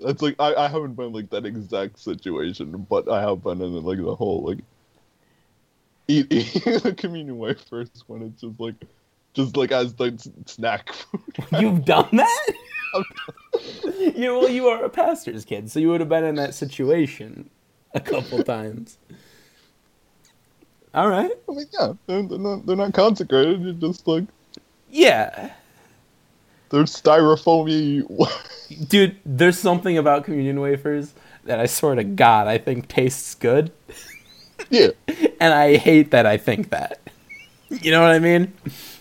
That's 0.00 0.22
like 0.22 0.36
I, 0.38 0.54
I 0.54 0.68
haven't 0.68 0.94
been 0.94 1.12
like 1.12 1.30
that 1.30 1.44
exact 1.46 1.98
situation, 1.98 2.86
but 2.88 3.10
I 3.10 3.20
have 3.20 3.42
been 3.42 3.60
in 3.60 3.82
like 3.82 3.98
the 3.98 4.14
whole 4.14 4.42
like 4.42 4.58
eat, 6.06 6.26
eating 6.30 6.78
the 6.78 6.94
communion 6.94 7.38
wafers 7.38 7.90
when 8.06 8.22
it's 8.22 8.40
just 8.40 8.60
like 8.60 8.74
just 9.34 9.56
like 9.56 9.72
as 9.72 9.94
the 9.94 10.16
snack 10.46 10.92
food. 10.92 11.20
You've 11.60 11.84
done 11.84 12.08
that? 12.12 12.52
you 14.16 14.38
well, 14.38 14.48
you 14.48 14.68
are 14.68 14.84
a 14.84 14.88
pastor's 14.88 15.44
kid, 15.44 15.70
so 15.70 15.80
you 15.80 15.88
would 15.90 16.00
have 16.00 16.08
been 16.08 16.24
in 16.24 16.36
that 16.36 16.54
situation 16.54 17.50
a 17.94 18.00
couple 18.00 18.42
times. 18.42 18.98
All 20.94 21.08
right. 21.08 21.30
I 21.48 21.52
mean, 21.52 21.66
yeah, 21.72 21.92
they're, 22.06 22.22
they're 22.22 22.38
not 22.38 22.66
they're 22.66 22.76
not 22.76 22.94
consecrated. 22.94 23.60
You're 23.60 23.72
just 23.74 24.06
like 24.08 24.24
Yeah. 24.90 25.52
They're 26.70 26.84
styrofoamy. 26.84 28.04
Dude, 28.88 29.16
there's 29.24 29.58
something 29.58 29.96
about 29.98 30.24
communion 30.24 30.60
wafers 30.60 31.14
that 31.44 31.58
I 31.58 31.66
swear 31.66 31.94
to 31.94 32.04
God 32.04 32.46
I 32.46 32.58
think 32.58 32.88
tastes 32.88 33.34
good, 33.34 33.72
yeah, 34.70 34.88
and 35.40 35.54
I 35.54 35.76
hate 35.76 36.10
that 36.10 36.26
I 36.26 36.36
think 36.36 36.70
that. 36.70 37.00
You 37.70 37.90
know 37.90 38.00
what 38.02 38.12
I 38.12 38.18
mean? 38.18 38.52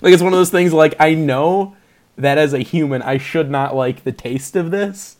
Like 0.01 0.13
it's 0.13 0.21
one 0.23 0.34
of 0.34 0.39
those 0.39 0.49
things 0.49 0.73
like 0.73 0.95
I 0.99 1.13
know 1.13 1.75
that 2.17 2.38
as 2.38 2.53
a 2.53 2.60
human 2.60 3.01
I 3.01 3.17
should 3.17 3.49
not 3.49 3.75
like 3.75 4.03
the 4.03 4.12
taste 4.12 4.56
of 4.56 4.71
this, 4.71 5.17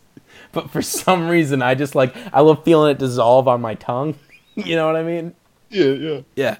but 0.52 0.70
for 0.70 0.82
some 0.82 1.28
reason 1.30 1.62
I 1.62 1.76
just 1.76 1.96
like 1.96 2.16
I 2.34 2.42
love 2.42 2.64
feeling 2.64 2.92
it 2.92 3.00
dissolve 3.00 3.48
on 3.48 3.62
my 3.62 3.76
tongue. 3.76 4.16
You 4.56 4.76
know 4.76 4.88
what 4.88 4.96
I 4.96 5.04
mean? 5.04 5.36
yeah, 5.70 5.86
yeah. 5.86 6.22
Yeah. 6.36 6.58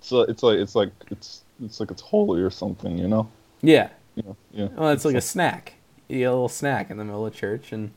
So 0.00 0.22
it's 0.22 0.42
like 0.42 0.58
it's 0.58 0.74
like 0.74 0.90
it's 1.10 1.42
it's 1.62 1.80
like 1.80 1.90
it's 1.90 2.00
holy 2.00 2.40
or 2.40 2.48
something, 2.50 2.96
you 2.96 3.08
know? 3.08 3.28
Yeah. 3.60 3.90
Yeah. 4.16 4.68
Well, 4.76 4.90
it's 4.90 5.04
like 5.04 5.16
a 5.16 5.20
snack. 5.20 5.74
You 6.08 6.18
get 6.18 6.24
a 6.24 6.30
little 6.30 6.48
snack 6.48 6.90
in 6.90 6.96
the 6.96 7.04
middle 7.04 7.26
of 7.26 7.34
church, 7.34 7.72
and 7.72 7.92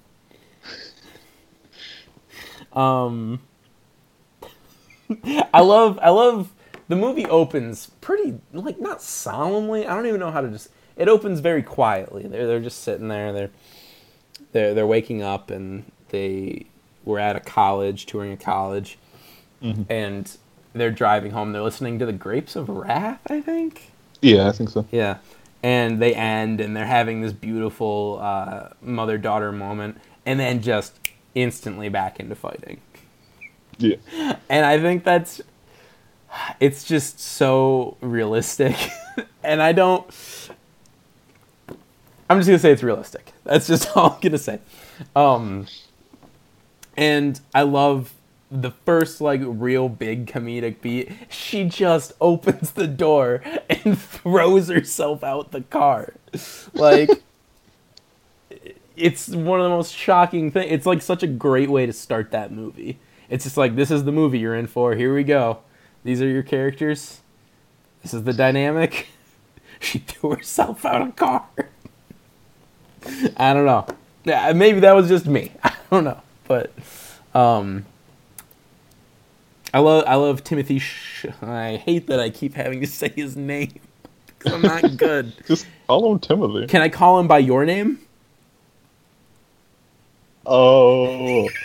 um, 2.73 3.41
I 5.53 5.61
love, 5.61 5.99
I 6.01 6.09
love. 6.09 6.51
The 6.89 6.95
movie 6.95 7.25
opens 7.25 7.91
pretty 7.99 8.39
like 8.53 8.79
not 8.79 9.01
solemnly. 9.01 9.85
I 9.85 9.93
don't 9.95 10.05
even 10.05 10.19
know 10.19 10.31
how 10.31 10.41
to 10.41 10.49
just. 10.49 10.69
It 10.95 11.09
opens 11.09 11.41
very 11.41 11.61
quietly. 11.61 12.23
They're 12.23 12.47
they're 12.47 12.59
just 12.61 12.81
sitting 12.81 13.09
there. 13.09 13.33
They're 13.33 13.49
they're 14.53 14.73
they're 14.73 14.87
waking 14.87 15.21
up, 15.21 15.51
and 15.51 15.91
they 16.09 16.65
were 17.03 17.19
at 17.19 17.35
a 17.35 17.39
college, 17.41 18.05
touring 18.05 18.31
a 18.31 18.37
college, 18.37 18.97
and 19.89 20.37
they're 20.73 20.91
driving 20.91 21.31
home. 21.31 21.51
They're 21.51 21.61
listening 21.61 21.99
to 21.99 22.05
the 22.05 22.13
Grapes 22.13 22.55
of 22.55 22.69
Wrath, 22.69 23.21
I 23.29 23.41
think. 23.41 23.91
Yeah, 24.21 24.47
I 24.47 24.51
think 24.51 24.69
so. 24.69 24.85
Yeah. 24.91 25.17
And 25.63 26.01
they 26.01 26.13
end 26.13 26.61
and 26.61 26.75
they're 26.75 26.85
having 26.85 27.21
this 27.21 27.33
beautiful 27.33 28.19
uh, 28.21 28.69
mother 28.81 29.17
daughter 29.17 29.51
moment 29.51 29.97
and 30.25 30.39
then 30.39 30.61
just 30.61 30.99
instantly 31.35 31.89
back 31.89 32.19
into 32.19 32.35
fighting. 32.35 32.81
Yeah. 33.77 33.95
And 34.49 34.65
I 34.65 34.79
think 34.79 35.03
that's 35.03 35.41
it's 36.59 36.83
just 36.83 37.19
so 37.19 37.97
realistic. 38.01 38.75
and 39.43 39.61
I 39.61 39.71
don't 39.71 40.05
I'm 42.29 42.39
just 42.39 42.47
going 42.47 42.57
to 42.57 42.59
say 42.59 42.71
it's 42.71 42.83
realistic. 42.83 43.31
That's 43.43 43.67
just 43.67 43.89
all 43.95 44.11
I'm 44.11 44.21
going 44.21 44.31
to 44.33 44.37
say. 44.37 44.59
Um 45.15 45.67
and 46.95 47.39
I 47.53 47.61
love 47.61 48.13
the 48.49 48.71
first 48.71 49.19
like 49.19 49.41
real 49.43 49.89
big 49.89 50.25
comedic 50.25 50.81
beat. 50.81 51.11
She 51.29 51.65
just 51.65 52.13
opens 52.21 52.71
the 52.71 52.87
door 52.87 53.41
and 53.69 53.99
throws 53.99 54.69
herself 54.69 55.23
out 55.23 55.51
the 55.51 55.61
car. 55.61 56.13
Like 56.73 57.09
it's 58.95 59.29
one 59.29 59.59
of 59.59 59.63
the 59.63 59.69
most 59.69 59.93
shocking 59.93 60.51
things. 60.51 60.71
It's 60.71 60.85
like 60.85 61.01
such 61.01 61.23
a 61.23 61.27
great 61.27 61.69
way 61.69 61.85
to 61.85 61.93
start 61.93 62.31
that 62.31 62.51
movie. 62.51 62.99
It's 63.29 63.43
just 63.43 63.57
like 63.57 63.75
this 63.75 63.91
is 63.91 64.05
the 64.05 64.11
movie 64.11 64.39
you're 64.39 64.55
in 64.55 64.67
for. 64.67 64.95
Here 64.95 65.13
we 65.13 65.23
go. 65.23 65.59
These 66.03 66.21
are 66.21 66.27
your 66.27 66.43
characters. 66.43 67.19
This 68.01 68.13
is 68.13 68.23
the 68.23 68.33
dynamic. 68.33 69.07
She 69.79 69.99
threw 69.99 70.31
herself 70.31 70.85
out 70.85 71.03
of 71.03 71.09
a 71.09 71.11
car. 71.11 71.45
I 73.37 73.53
don't 73.53 73.65
know. 73.65 73.85
Maybe 74.25 74.79
that 74.79 74.95
was 74.95 75.07
just 75.07 75.27
me. 75.27 75.51
I 75.63 75.71
don't 75.91 76.03
know, 76.03 76.19
but 76.47 76.71
um, 77.35 77.85
I 79.77 79.79
love 79.79 80.05
I 80.07 80.15
love 80.15 80.43
Timothy. 80.43 80.79
Sh- 80.79 81.27
I 81.39 81.75
hate 81.75 82.07
that 82.07 82.19
I 82.19 82.31
keep 82.31 82.55
having 82.55 82.81
to 82.81 82.87
say 82.87 83.09
his 83.09 83.37
name 83.37 83.73
because 84.25 84.53
I'm 84.53 84.63
not 84.63 84.97
good. 84.97 85.33
Just 85.47 85.67
call 85.85 86.11
him 86.11 86.17
Timothy. 86.17 86.65
Can 86.65 86.81
I 86.81 86.89
call 86.89 87.19
him 87.19 87.27
by 87.27 87.37
your 87.37 87.63
name? 87.63 87.99
Oh. 90.47 91.47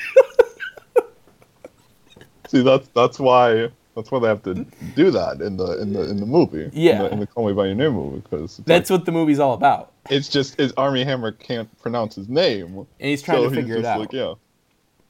See, 2.49 2.63
that's 2.63 2.87
that's 2.89 3.19
why 3.19 3.71
that's 3.97 4.11
why 4.11 4.19
they 4.19 4.29
have 4.29 4.43
to 4.43 4.67
do 4.95 5.11
that 5.11 5.41
in 5.41 5.57
the 5.57 5.81
in 5.81 5.95
the 5.95 6.11
in 6.11 6.19
the 6.19 6.27
movie. 6.27 6.69
Yeah. 6.75 6.93
In 6.93 6.99
the, 6.99 7.13
in 7.13 7.21
the 7.21 7.27
Call 7.27 7.49
Me 7.49 7.55
by 7.55 7.65
Your 7.65 7.77
Name 7.77 7.95
movie, 7.95 8.21
because 8.21 8.59
That's 8.67 8.91
what 8.91 9.07
the 9.07 9.13
movie's 9.13 9.39
all 9.39 9.55
about, 9.55 9.93
it's 10.11 10.29
just 10.29 10.57
his 10.57 10.75
Armie 10.77 11.05
Hammer 11.05 11.33
can't 11.33 11.67
pronounce 11.81 12.15
his 12.15 12.29
name, 12.29 12.77
and 12.77 12.87
he's 12.99 13.23
trying 13.23 13.39
so 13.39 13.49
to 13.49 13.55
figure 13.55 13.79
it 13.79 13.87
out. 13.87 14.01
like, 14.01 14.13
yeah. 14.13 14.35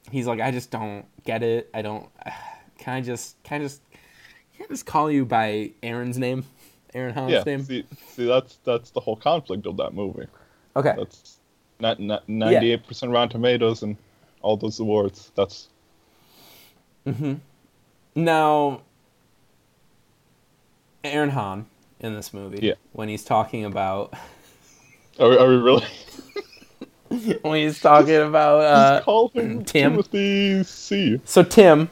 He's 0.09 0.25
like, 0.25 0.39
I 0.39 0.51
just 0.51 0.71
don't 0.71 1.03
get 1.25 1.43
it. 1.43 1.69
I 1.73 1.81
don't. 1.81 2.07
Can 2.77 2.93
I 2.95 3.01
just 3.01 3.41
can 3.43 3.61
I 3.61 3.63
just 3.65 3.81
can 4.55 4.65
I 4.65 4.67
just 4.67 4.85
call 4.85 5.09
you 5.11 5.25
by 5.25 5.71
Aaron's 5.81 6.17
name, 6.17 6.45
Aaron 6.93 7.13
Hahn's 7.13 7.31
Yeah, 7.31 7.43
name? 7.45 7.63
see, 7.63 7.85
see, 8.07 8.25
that's 8.27 8.57
that's 8.63 8.89
the 8.91 8.99
whole 8.99 9.15
conflict 9.15 9.65
of 9.65 9.77
that 9.77 9.93
movie. 9.93 10.27
Okay. 10.75 10.93
That's 10.97 11.37
not 11.79 11.99
ninety 12.29 12.71
eight 12.71 12.85
percent 12.87 13.11
Rotten 13.11 13.29
Tomatoes 13.29 13.83
and 13.83 13.97
all 14.41 14.57
those 14.57 14.79
awards. 14.79 15.31
That's 15.35 15.69
Mm-hmm. 17.05 17.33
Now, 18.15 18.81
Aaron 21.03 21.29
Hahn 21.29 21.65
in 21.99 22.13
this 22.13 22.33
movie, 22.33 22.59
Yeah. 22.65 22.73
when 22.93 23.09
he's 23.09 23.23
talking 23.25 23.65
about 23.65 24.13
are, 25.19 25.29
we- 25.29 25.37
are 25.37 25.47
we 25.49 25.55
really? 25.57 25.85
when 27.41 27.55
he's 27.61 27.79
talking 27.81 28.15
about 28.21 28.61
uh, 28.61 28.95
Just 28.97 29.05
call 29.05 29.27
him 29.29 29.63
Tim. 29.65 29.91
Timothy 29.91 30.63
C. 30.63 31.19
so 31.25 31.43
Tim, 31.43 31.89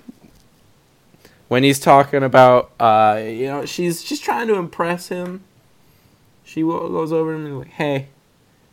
when 1.52 1.64
he's 1.64 1.82
talking 1.82 2.24
about 2.24 2.72
uh, 2.80 3.22
you 3.22 3.46
know 3.46 3.66
she's 3.66 4.02
she's 4.02 4.22
trying 4.22 4.48
to 4.48 4.56
impress 4.56 5.10
him, 5.10 5.44
she 6.46 6.62
goes 6.62 7.12
over 7.12 7.34
to 7.34 7.38
him 7.38 7.46
and 7.46 7.60
like, 7.60 7.68
hey, 7.68 8.08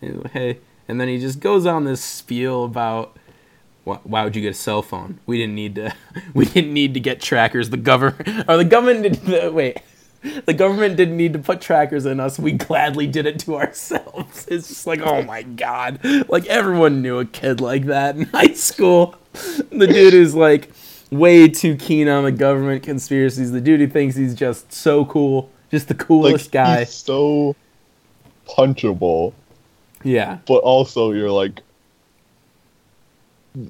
and 0.01 0.23
like, 0.23 0.31
hey, 0.31 0.59
and 0.87 1.01
then 1.01 1.09
he 1.09 1.19
just 1.19 1.41
goes 1.41 1.67
on 1.67 1.85
this 1.85 2.03
spiel 2.03 2.63
about. 2.63 3.17
Why, 3.83 4.23
would 4.23 4.37
you 4.37 4.43
get 4.43 4.51
a 4.51 4.55
cell 4.55 4.83
phone? 4.83 5.19
We 5.27 5.39
didn't 5.39 5.57
need 5.57 5.75
to. 5.75 5.93
We 6.35 6.45
didn't 6.45 6.73
need 6.73 6.95
to 6.95 7.01
get 7.01 7.21
trackers. 7.21 7.71
The 7.71 7.79
government, 7.79 8.45
or 8.47 8.59
the 8.59 8.65
government 8.65 9.03
did. 9.03 9.15
The, 9.15 9.51
wait, 9.51 9.79
the 10.45 10.53
government 10.53 10.97
didn't 10.97 11.17
need 11.17 11.33
to 11.33 11.41
put 11.41 11.61
trackers 11.61 12.07
in 12.07 12.21
us. 12.21 12.39
We 12.39 12.53
gladly 12.53 13.09
did 13.09 13.27
it 13.27 13.41
to 13.41 13.57
ourselves. 13.57 14.47
It's 14.51 14.69
just 14.69 14.87
like, 14.87 15.01
oh 15.01 15.23
my 15.23 15.43
god! 15.43 15.99
Like 16.29 16.47
everyone 16.47 17.03
knew 17.03 17.19
a 17.19 17.25
kid 17.25 17.61
like 17.61 17.87
that 17.87 18.15
in 18.15 18.27
high 18.27 18.53
school. 18.53 19.17
The 19.33 19.89
dude 19.89 20.15
is 20.15 20.37
like 20.37 20.71
way 21.11 21.49
too 21.49 21.77
keen 21.77 22.09
on 22.09 22.25
the 22.25 22.33
government 22.33 22.83
conspiracies. 22.83 23.53
The 23.53 23.61
dude 23.61 23.81
who 23.81 23.87
thinks 23.89 24.17
he's 24.17 24.35
just 24.35 24.73
so 24.73 25.05
cool, 25.07 25.51
just 25.71 25.89
the 25.89 25.95
Like 25.95 26.07
coolest 26.07 26.53
guy. 26.53 26.81
he's 26.81 26.93
so 26.95 27.57
punchable, 28.47 29.33
Yeah, 30.05 30.39
but 30.47 30.59
also 30.59 31.13
you're 31.13 31.31
like 31.31 31.61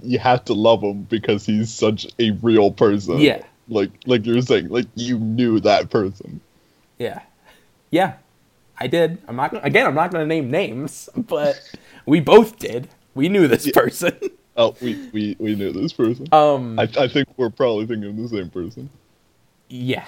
you 0.03 0.19
have 0.19 0.45
to 0.45 0.53
love 0.55 0.83
him 0.83 1.03
because 1.05 1.47
he's 1.47 1.73
such 1.73 2.07
a 2.19 2.33
real 2.43 2.71
person. 2.71 3.19
Yeah. 3.19 3.43
Like 3.69 3.91
like 4.07 4.25
you're 4.27 4.41
saying, 4.43 4.69
like 4.69 4.87
you 4.95 5.19
knew 5.19 5.61
that 5.61 5.91
person. 5.91 6.41
yeah, 6.99 7.21
yeah. 7.91 8.15
I 8.81 8.87
did. 8.87 9.19
I'm 9.27 9.35
not 9.35 9.51
gonna, 9.51 9.65
again. 9.65 9.87
I'm 9.87 9.95
not 9.97 10.13
going 10.13 10.23
to 10.23 10.27
name 10.29 10.53
names, 10.53 11.09
but 11.17 11.61
we 12.07 12.21
both 12.21 12.59
did. 12.61 12.89
We 13.15 13.29
knew 13.29 13.49
this 13.49 13.69
person. 13.73 14.17
Oh, 14.59 14.77
we, 14.83 15.09
we, 15.13 15.37
we 15.39 15.55
knew 15.55 15.73
this 15.73 15.93
person. 15.93 16.27
um. 16.33 16.79
I, 16.79 16.89
I 16.99 17.09
think 17.09 17.29
we're 17.39 17.49
probably 17.49 17.87
thinking 17.87 18.11
of 18.11 18.17
the 18.17 18.37
same 18.37 18.51
person. 18.51 18.91
Yeah. 19.69 20.05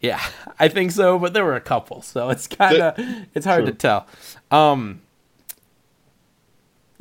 Yeah, 0.00 0.20
I 0.58 0.68
think 0.68 0.92
so, 0.92 1.18
but 1.18 1.34
there 1.34 1.44
were 1.44 1.56
a 1.56 1.60
couple, 1.60 2.00
so 2.02 2.30
it's 2.30 2.46
kind 2.46 2.76
of 2.80 2.98
it's 3.34 3.44
hard 3.46 3.66
to 3.66 3.72
tell. 3.72 4.06
Um 4.50 5.02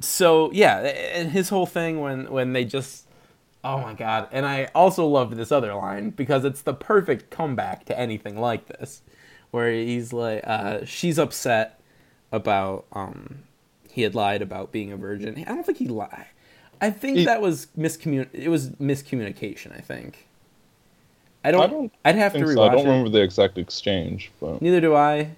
so 0.02 0.52
yeah, 0.52 0.80
and 0.80 1.32
his 1.32 1.50
whole 1.50 1.66
thing 1.66 2.02
when 2.02 2.30
when 2.30 2.54
they 2.54 2.66
just 2.66 3.06
oh 3.64 3.80
my 3.80 3.94
god, 3.94 4.28
and 4.32 4.46
I 4.46 4.66
also 4.76 5.06
loved 5.08 5.34
this 5.38 5.52
other 5.52 5.74
line 5.74 6.10
because 6.10 6.44
it's 6.46 6.62
the 6.62 6.74
perfect 6.74 7.30
comeback 7.30 7.86
to 7.86 7.98
anything 7.98 8.38
like 8.40 8.66
this 8.68 9.02
where 9.52 9.72
he's 9.72 10.12
like 10.14 10.42
uh 10.46 10.84
she's 10.86 11.18
upset 11.18 11.80
about 12.34 12.86
um 12.92 13.44
he 14.00 14.04
had 14.04 14.16
lied 14.16 14.41
about 14.41 14.72
being 14.72 14.93
a 14.93 14.97
virgin. 14.97 15.36
I 15.45 15.50
don't 15.50 15.66
think 15.66 15.78
he 15.78 15.88
lied. 15.89 16.26
I 16.82 16.89
think 16.89 17.18
He- 17.18 17.26
that 17.26 17.41
was 17.41 17.68
miscommun 17.78 18.28
it 18.32 18.47
was 18.47 18.70
miscommunication, 18.72 19.76
I 19.78 19.82
think. 19.82 20.26
I 21.43 21.52
don't, 21.52 21.62
I 21.64 21.68
don't 21.68 21.91
I'd 22.06 22.16
have 22.16 22.32
to 22.34 22.39
rewatch 22.39 22.54
so. 22.56 22.64
I 22.64 22.70
don't 22.70 22.80
it. 22.86 22.89
remember 22.89 23.10
the 23.10 23.22
exact 23.22 23.58
exchange, 23.58 24.32
but 24.39 24.62
Neither 24.62 24.80
do 24.82 24.95
I. 24.95 25.32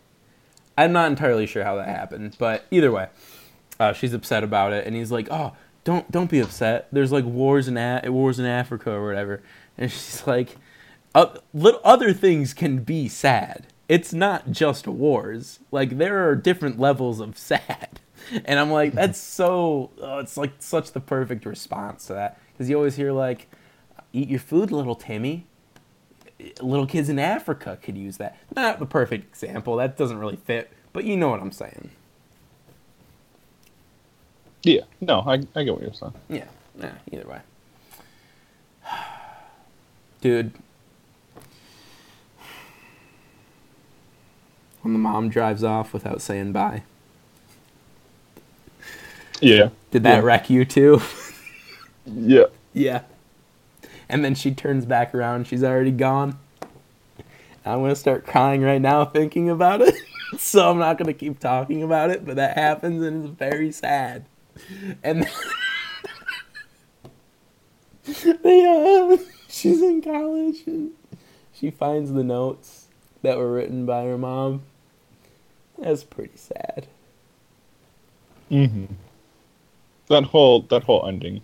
I'm 0.78 0.94
not 0.94 1.10
entirely 1.12 1.46
sure 1.48 1.64
how 1.64 1.76
that 1.78 1.88
happened, 1.88 2.36
but 2.40 2.66
either 2.72 2.92
way, 2.92 3.08
uh, 3.80 3.94
she's 3.94 4.14
upset 4.14 4.44
about 4.44 4.74
it, 4.74 4.86
and 4.88 4.96
he's 4.96 5.12
like, 5.12 5.28
"Oh, 5.32 5.54
don't 5.84 6.10
don't 6.12 6.30
be 6.30 6.40
upset. 6.40 6.88
There's 6.92 7.12
like 7.12 7.26
wars 7.26 7.68
in 7.68 7.78
A- 7.78 8.04
wars 8.10 8.40
in 8.40 8.46
Africa 8.46 8.92
or 8.92 9.06
whatever," 9.06 9.42
and 9.78 9.92
she's 9.92 10.26
like, 10.28 10.56
uh, 11.16 11.38
"Little 11.54 11.82
other 11.84 12.14
things 12.14 12.54
can 12.54 12.80
be 12.84 13.08
sad. 13.08 13.66
It's 13.90 14.14
not 14.14 14.52
just 14.52 14.88
wars. 14.88 15.60
Like 15.72 15.98
there 15.98 16.28
are 16.28 16.36
different 16.36 16.80
levels 16.80 17.20
of 17.20 17.38
sad." 17.52 18.00
And 18.46 18.60
I'm 18.60 18.72
like, 18.72 18.94
that's 18.94 19.20
so. 19.20 19.92
Oh, 20.00 20.20
it's 20.20 20.38
like 20.38 20.52
such 20.60 20.92
the 20.92 21.00
perfect 21.00 21.46
response 21.46 22.08
to 22.08 22.14
that 22.14 22.40
because 22.54 22.70
you 22.70 22.76
always 22.76 22.96
hear 22.96 23.12
like, 23.12 23.48
"Eat 24.14 24.30
your 24.30 24.40
food, 24.40 24.72
little 24.72 24.96
Timmy." 24.96 25.46
little 26.62 26.88
kids 26.88 27.10
in 27.10 27.20
Africa 27.20 27.78
could 27.82 27.98
use 27.98 28.18
that. 28.18 28.38
Not 28.56 28.80
the 28.80 28.86
perfect 28.86 29.26
example. 29.26 29.76
That 29.76 29.98
doesn't 29.98 30.18
really 30.18 30.38
fit, 30.38 30.72
but 30.94 31.04
you 31.04 31.18
know 31.18 31.30
what 31.30 31.40
I'm 31.40 31.52
saying. 31.52 31.92
yeah, 34.64 34.82
no, 35.00 35.20
I, 35.22 35.44
I 35.56 35.64
get 35.64 35.74
what 35.74 35.82
you're 35.82 35.94
saying. 35.94 36.14
Yeah. 36.30 36.46
Yeah, 36.80 36.94
either 37.12 37.28
way. 37.28 37.42
Dude. 40.22 40.54
When 44.82 44.94
the 44.94 45.00
mom 45.00 45.30
drives 45.30 45.64
off 45.64 45.94
without 45.94 46.22
saying 46.22 46.54
bye. 46.54 46.84
Yeah, 49.42 49.70
Did 49.92 50.04
that 50.04 50.18
Yeah. 50.18 50.22
wreck 50.22 50.50
you 50.50 50.66
too? 50.66 51.02
yeah. 52.06 52.46
yeah. 52.74 53.02
And 54.08 54.24
then 54.24 54.36
she 54.36 54.52
turns 54.54 54.86
back 54.86 55.14
around, 55.16 55.48
she's 55.48 55.64
already 55.64 55.92
gone. 55.92 56.38
I'm 57.66 57.82
gonna 57.82 57.96
start 57.96 58.26
crying 58.26 58.62
right 58.62 58.82
now 58.82 59.06
thinking 59.06 59.50
about 59.50 59.82
it. 59.82 59.96
so 60.38 60.70
I'm 60.70 60.78
not 60.80 60.98
gonna 60.98 61.14
keep 61.14 61.40
talking 61.40 61.84
about 61.84 62.10
it, 62.10 62.26
but 62.26 62.36
that 62.38 62.58
happens 62.58 63.04
and 63.04 63.26
it's 63.26 63.34
very 63.38 63.72
sad. 63.72 64.26
And 65.04 65.28
they, 68.44 68.66
uh, 68.66 69.18
she's 69.48 69.82
in 69.82 70.02
college 70.02 70.64
and 70.66 70.92
she 71.54 71.70
finds 71.72 72.12
the 72.12 72.24
notes 72.24 72.88
that 73.22 73.38
were 73.38 73.52
written 73.52 73.86
by 73.86 74.04
her 74.06 74.18
mom. 74.18 74.64
That's 75.78 76.04
pretty 76.04 76.36
sad. 76.38 76.88
hmm 78.50 78.86
That 80.12 80.26
whole 80.26 80.62
that 80.64 80.84
whole 80.84 81.08
ending. 81.08 81.42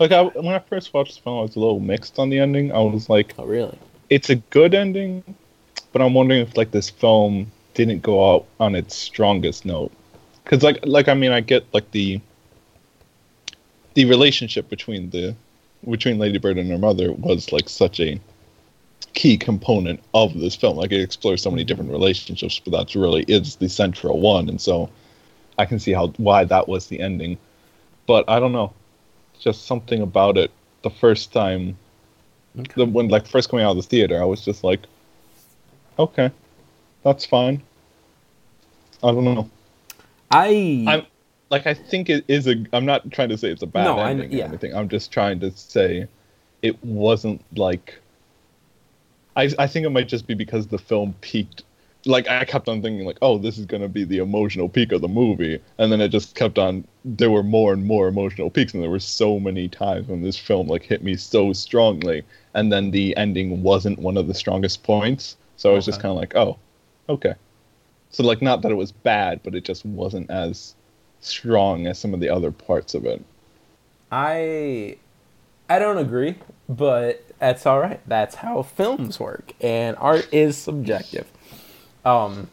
Like 0.00 0.10
I, 0.10 0.22
when 0.22 0.48
I 0.48 0.58
first 0.58 0.92
watched 0.92 1.14
the 1.14 1.22
film, 1.22 1.38
I 1.38 1.42
was 1.42 1.54
a 1.54 1.60
little 1.60 1.78
mixed 1.78 2.18
on 2.18 2.28
the 2.28 2.40
ending. 2.40 2.72
I 2.72 2.78
was 2.80 3.08
like, 3.08 3.34
Oh, 3.38 3.46
really? 3.46 3.78
it's 4.10 4.30
a 4.30 4.36
good 4.36 4.74
ending, 4.74 5.22
but 5.92 6.02
I'm 6.02 6.12
wondering 6.14 6.40
if 6.40 6.56
like 6.56 6.72
this 6.72 6.90
film 6.90 7.50
didn't 7.74 8.02
go 8.02 8.34
out 8.34 8.46
on 8.58 8.74
its 8.74 8.96
strongest 8.96 9.64
note. 9.64 9.92
Because 10.42 10.62
like 10.62 10.84
like 10.84 11.08
I 11.08 11.14
mean, 11.14 11.30
I 11.30 11.40
get 11.40 11.72
like 11.72 11.90
the 11.92 12.20
the 13.94 14.04
relationship 14.06 14.68
between 14.68 15.10
the 15.10 15.34
between 15.88 16.18
Lady 16.18 16.38
Bird 16.38 16.58
and 16.58 16.70
her 16.70 16.78
mother 16.78 17.12
was 17.12 17.52
like 17.52 17.68
such 17.68 18.00
a 18.00 18.20
key 19.14 19.36
component 19.36 20.00
of 20.14 20.34
this 20.34 20.56
film. 20.56 20.76
Like 20.76 20.92
it 20.92 21.00
explores 21.00 21.42
so 21.42 21.50
many 21.50 21.62
mm-hmm. 21.62 21.68
different 21.68 21.90
relationships, 21.92 22.60
but 22.64 22.72
that's 22.72 22.96
really 22.96 23.22
is 23.28 23.56
the 23.56 23.68
central 23.68 24.20
one, 24.20 24.48
and 24.48 24.60
so 24.60 24.90
I 25.58 25.64
can 25.64 25.78
see 25.78 25.92
how 25.92 26.08
why 26.16 26.44
that 26.44 26.68
was 26.68 26.88
the 26.88 27.00
ending. 27.00 27.38
But 28.06 28.28
I 28.28 28.38
don't 28.38 28.52
know, 28.52 28.72
just 29.38 29.66
something 29.66 30.02
about 30.02 30.36
it. 30.36 30.50
The 30.82 30.90
first 30.90 31.32
time, 31.32 31.78
the 32.76 32.84
when 32.84 33.08
like 33.08 33.26
first 33.26 33.48
coming 33.48 33.64
out 33.64 33.70
of 33.72 33.76
the 33.76 33.82
theater, 33.82 34.20
I 34.20 34.24
was 34.24 34.44
just 34.44 34.62
like, 34.62 34.80
okay, 35.98 36.30
that's 37.02 37.24
fine. 37.24 37.62
I 39.02 39.10
don't 39.12 39.24
know. 39.24 39.50
I 40.30 40.84
I'm 40.86 41.06
like 41.50 41.66
I 41.66 41.74
think 41.74 42.10
it 42.10 42.24
is 42.28 42.46
a. 42.46 42.64
I'm 42.72 42.84
not 42.84 43.10
trying 43.10 43.28
to 43.30 43.38
say 43.38 43.50
it's 43.50 43.62
a 43.62 43.66
bad 43.66 43.84
No, 43.84 43.98
I 43.98 44.10
ending 44.10 44.32
yeah. 44.32 44.44
or 44.44 44.48
anything. 44.48 44.74
I'm 44.74 44.88
just 44.88 45.12
trying 45.12 45.40
to 45.40 45.50
say 45.52 46.06
it 46.62 46.82
wasn't 46.84 47.42
like. 47.56 47.98
I 49.36 49.50
I 49.58 49.66
think 49.66 49.86
it 49.86 49.90
might 49.90 50.08
just 50.08 50.26
be 50.26 50.34
because 50.34 50.66
the 50.66 50.78
film 50.78 51.14
peaked 51.20 51.62
like 52.06 52.28
I 52.28 52.44
kept 52.44 52.68
on 52.68 52.82
thinking 52.82 53.06
like, 53.06 53.18
oh, 53.22 53.38
this 53.38 53.58
is 53.58 53.66
gonna 53.66 53.88
be 53.88 54.04
the 54.04 54.18
emotional 54.18 54.68
peak 54.68 54.92
of 54.92 55.00
the 55.00 55.08
movie, 55.08 55.60
and 55.78 55.90
then 55.90 56.00
it 56.00 56.08
just 56.08 56.34
kept 56.34 56.58
on. 56.58 56.86
There 57.04 57.30
were 57.30 57.42
more 57.42 57.72
and 57.72 57.84
more 57.86 58.08
emotional 58.08 58.50
peaks, 58.50 58.74
and 58.74 58.82
there 58.82 58.90
were 58.90 58.98
so 58.98 59.38
many 59.40 59.68
times 59.68 60.08
when 60.08 60.22
this 60.22 60.38
film 60.38 60.68
like 60.68 60.82
hit 60.82 61.02
me 61.02 61.16
so 61.16 61.52
strongly, 61.52 62.22
and 62.54 62.72
then 62.72 62.90
the 62.90 63.16
ending 63.16 63.62
wasn't 63.62 63.98
one 63.98 64.16
of 64.16 64.26
the 64.26 64.34
strongest 64.34 64.82
points. 64.82 65.36
So 65.56 65.70
I 65.70 65.74
was 65.74 65.86
just 65.86 66.00
kind 66.00 66.10
of 66.10 66.18
like, 66.18 66.34
oh, 66.34 66.58
okay. 67.08 67.34
So 68.10 68.22
like, 68.22 68.42
not 68.42 68.62
that 68.62 68.70
it 68.70 68.76
was 68.76 68.92
bad, 68.92 69.40
but 69.42 69.54
it 69.54 69.64
just 69.64 69.84
wasn't 69.84 70.30
as 70.30 70.74
strong 71.20 71.86
as 71.86 71.98
some 71.98 72.14
of 72.14 72.20
the 72.20 72.28
other 72.28 72.50
parts 72.50 72.94
of 72.94 73.04
it. 73.06 73.24
I 74.12 74.96
I 75.68 75.78
don't 75.78 75.98
agree, 75.98 76.36
but 76.68 77.24
that's 77.38 77.66
all 77.66 77.80
right. 77.80 78.00
That's 78.06 78.36
how 78.36 78.62
films 78.62 79.18
work, 79.18 79.52
and 79.60 79.96
art 79.96 80.28
is 80.32 80.56
subjective. 80.56 81.30
Um, 82.04 82.48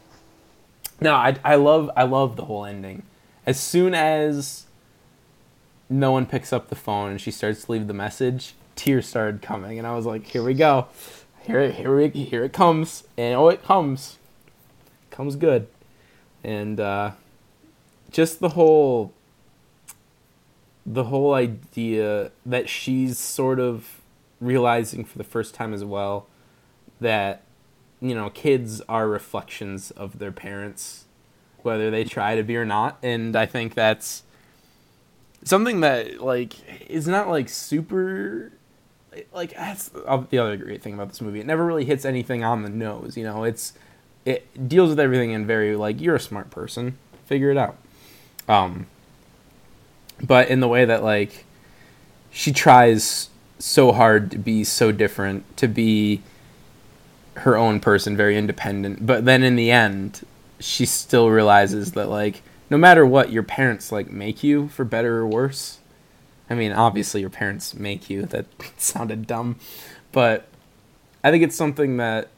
no, 0.99 1.13
I 1.13 1.37
I 1.43 1.55
love 1.55 1.89
I 1.95 2.03
love 2.03 2.35
the 2.35 2.45
whole 2.45 2.65
ending. 2.65 3.03
As 3.45 3.59
soon 3.59 3.93
as 3.93 4.65
no 5.89 6.11
one 6.11 6.25
picks 6.25 6.53
up 6.53 6.69
the 6.69 6.75
phone 6.75 7.11
and 7.11 7.19
she 7.19 7.31
starts 7.31 7.65
to 7.65 7.71
leave 7.71 7.87
the 7.87 7.93
message, 7.93 8.53
tears 8.75 9.07
started 9.07 9.41
coming, 9.41 9.77
and 9.77 9.87
I 9.87 9.95
was 9.95 10.05
like, 10.05 10.27
"Here 10.27 10.43
we 10.43 10.53
go, 10.53 10.87
here 11.41 11.71
here 11.71 11.95
we 11.95 12.09
here 12.09 12.43
it 12.43 12.53
comes," 12.53 13.03
and 13.17 13.35
oh, 13.35 13.49
it 13.49 13.63
comes, 13.63 14.17
comes 15.09 15.35
good, 15.35 15.67
and 16.43 16.79
uh, 16.79 17.11
just 18.11 18.39
the 18.39 18.49
whole 18.49 19.13
the 20.85 21.05
whole 21.05 21.33
idea 21.33 22.31
that 22.45 22.69
she's 22.69 23.17
sort 23.17 23.59
of 23.59 24.01
realizing 24.39 25.05
for 25.05 25.17
the 25.17 25.23
first 25.23 25.53
time 25.53 25.73
as 25.73 25.85
well 25.85 26.25
that 26.99 27.43
you 28.01 28.15
know 28.15 28.29
kids 28.29 28.81
are 28.89 29.07
reflections 29.07 29.91
of 29.91 30.19
their 30.19 30.31
parents 30.31 31.05
whether 31.63 31.91
they 31.91 32.03
try 32.03 32.35
to 32.35 32.43
be 32.43 32.57
or 32.57 32.65
not. 32.65 32.97
And 33.03 33.35
i 33.35 33.45
think 33.45 33.75
that's 33.75 34.23
something 35.43 35.81
that 35.81 36.21
like 36.21 36.53
is 36.89 37.07
not 37.07 37.29
like 37.29 37.49
super 37.49 38.51
like 39.33 39.53
that's 39.53 39.89
the 39.89 40.37
other 40.37 40.57
great 40.57 40.81
thing 40.81 40.93
about 40.93 41.09
this 41.09 41.21
movie. 41.21 41.39
It 41.39 41.45
never 41.45 41.65
really 41.65 41.85
hits 41.85 42.05
anything 42.05 42.43
on 42.43 42.63
the 42.63 42.69
nose 42.69 43.17
you 43.17 43.23
know? 43.23 43.43
It's 43.43 43.73
it 44.25 44.67
deals 44.69 44.89
with 44.89 44.99
everything 44.99 45.31
in 45.31 45.45
very 45.45 45.75
like 45.75 46.01
you're 46.01 46.15
a 46.15 46.19
smart 46.19 46.49
person 46.49 46.97
figure 47.25 47.51
it 47.51 47.57
out. 47.57 47.77
Um 48.47 48.87
but 50.23 50.49
in 50.49 50.59
the 50.59 50.67
way 50.67 50.85
that 50.85 51.03
like 51.03 51.45
she 52.31 52.51
tries 52.51 53.29
so 53.59 53.91
hard 53.91 54.31
to 54.31 54.37
be 54.37 54.63
so 54.63 54.91
different 54.91 55.57
to 55.57 55.67
be 55.67 56.21
her 57.41 57.57
own 57.57 57.79
person 57.79 58.17
very 58.17 58.37
independent. 58.37 59.05
But 59.05 59.25
then 59.25 59.43
in 59.43 59.55
the 59.55 59.71
end 59.71 60.25
she 60.59 60.85
still 60.85 61.29
realizes 61.29 61.93
that 61.93 62.09
like 62.09 62.41
no 62.69 62.77
matter 62.77 63.05
what 63.05 63.31
your 63.31 63.43
parents 63.43 63.91
like 63.91 64.09
make 64.09 64.43
you 64.43 64.67
for 64.69 64.85
better 64.85 65.17
or 65.17 65.27
worse. 65.27 65.79
I 66.49 66.55
mean 66.55 66.71
obviously 66.71 67.21
your 67.21 67.29
parents 67.29 67.73
make 67.73 68.09
you. 68.09 68.25
That 68.25 68.45
sounded 68.77 69.27
dumb. 69.27 69.57
But 70.11 70.47
i 71.23 71.29
think 71.29 71.43
it's 71.43 71.55
something 71.55 71.97
that 71.97 72.29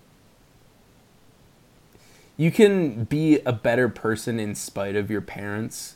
you 2.36 2.52
can 2.52 3.06
be 3.06 3.40
a 3.46 3.54
better 3.54 3.88
person 3.88 4.40
in 4.40 4.56
spite 4.56 4.98
of 4.98 5.10
your 5.10 5.22
parents 5.22 5.96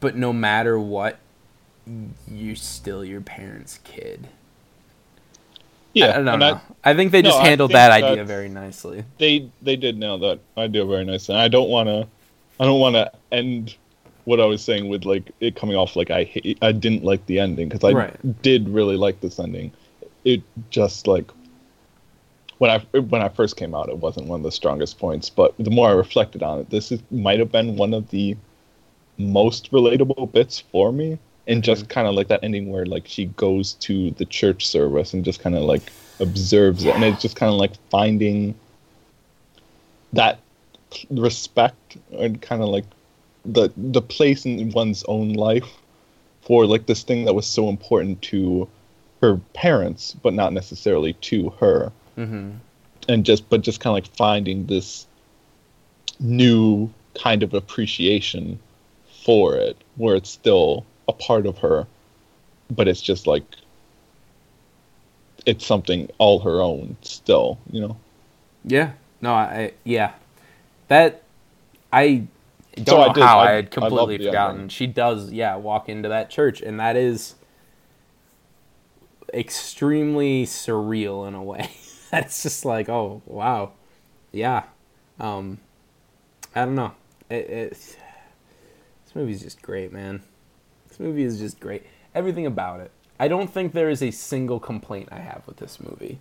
but 0.00 0.16
no 0.16 0.32
matter 0.32 0.78
what, 0.78 1.18
you're 2.30 2.56
still 2.56 3.04
your 3.04 3.20
parents' 3.20 3.80
kid. 3.84 4.28
Yeah, 5.98 6.18
I 6.18 6.22
don't 6.22 6.38
know. 6.38 6.60
I, 6.84 6.94
think 6.94 7.12
they 7.12 7.22
just 7.22 7.38
I 7.38 7.48
handled 7.48 7.72
that 7.72 7.90
idea 7.90 8.24
very 8.24 8.48
nicely. 8.48 9.04
they 9.18 9.50
they 9.62 9.76
did 9.76 9.98
nail 9.98 10.18
that 10.18 10.40
idea 10.56 10.84
very 10.84 11.04
nicely. 11.04 11.34
I 11.34 11.48
don't 11.48 11.68
want 11.68 11.88
to, 11.88 12.06
I 12.60 12.64
don't 12.64 12.80
want 12.80 12.94
to 12.94 13.10
end 13.32 13.76
what 14.24 14.40
I 14.40 14.44
was 14.44 14.62
saying 14.62 14.88
with 14.88 15.04
like 15.04 15.30
it 15.40 15.56
coming 15.56 15.76
off 15.76 15.96
like 15.96 16.10
I 16.10 16.24
hate, 16.24 16.58
I 16.62 16.72
didn't 16.72 17.02
like 17.04 17.24
the 17.26 17.38
ending 17.40 17.68
because 17.68 17.82
I 17.84 17.92
Right. 17.92 18.42
did 18.42 18.68
really 18.68 18.96
like 18.96 19.20
this 19.20 19.38
ending. 19.38 19.72
It 20.24 20.42
just 20.70 21.06
like 21.06 21.30
when 22.58 22.70
I 22.70 22.78
when 22.98 23.22
I 23.22 23.28
first 23.28 23.56
came 23.56 23.74
out, 23.74 23.88
it 23.88 23.98
wasn't 23.98 24.26
one 24.26 24.40
of 24.40 24.44
the 24.44 24.52
strongest 24.52 24.98
points. 24.98 25.30
But 25.30 25.54
the 25.58 25.70
more 25.70 25.88
I 25.88 25.92
reflected 25.92 26.42
on 26.42 26.60
it, 26.60 26.70
this 26.70 26.92
is 26.92 27.00
might 27.10 27.38
have 27.38 27.50
been 27.52 27.76
one 27.76 27.94
of 27.94 28.10
the 28.10 28.36
most 29.16 29.70
relatable 29.72 30.30
bits 30.32 30.60
for 30.60 30.92
me. 30.92 31.18
And 31.48 31.64
just 31.64 31.88
kind 31.88 32.06
of 32.06 32.14
like 32.14 32.28
that 32.28 32.44
ending 32.44 32.70
where 32.70 32.84
like 32.86 33.08
she 33.08 33.24
goes 33.36 33.72
to 33.74 34.10
the 34.12 34.26
church 34.26 34.66
service 34.66 35.14
and 35.14 35.24
just 35.24 35.40
kind 35.40 35.56
of 35.56 35.62
like 35.62 35.90
observes 36.20 36.84
it, 36.84 36.94
and 36.94 37.02
it's 37.04 37.22
just 37.22 37.36
kind 37.36 37.50
of 37.50 37.58
like 37.58 37.72
finding 37.90 38.54
that 40.12 40.38
respect 41.10 41.96
and 42.12 42.40
kind 42.42 42.62
of 42.62 42.68
like 42.68 42.84
the 43.44 43.70
the 43.76 44.02
place 44.02 44.44
in 44.44 44.70
one's 44.72 45.04
own 45.04 45.32
life 45.32 45.68
for 46.42 46.66
like 46.66 46.86
this 46.86 47.02
thing 47.02 47.24
that 47.24 47.34
was 47.34 47.46
so 47.46 47.68
important 47.68 48.20
to 48.22 48.68
her 49.20 49.36
parents 49.54 50.14
but 50.22 50.34
not 50.34 50.52
necessarily 50.52 51.12
to 51.14 51.50
her 51.60 51.92
Mm-hmm. 52.16 52.50
and 53.08 53.24
just 53.24 53.48
but 53.48 53.60
just 53.62 53.80
kind 53.80 53.92
of 53.96 54.04
like 54.04 54.16
finding 54.16 54.66
this 54.66 55.06
new 56.18 56.90
kind 57.14 57.42
of 57.42 57.54
appreciation 57.54 58.58
for 59.24 59.54
it 59.56 59.76
where 59.96 60.16
it's 60.16 60.30
still 60.30 60.84
a 61.08 61.12
part 61.12 61.46
of 61.46 61.58
her 61.58 61.86
but 62.70 62.86
it's 62.88 63.00
just 63.00 63.26
like 63.26 63.44
it's 65.46 65.64
something 65.66 66.08
all 66.18 66.38
her 66.40 66.60
own 66.60 66.96
still 67.02 67.58
you 67.70 67.80
know 67.80 67.96
Yeah. 68.64 68.92
No, 69.20 69.32
I 69.34 69.72
yeah. 69.84 70.12
That 70.88 71.22
I 71.92 72.24
don't 72.76 72.86
So 72.86 73.00
I 73.02 73.06
know 73.08 73.12
did- 73.14 73.22
how 73.24 73.38
I- 73.40 73.44
I, 73.46 73.48
I 73.50 73.52
had 73.54 73.70
completely 73.70 74.16
the 74.18 74.26
forgotten. 74.26 74.68
She 74.68 74.86
does, 74.86 75.32
yeah, 75.32 75.56
walk 75.56 75.88
into 75.88 76.08
that 76.08 76.30
church, 76.30 76.60
and 76.60 76.78
that 76.78 76.94
is 76.96 77.34
extremely 79.32 80.44
surreal 80.46 81.26
in 81.26 81.34
a 81.34 81.42
way. 81.42 81.70
That's 82.10 82.42
just 82.42 82.64
like, 82.64 82.88
oh 82.88 83.22
wow, 83.26 83.72
yeah. 84.32 84.64
Um, 85.20 85.58
I 86.54 86.64
don't 86.64 86.74
know. 86.74 86.92
It, 87.28 87.34
it, 87.50 87.70
this 87.70 87.96
movie's 89.14 89.42
just 89.42 89.60
great, 89.62 89.92
man. 89.92 90.22
This 90.98 91.04
movie 91.06 91.22
is 91.22 91.38
just 91.38 91.60
great. 91.60 91.84
Everything 92.14 92.46
about 92.46 92.80
it. 92.80 92.90
I 93.20 93.28
don't 93.28 93.48
think 93.52 93.72
there 93.72 93.90
is 93.90 94.02
a 94.02 94.10
single 94.10 94.60
complaint 94.60 95.08
I 95.12 95.18
have 95.18 95.42
with 95.46 95.56
this 95.58 95.80
movie. 95.80 96.18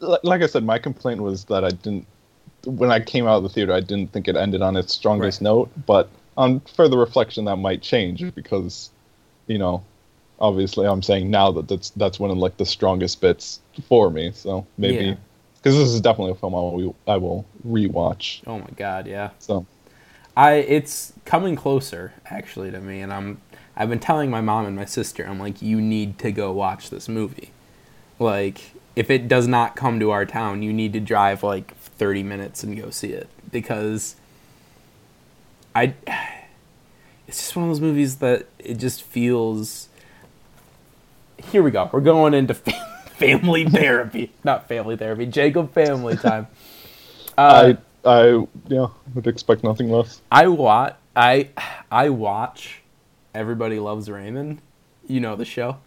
Like 0.00 0.42
I 0.42 0.46
said, 0.46 0.64
my 0.64 0.78
complaint 0.78 1.20
was 1.22 1.44
that 1.44 1.64
I 1.64 1.68
didn't. 1.70 2.06
When 2.64 2.90
I 2.90 3.00
came 3.00 3.26
out 3.26 3.36
of 3.36 3.42
the 3.44 3.48
theater, 3.48 3.72
I 3.72 3.80
didn't 3.80 4.12
think 4.12 4.28
it 4.28 4.36
ended 4.36 4.62
on 4.62 4.76
its 4.76 4.92
strongest 4.94 5.40
Right. 5.40 5.44
note. 5.44 5.70
But 5.86 6.08
on 6.36 6.60
further 6.60 6.96
reflection, 6.98 7.44
that 7.46 7.56
might 7.56 7.82
change 7.82 8.34
because, 8.34 8.90
you 9.46 9.58
know, 9.58 9.82
obviously, 10.40 10.86
I'm 10.86 11.02
saying 11.02 11.30
now 11.30 11.52
that 11.52 11.68
that's 11.68 11.90
that's 11.90 12.18
one 12.18 12.30
of 12.30 12.36
like 12.38 12.56
the 12.56 12.66
strongest 12.66 13.20
bits 13.20 13.60
for 13.88 14.10
me. 14.10 14.32
So 14.34 14.66
maybe 14.76 15.04
Yeah. 15.06 15.14
because 15.56 15.76
this 15.76 15.88
is 15.88 16.00
definitely 16.00 16.32
a 16.32 16.36
film 16.36 16.54
I 16.54 16.58
will 16.58 16.96
I 17.06 17.16
will 17.16 17.44
rewatch. 17.66 18.42
Oh 18.46 18.58
my 18.58 18.70
god, 18.76 19.06
yeah. 19.06 19.30
So 19.38 19.66
I 20.36 20.54
it's 20.54 21.12
coming 21.24 21.56
closer 21.56 22.14
actually 22.26 22.70
to 22.70 22.80
me, 22.80 23.00
and 23.00 23.12
I'm 23.12 23.40
I've 23.76 23.88
been 23.88 24.00
telling 24.00 24.30
my 24.30 24.40
mom 24.40 24.66
and 24.66 24.76
my 24.76 24.84
sister 24.84 25.24
I'm 25.24 25.38
like 25.38 25.62
you 25.62 25.80
need 25.80 26.18
to 26.20 26.32
go 26.32 26.52
watch 26.52 26.90
this 26.90 27.08
movie. 27.08 27.50
Like 28.18 28.72
if 28.94 29.10
it 29.10 29.28
does 29.28 29.46
not 29.46 29.76
come 29.76 29.98
to 30.00 30.10
our 30.10 30.24
town, 30.24 30.62
you 30.62 30.72
need 30.72 30.92
to 30.92 31.00
drive 31.00 31.42
like 31.42 31.74
30 31.76 32.22
minutes 32.22 32.62
and 32.62 32.76
go 32.76 32.90
see 32.90 33.10
it 33.10 33.28
because 33.50 34.16
I 35.74 35.94
it's 37.26 37.38
just 37.38 37.56
one 37.56 37.64
of 37.64 37.70
those 37.70 37.80
movies 37.80 38.16
that 38.16 38.46
it 38.58 38.74
just 38.74 39.02
feels 39.02 39.88
here 41.44 41.62
we 41.62 41.70
go. 41.70 41.90
We're 41.92 42.00
going 42.00 42.34
into 42.34 42.54
family 43.16 43.64
therapy, 43.64 44.32
not 44.44 44.68
family 44.68 44.96
therapy. 44.96 45.26
Jacob 45.26 45.72
family 45.72 46.16
time. 46.16 46.46
Uh, 47.38 47.76
I 47.78 47.78
I 48.04 48.46
yeah 48.68 48.88
would 49.14 49.26
expect 49.26 49.64
nothing 49.64 49.90
less. 49.90 50.20
I 50.30 50.48
watch 50.48 50.96
I 51.16 51.50
I 51.90 52.08
watch 52.10 52.82
Everybody 53.34 53.78
Loves 53.78 54.10
Raymond. 54.10 54.60
You 55.06 55.20
know 55.20 55.36
the 55.36 55.44
show 55.44 55.78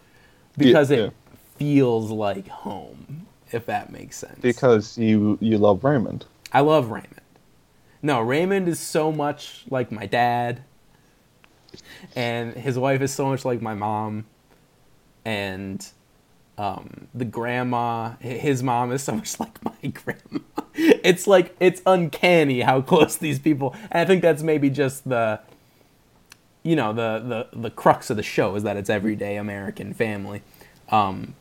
because 0.56 0.90
Yeah, 0.90 0.96
it 0.98 1.00
yeah. 1.04 1.10
feels 1.56 2.10
like 2.10 2.48
home, 2.48 3.26
if 3.52 3.66
that 3.66 3.90
makes 3.92 4.18
sense. 4.18 4.40
Because 4.40 4.98
you 4.98 5.38
you 5.40 5.58
love 5.58 5.84
Raymond. 5.84 6.24
I 6.52 6.60
love 6.60 6.90
Raymond. 6.90 7.20
No, 8.02 8.20
Raymond 8.20 8.68
is 8.68 8.78
so 8.80 9.12
much 9.12 9.64
like 9.70 9.90
my 9.92 10.06
dad, 10.06 10.62
and 12.14 12.54
his 12.54 12.78
wife 12.78 13.00
is 13.00 13.12
so 13.12 13.26
much 13.26 13.44
like 13.44 13.62
my 13.62 13.74
mom, 13.74 14.26
and 15.24 15.86
um, 16.58 17.08
the 17.14 17.24
grandma, 17.24 18.14
his 18.20 18.62
mom 18.62 18.90
is 18.92 19.02
so 19.02 19.14
much 19.14 19.38
like 19.40 19.62
my 19.64 19.90
grandma. 19.90 20.40
It's 20.74 21.26
like 21.26 21.54
it's 21.60 21.82
uncanny 21.86 22.60
how 22.60 22.80
close 22.80 23.16
these 23.16 23.38
people. 23.38 23.74
And 23.90 24.00
I 24.00 24.04
think 24.04 24.22
that's 24.22 24.42
maybe 24.42 24.70
just 24.70 25.08
the, 25.08 25.40
you 26.62 26.76
know, 26.76 26.92
the 26.92 27.46
the 27.52 27.60
the 27.60 27.70
crux 27.70 28.10
of 28.10 28.16
the 28.16 28.22
show 28.22 28.54
is 28.56 28.62
that 28.62 28.76
it's 28.76 28.90
everyday 28.90 29.36
American 29.36 29.92
family. 29.92 30.42
Um, 30.90 31.34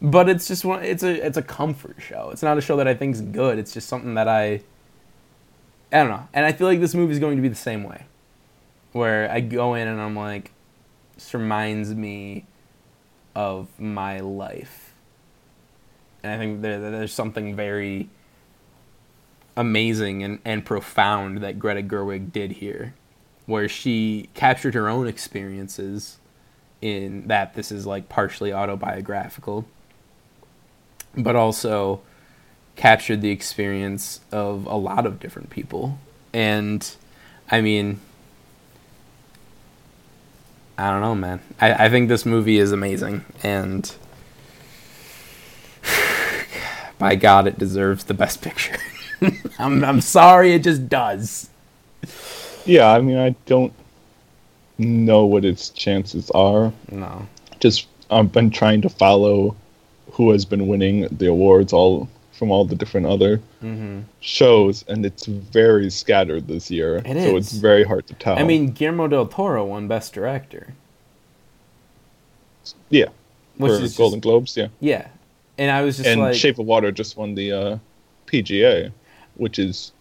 but 0.00 0.28
it's 0.28 0.48
just 0.48 0.64
one. 0.64 0.82
It's 0.82 1.02
a 1.02 1.26
it's 1.26 1.36
a 1.36 1.42
comfort 1.42 1.96
show. 1.98 2.30
It's 2.30 2.42
not 2.42 2.58
a 2.58 2.60
show 2.60 2.76
that 2.76 2.88
I 2.88 2.94
think 2.94 3.14
is 3.14 3.22
good. 3.22 3.58
It's 3.58 3.72
just 3.72 3.88
something 3.88 4.14
that 4.14 4.28
I. 4.28 4.60
I 5.92 5.98
don't 5.98 6.08
know, 6.08 6.28
and 6.32 6.44
I 6.44 6.50
feel 6.50 6.66
like 6.66 6.80
this 6.80 6.92
movie 6.92 7.12
is 7.12 7.20
going 7.20 7.36
to 7.36 7.42
be 7.42 7.48
the 7.48 7.54
same 7.54 7.84
way, 7.84 8.06
where 8.90 9.30
I 9.30 9.38
go 9.38 9.74
in 9.74 9.86
and 9.86 10.00
I'm 10.00 10.16
like, 10.16 10.50
this 11.14 11.32
reminds 11.32 11.94
me 11.94 12.46
of 13.34 13.68
my 13.78 14.20
life, 14.20 14.94
and 16.22 16.32
I 16.32 16.38
think 16.38 16.62
there 16.62 16.78
there's 16.78 17.12
something 17.12 17.54
very 17.54 18.08
amazing 19.56 20.22
and, 20.22 20.38
and 20.44 20.64
profound 20.64 21.38
that 21.38 21.58
Greta 21.58 21.82
Gerwig 21.82 22.32
did 22.32 22.52
here, 22.52 22.94
where 23.46 23.68
she 23.68 24.28
captured 24.34 24.74
her 24.74 24.88
own 24.88 25.06
experiences 25.06 26.18
in 26.80 27.28
that 27.28 27.54
this 27.54 27.72
is 27.72 27.86
like 27.86 28.08
partially 28.08 28.52
autobiographical, 28.52 29.66
but 31.16 31.36
also 31.36 32.00
captured 32.76 33.20
the 33.20 33.30
experience 33.30 34.20
of 34.32 34.66
a 34.66 34.74
lot 34.74 35.06
of 35.06 35.20
different 35.20 35.50
people. 35.50 35.98
And 36.32 36.94
I 37.50 37.60
mean, 37.60 38.00
I 40.76 40.90
don't 40.90 41.00
know, 41.00 41.14
man. 41.14 41.40
I, 41.60 41.86
I 41.86 41.88
think 41.88 42.08
this 42.08 42.26
movie 42.26 42.58
is 42.58 42.72
amazing, 42.72 43.24
and 43.42 43.94
by 46.98 47.14
God, 47.14 47.46
it 47.46 47.58
deserves 47.58 48.04
the 48.04 48.14
best 48.14 48.42
picture. 48.42 48.76
I'm, 49.58 49.84
I'm 49.84 50.00
sorry, 50.00 50.52
it 50.52 50.64
just 50.64 50.88
does. 50.88 51.48
Yeah, 52.64 52.90
I 52.90 53.00
mean, 53.00 53.18
I 53.18 53.36
don't 53.46 53.72
know 54.78 55.24
what 55.24 55.44
its 55.44 55.70
chances 55.70 56.30
are. 56.32 56.72
No. 56.90 57.26
Just 57.60 57.86
I've 58.10 58.32
been 58.32 58.50
trying 58.50 58.82
to 58.82 58.88
follow 58.88 59.56
who 60.12 60.30
has 60.32 60.44
been 60.44 60.66
winning 60.66 61.08
the 61.10 61.26
awards 61.26 61.72
all 61.72 62.08
from 62.34 62.50
all 62.50 62.64
the 62.64 62.74
different 62.74 63.06
other 63.06 63.40
Mm-hmm. 63.62 64.00
shows, 64.20 64.84
and 64.88 65.06
it's 65.06 65.24
very 65.26 65.88
scattered 65.90 66.46
this 66.48 66.70
year. 66.70 66.96
It 67.04 67.14
so 67.22 67.36
it's 67.36 67.52
very 67.52 67.84
hard 67.84 68.06
to 68.08 68.14
tell. 68.14 68.38
I 68.38 68.42
mean, 68.42 68.70
Guillermo 68.72 69.08
del 69.08 69.26
Toro 69.26 69.64
won 69.64 69.88
Best 69.88 70.12
Director, 70.12 70.74
yeah, 72.90 73.06
which 73.56 73.70
for 73.70 73.74
is 73.76 73.80
just- 73.82 73.96
Golden 73.96 74.20
Globes, 74.20 74.56
yeah, 74.56 74.68
yeah. 74.80 75.08
And 75.56 75.70
I 75.70 75.82
was 75.82 75.96
just 75.98 76.08
and 76.08 76.20
like, 76.20 76.34
Shape 76.34 76.58
of 76.58 76.66
Water 76.66 76.90
just 76.90 77.16
won 77.16 77.34
the 77.36 77.52
uh, 77.52 77.78
PGA, 78.26 78.90
which 79.36 79.58
is 79.60 79.92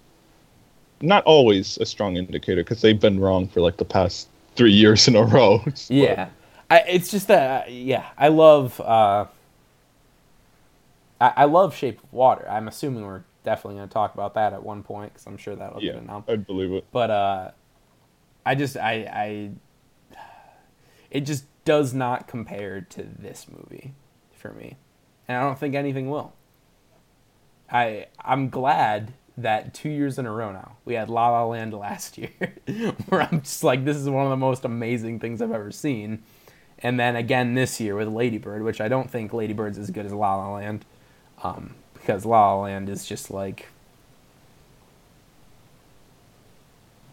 not 1.02 1.24
always 1.26 1.78
a 1.78 1.86
strong 1.86 2.18
indicator 2.18 2.64
because 2.64 2.82
they've 2.82 3.00
been 3.00 3.20
wrong 3.20 3.48
for 3.48 3.62
like 3.62 3.78
the 3.78 3.86
past 3.86 4.28
three 4.56 4.72
years 4.84 5.08
in 5.08 5.16
a 5.16 5.24
row. 5.24 5.64
Yeah. 5.90 6.30
I, 6.72 6.80
it's 6.88 7.12
just 7.12 7.28
that, 7.28 7.68
uh, 7.68 7.70
yeah, 7.70 8.04
I 8.18 8.30
love, 8.30 8.82
uh, 8.82 9.26
I, 11.24 11.34
I 11.38 11.46
love 11.46 11.74
Shape 11.74 12.04
of 12.04 12.12
Water. 12.12 12.46
I'm 12.50 12.68
assuming 12.68 13.06
we're 13.06 13.24
definitely 13.44 13.78
going 13.78 13.88
to 13.88 13.94
talk 13.94 14.14
about 14.14 14.34
that 14.34 14.52
at 14.54 14.64
one 14.64 14.84
point 14.84 15.14
because 15.14 15.26
I'm 15.26 15.38
sure 15.38 15.56
that'll 15.56 15.82
yeah, 15.82 15.94
get 15.94 16.02
announced. 16.02 16.30
I'd 16.30 16.46
believe 16.46 16.72
it. 16.72 16.86
but 16.92 17.10
uh 17.12 17.52
i 18.46 18.56
just 18.56 18.76
i 18.78 18.94
i 18.94 19.52
it 21.12 21.22
just 21.22 21.46
does 21.66 21.94
not 21.94 22.28
compare 22.28 22.82
to 22.82 23.04
this 23.04 23.48
movie 23.50 23.94
for 24.32 24.52
me 24.52 24.76
and 25.28 25.38
i 25.38 25.42
don't 25.42 25.58
think 25.58 25.76
anything 25.76 26.10
will 26.10 26.34
i 27.72 28.06
i'm 28.24 28.50
glad 28.50 29.14
that 29.38 29.74
two 29.74 29.90
years 29.90 30.20
in 30.20 30.26
a 30.26 30.32
row 30.32 30.52
now 30.52 30.76
we 30.84 30.94
had 30.96 31.10
la 31.10 31.30
la 31.30 31.46
land 31.46 31.74
last 31.78 32.18
year 32.18 32.56
where 33.08 33.22
i'm 33.22 33.42
just 33.42 33.64
like 33.64 33.86
this 33.86 33.96
is 33.96 34.10
one 34.10 34.26
of 34.26 34.30
the 34.30 34.38
most 34.38 34.66
amazing 34.66 35.20
things 35.20 35.42
i've 35.42 35.52
ever 35.52 35.72
seen 35.72 36.22
and 36.80 37.00
then 37.00 37.16
again 37.16 37.54
this 37.54 37.80
year 37.80 37.96
with 37.96 38.10
ladybird 38.10 38.62
which 38.62 38.82
i 38.82 38.90
don't 38.90 39.10
think 39.10 39.32
ladybird's 39.32 39.78
as 39.78 39.90
good 39.90 40.06
as 40.06 40.12
la 40.12 40.36
la 40.36 40.54
land 40.56 40.86
um, 41.44 41.76
because 41.94 42.26
la 42.26 42.54
la 42.54 42.62
land 42.64 42.90
is 42.90 43.06
just 43.06 43.32
like 43.32 43.68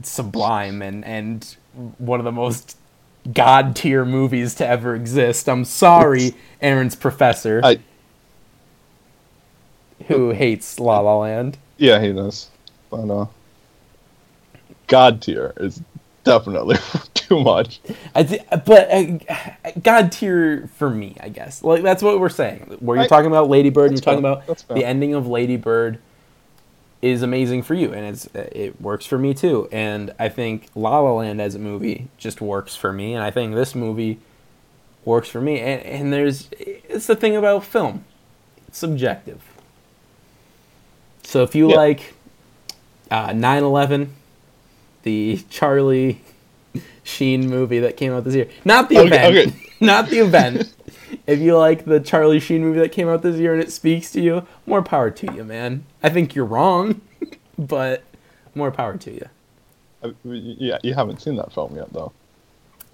sublime 0.03 0.83
and 0.83 1.05
and 1.05 1.57
one 1.99 2.20
of 2.20 2.24
the 2.24 2.33
most 2.33 2.76
god 3.33 3.76
tier 3.76 4.05
movies 4.05 4.55
to 4.57 4.66
ever 4.66 4.95
exist. 4.95 5.49
I'm 5.49 5.64
sorry, 5.64 6.35
Aaron's 6.61 6.97
professor, 6.97 7.61
I 7.62 7.78
who 10.09 10.31
hates 10.31 10.81
La 10.81 11.01
La 11.01 11.18
Land. 11.18 11.59
yeah, 11.76 12.01
he 12.01 12.12
does, 12.12 12.49
but 12.91 13.11
uh, 13.11 13.26
God 14.87 15.22
tier 15.22 15.53
is 15.59 15.83
definitely 16.25 16.77
too 17.14 17.41
much. 17.41 17.81
I 18.14 18.23
th- 18.23 18.43
but 18.66 18.91
uh, 18.91 19.18
god 19.83 20.12
tier 20.12 20.68
for 20.77 20.91
me, 20.91 21.16
I 21.21 21.29
guess. 21.29 21.62
Like 21.62 21.83
that's 21.83 22.03
what 22.03 22.21
we're 22.21 22.29
saying. 22.29 22.77
Where 22.81 22.97
you're 22.97 23.05
I- 23.05 23.09
talking 23.09 23.27
about 23.31 23.49
Lady 23.49 23.71
Bird, 23.71 23.91
and 23.91 23.99
you're 23.99 24.03
talking 24.05 24.23
fair. 24.23 24.33
about 24.33 24.64
the 24.68 24.85
ending 24.85 25.14
of 25.14 25.27
Lady 25.27 25.57
Bird 25.57 25.99
is 27.03 27.23
amazing 27.23 27.62
for 27.62 27.73
you, 27.75 27.93
and 27.95 28.05
it's 28.05 28.27
it 28.35 28.81
works 28.81 29.07
for 29.07 29.16
me 29.18 29.33
too. 29.35 29.68
And 29.73 30.12
I 30.18 30.29
think 30.29 30.66
La 30.75 30.99
La 31.01 31.12
Land 31.12 31.41
as 31.41 31.55
a 31.55 31.59
movie 31.59 32.09
just 32.18 32.41
works 32.41 32.77
for 32.77 32.93
me, 32.93 33.14
and 33.14 33.23
I 33.25 33.31
think 33.31 33.55
this 33.55 33.75
movie 33.75 34.18
works 35.07 35.29
for 35.31 35.41
me. 35.41 35.61
And, 35.61 35.83
and 35.83 36.12
there's 36.12 36.49
it's 36.59 37.07
the 37.07 37.16
thing 37.16 37.37
about 37.37 37.64
film, 37.64 38.05
it's 38.68 38.77
subjective. 38.79 39.41
So 41.23 41.43
if 41.43 41.55
you 41.55 41.71
Yeah. 41.71 41.77
like 41.77 42.14
uh, 43.11 43.29
9/11, 43.31 44.09
the 45.03 45.43
Charlie 45.51 46.21
Sheen 47.03 47.49
movie 47.49 47.81
that 47.81 47.97
came 47.97 48.13
out 48.13 48.25
this 48.25 48.35
year, 48.35 48.49
not 48.65 48.89
the 48.89 48.99
Okay, 48.99 49.07
event, 49.29 49.37
okay. 49.55 49.71
not 49.81 50.09
the 50.09 50.19
event. 50.19 50.73
if 51.27 51.41
you 51.41 51.57
like 51.57 51.85
the 51.85 52.01
Charlie 52.01 52.41
Sheen 52.41 52.61
movie 52.63 52.79
that 52.81 52.93
came 52.93 53.09
out 53.09 53.23
this 53.23 53.37
year 53.37 53.53
and 53.53 53.63
it 53.63 53.73
speaks 53.73 54.11
to 54.13 54.21
you, 54.21 54.47
more 54.67 54.83
power 54.83 55.11
to 55.11 55.33
you, 55.35 55.45
man. 55.45 55.85
I 56.03 56.09
think 56.11 56.35
you're 56.35 56.45
wrong, 56.45 57.01
but 57.59 58.03
more 58.55 58.71
power 58.71 58.97
to 58.97 59.11
you. 59.13 59.29
I, 60.03 60.15
yeah, 60.25 60.79
you 60.83 60.95
haven't 60.95 61.21
seen 61.21 61.37
that 61.37 61.53
film 61.53 61.77
yet, 61.77 61.93
though. 61.93 62.13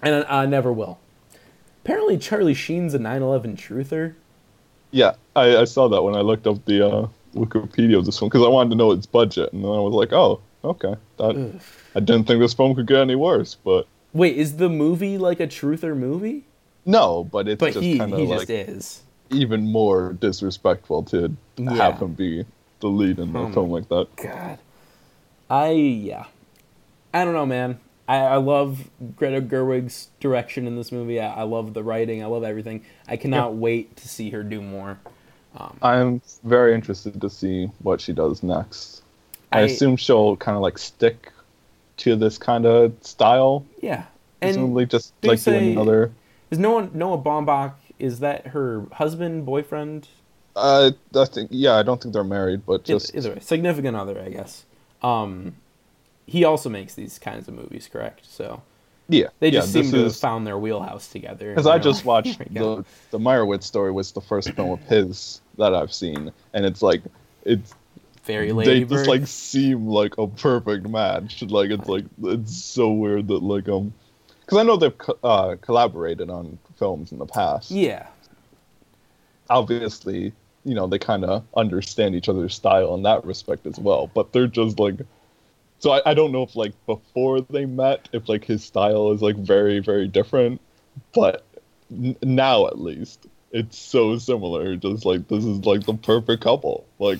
And 0.01 0.25
I, 0.25 0.43
I 0.43 0.45
never 0.45 0.71
will. 0.71 0.99
Apparently, 1.83 2.17
Charlie 2.17 2.53
Sheen's 2.53 2.93
a 2.93 2.99
9/11 2.99 3.55
truther. 3.55 4.13
Yeah, 4.91 5.13
I, 5.35 5.57
I 5.57 5.63
saw 5.65 5.87
that 5.89 6.01
when 6.01 6.15
I 6.15 6.21
looked 6.21 6.47
up 6.47 6.63
the 6.65 6.85
uh, 6.85 7.07
Wikipedia 7.33 7.97
of 7.97 8.05
this 8.05 8.19
one 8.21 8.29
because 8.29 8.45
I 8.45 8.49
wanted 8.49 8.71
to 8.71 8.75
know 8.75 8.91
its 8.91 9.05
budget, 9.05 9.53
and 9.53 9.63
then 9.63 9.71
I 9.71 9.79
was 9.79 9.93
like, 9.93 10.11
oh, 10.13 10.41
okay, 10.63 10.95
that 11.17 11.61
I 11.97 11.99
didn't 11.99 12.25
think 12.27 12.39
this 12.39 12.53
film 12.53 12.75
could 12.75 12.85
get 12.85 12.99
any 12.99 13.15
worse, 13.15 13.55
but 13.55 13.87
Wait, 14.13 14.37
is 14.37 14.57
the 14.57 14.69
movie 14.69 15.17
like 15.17 15.39
a 15.39 15.47
truther 15.47 15.97
movie? 15.97 16.43
no, 16.85 17.23
but 17.23 17.47
it's 17.47 17.59
But 17.59 17.73
just 17.73 17.83
he 17.83 17.97
kind 17.97 18.13
of 18.13 18.19
he 18.19 18.27
like 18.27 18.47
just 18.47 18.49
is. 18.51 19.01
even 19.31 19.71
more 19.71 20.13
disrespectful 20.13 21.01
to 21.05 21.35
Yeah. 21.57 21.73
have 21.73 21.99
him 21.99 22.13
be 22.13 22.45
the 22.81 22.87
lead 22.87 23.17
in 23.17 23.35
a 23.35 23.41
Oh 23.47 23.51
film 23.51 23.71
like 23.71 23.89
that. 23.89 24.07
God. 24.15 24.59
I 25.49 25.69
yeah. 25.71 26.25
I 27.13 27.25
don't 27.25 27.33
know, 27.33 27.47
man. 27.47 27.79
I, 28.07 28.17
I 28.17 28.35
love 28.37 28.89
Greta 29.17 29.41
Gerwig's 29.41 30.09
direction 30.19 30.67
in 30.67 30.75
this 30.75 30.91
movie. 30.91 31.19
I, 31.19 31.39
I 31.41 31.43
love 31.43 31.73
the 31.73 31.83
writing. 31.83 32.21
I 32.23 32.27
love 32.27 32.43
everything. 32.43 32.85
I 33.07 33.17
cannot 33.17 33.55
wait 33.55 33.97
to 33.97 34.07
see 34.07 34.29
her 34.29 34.43
do 34.43 34.61
more. 34.61 34.99
Um, 35.57 35.77
I'm 35.81 36.21
very 36.43 36.75
interested 36.75 37.19
to 37.19 37.29
see 37.29 37.65
what 37.81 37.99
she 37.99 38.13
does 38.13 38.43
next. 38.43 39.01
I, 39.51 39.59
I- 39.59 39.61
assume 39.63 39.97
she'll 39.97 40.37
kind 40.37 40.55
of 40.55 40.61
like 40.61 40.77
stick 40.77 41.31
to 41.97 42.15
this 42.15 42.37
kind 42.37 42.65
of 42.65 42.93
style, 43.01 43.65
Yeah. 43.81 44.05
And 44.41 44.53
presumably 44.53 44.85
just 44.85 45.13
like 45.23 45.39
say- 45.39 45.59
doing 45.59 45.71
another. 45.73 46.11
is 46.51 46.59
Noah 46.59 46.89
Noah 46.93 47.17
Baumbach 47.17 47.73
is 47.99 48.19
that 48.19 48.47
her 48.47 48.85
husband, 48.93 49.45
boyfriend? 49.45 50.07
Uh, 50.55 50.91
I 51.15 51.25
think 51.25 51.49
yeah, 51.51 51.75
I 51.75 51.83
don't 51.83 52.01
think 52.01 52.13
they're 52.13 52.23
married, 52.23 52.65
but 52.65 52.83
Just 52.83 53.15
either 53.15 53.31
way, 53.33 53.39
significant 53.39 53.95
other, 53.97 54.19
I 54.21 54.29
guess. 54.29 54.65
Um, 55.01 55.55
he 56.25 56.43
also 56.43 56.69
makes 56.69 56.93
these 56.95 57.19
kinds 57.19 57.47
of 57.47 57.53
movies, 57.55 57.89
correct? 57.91 58.25
So 58.25 58.61
yeah, 59.09 59.27
they 59.39 59.47
yeah, 59.49 59.59
just 59.61 59.71
seem 59.73 59.83
this 59.83 59.91
to 59.91 60.03
have 60.03 60.15
found 60.15 60.45
their 60.45 60.57
wheelhouse 60.57 61.07
together. 61.07 61.51
Because 61.51 61.67
I 61.67 61.79
just 61.79 61.99
like, 62.05 62.25
watched 62.25 62.37
"Here 62.51 62.61
the 62.61 62.85
the 63.11 63.19
Meyerowitz 63.19 63.63
story 63.63 63.91
was 63.91 64.11
the 64.11 64.21
first 64.21 64.51
film 64.53 64.71
of 64.71 64.81
his 64.81 65.41
that 65.57 65.73
I've 65.73 65.93
seen, 65.93 66.31
and 66.53 66.65
it's 66.65 66.81
like 66.81 67.01
it's 67.45 67.73
very 68.27 68.51
they 68.51 68.53
lady 68.53 68.85
just 68.85 69.07
like 69.07 69.27
seem 69.27 69.87
like 69.87 70.17
a 70.17 70.27
perfect 70.27 70.87
match. 70.87 71.41
Like 71.43 71.71
it's 71.71 71.87
like 71.87 72.05
it's 72.23 72.55
so 72.55 72.91
weird 72.91 73.27
that 73.29 73.43
like 73.43 73.67
um, 73.69 73.93
because 74.41 74.57
I 74.59 74.63
know 74.63 74.77
they've 74.77 74.97
co- 74.97 75.19
uh, 75.23 75.55
collaborated 75.57 76.29
on 76.29 76.59
films 76.77 77.11
in 77.11 77.19
the 77.19 77.25
past. 77.25 77.71
yeah, 77.71 78.07
Obviously, 79.49 80.33
you 80.65 80.75
know 80.75 80.87
they 80.87 80.99
kind 80.99 81.23
of 81.23 81.45
understand 81.55 82.15
each 82.15 82.27
other's 82.29 82.53
style 82.55 82.93
in 82.95 83.03
that 83.03 83.23
respect 83.25 83.65
as 83.65 83.79
well. 83.79 84.07
But 84.07 84.33
they're 84.33 84.47
just 84.47 84.79
like. 84.79 84.95
So 85.79 85.91
I, 85.91 86.11
I 86.11 86.13
don't 86.15 86.31
know 86.31 86.43
if 86.43 86.55
like 86.55 86.73
before 86.87 87.41
they 87.41 87.65
met, 87.65 88.09
if 88.13 88.29
like 88.29 88.45
his 88.45 88.63
style 88.65 89.11
is 89.11 89.21
like 89.21 89.37
very 89.37 89.79
very 89.79 90.07
different, 90.07 90.61
but 91.13 91.45
n- 91.91 92.17
now 92.23 92.67
at 92.67 92.79
least 92.79 93.27
it's 93.51 93.77
so 93.77 94.17
similar. 94.19 94.75
Just 94.77 95.05
like 95.05 95.27
this 95.29 95.45
is 95.45 95.65
like 95.65 95.85
the 95.85 95.95
perfect 95.95 96.43
couple. 96.43 96.85
Like 96.99 97.19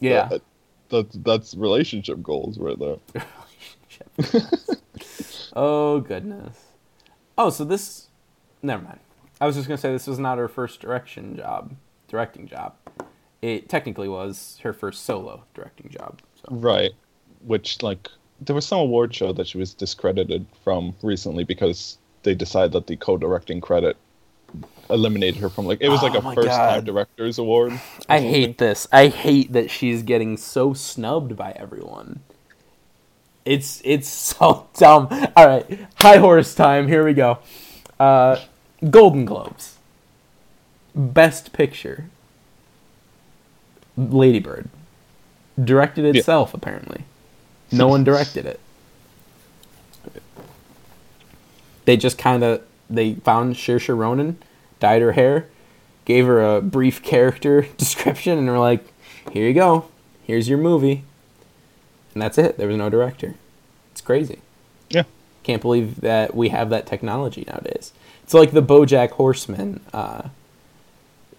yeah. 0.00 0.28
that- 0.28 0.42
that's 0.88 1.16
that's 1.16 1.54
relationship 1.54 2.22
goals 2.22 2.58
right 2.58 2.78
there. 2.78 2.96
oh 5.56 6.00
goodness. 6.00 6.56
Oh, 7.36 7.50
so 7.50 7.64
this. 7.64 8.08
Never 8.62 8.82
mind. 8.82 9.00
I 9.40 9.46
was 9.46 9.56
just 9.56 9.68
gonna 9.68 9.78
say 9.78 9.92
this 9.92 10.06
was 10.06 10.18
not 10.18 10.38
her 10.38 10.48
first 10.48 10.80
direction 10.80 11.36
job, 11.36 11.74
directing 12.08 12.46
job. 12.46 12.74
It 13.42 13.68
technically 13.68 14.08
was 14.08 14.58
her 14.62 14.72
first 14.72 15.04
solo 15.04 15.44
directing 15.54 15.90
job. 15.90 16.20
So. 16.36 16.48
Right. 16.50 16.92
Which 17.44 17.82
like 17.82 18.08
there 18.40 18.54
was 18.54 18.66
some 18.66 18.78
award 18.78 19.14
show 19.14 19.32
that 19.32 19.48
she 19.48 19.58
was 19.58 19.74
discredited 19.74 20.46
from 20.62 20.94
recently 21.02 21.44
because 21.44 21.98
they 22.22 22.34
decided 22.34 22.72
that 22.72 22.86
the 22.86 22.96
co-directing 22.96 23.60
credit 23.60 23.96
eliminated 24.90 25.40
her 25.40 25.48
from 25.48 25.66
like 25.66 25.78
it 25.80 25.88
was 25.88 26.02
like 26.02 26.14
Oh 26.14 26.18
a 26.18 26.22
my 26.22 26.34
first 26.34 26.48
time 26.48 26.84
directors 26.84 27.38
award. 27.38 27.72
I 28.08 28.18
something. 28.18 28.22
hate 28.30 28.58
this. 28.58 28.86
I 28.92 29.08
hate 29.08 29.52
that 29.52 29.70
she's 29.70 30.02
getting 30.02 30.36
so 30.36 30.74
snubbed 30.74 31.36
by 31.36 31.52
everyone. 31.52 32.20
It's 33.44 33.80
it's 33.84 34.08
so 34.38 34.68
dumb. 34.76 35.08
All 35.36 35.46
right, 35.46 35.86
high 35.96 36.18
horse 36.18 36.54
time. 36.54 36.88
Here 36.88 37.04
we 37.04 37.14
go. 37.14 37.38
Uh, 38.00 38.40
Golden 38.90 39.24
Globes. 39.24 39.76
Best 40.94 41.52
Picture. 41.52 42.06
Lady 43.96 44.40
Bird. 44.40 44.68
Directed 45.62 46.04
Yeah. 46.14 46.18
itself 46.20 46.52
apparently. 46.54 47.04
No 47.72 47.86
one 47.88 48.02
directed 48.04 48.44
it. 48.46 48.60
They 51.84 51.96
just 51.96 52.18
kind 52.18 52.42
of 52.42 52.62
they 52.88 53.14
found 53.14 53.54
Saoirse 53.56 53.96
Ronan, 53.96 54.38
dyed 54.84 55.00
her 55.00 55.12
hair, 55.12 55.48
gave 56.04 56.26
her 56.26 56.42
a 56.42 56.60
brief 56.60 57.02
character 57.02 57.62
description, 57.78 58.36
and 58.36 58.46
were 58.46 58.58
like, 58.58 58.84
"Here 59.32 59.48
you 59.48 59.54
go. 59.54 59.86
Here's 60.24 60.46
your 60.46 60.58
movie." 60.58 61.04
And 62.12 62.20
that's 62.22 62.36
it. 62.36 62.58
There 62.58 62.68
was 62.68 62.76
no 62.76 62.90
director. 62.90 63.34
It's 63.92 64.02
crazy. 64.02 64.40
Yeah. 64.90 65.04
Can't 65.42 65.62
believe 65.62 66.02
that 66.02 66.34
we 66.34 66.50
have 66.50 66.68
that 66.68 66.86
technology 66.86 67.46
nowadays. 67.48 67.94
It's 68.24 68.34
like 68.34 68.52
the 68.52 68.62
BoJack 68.62 69.12
Horseman 69.12 69.80
uh, 69.94 70.28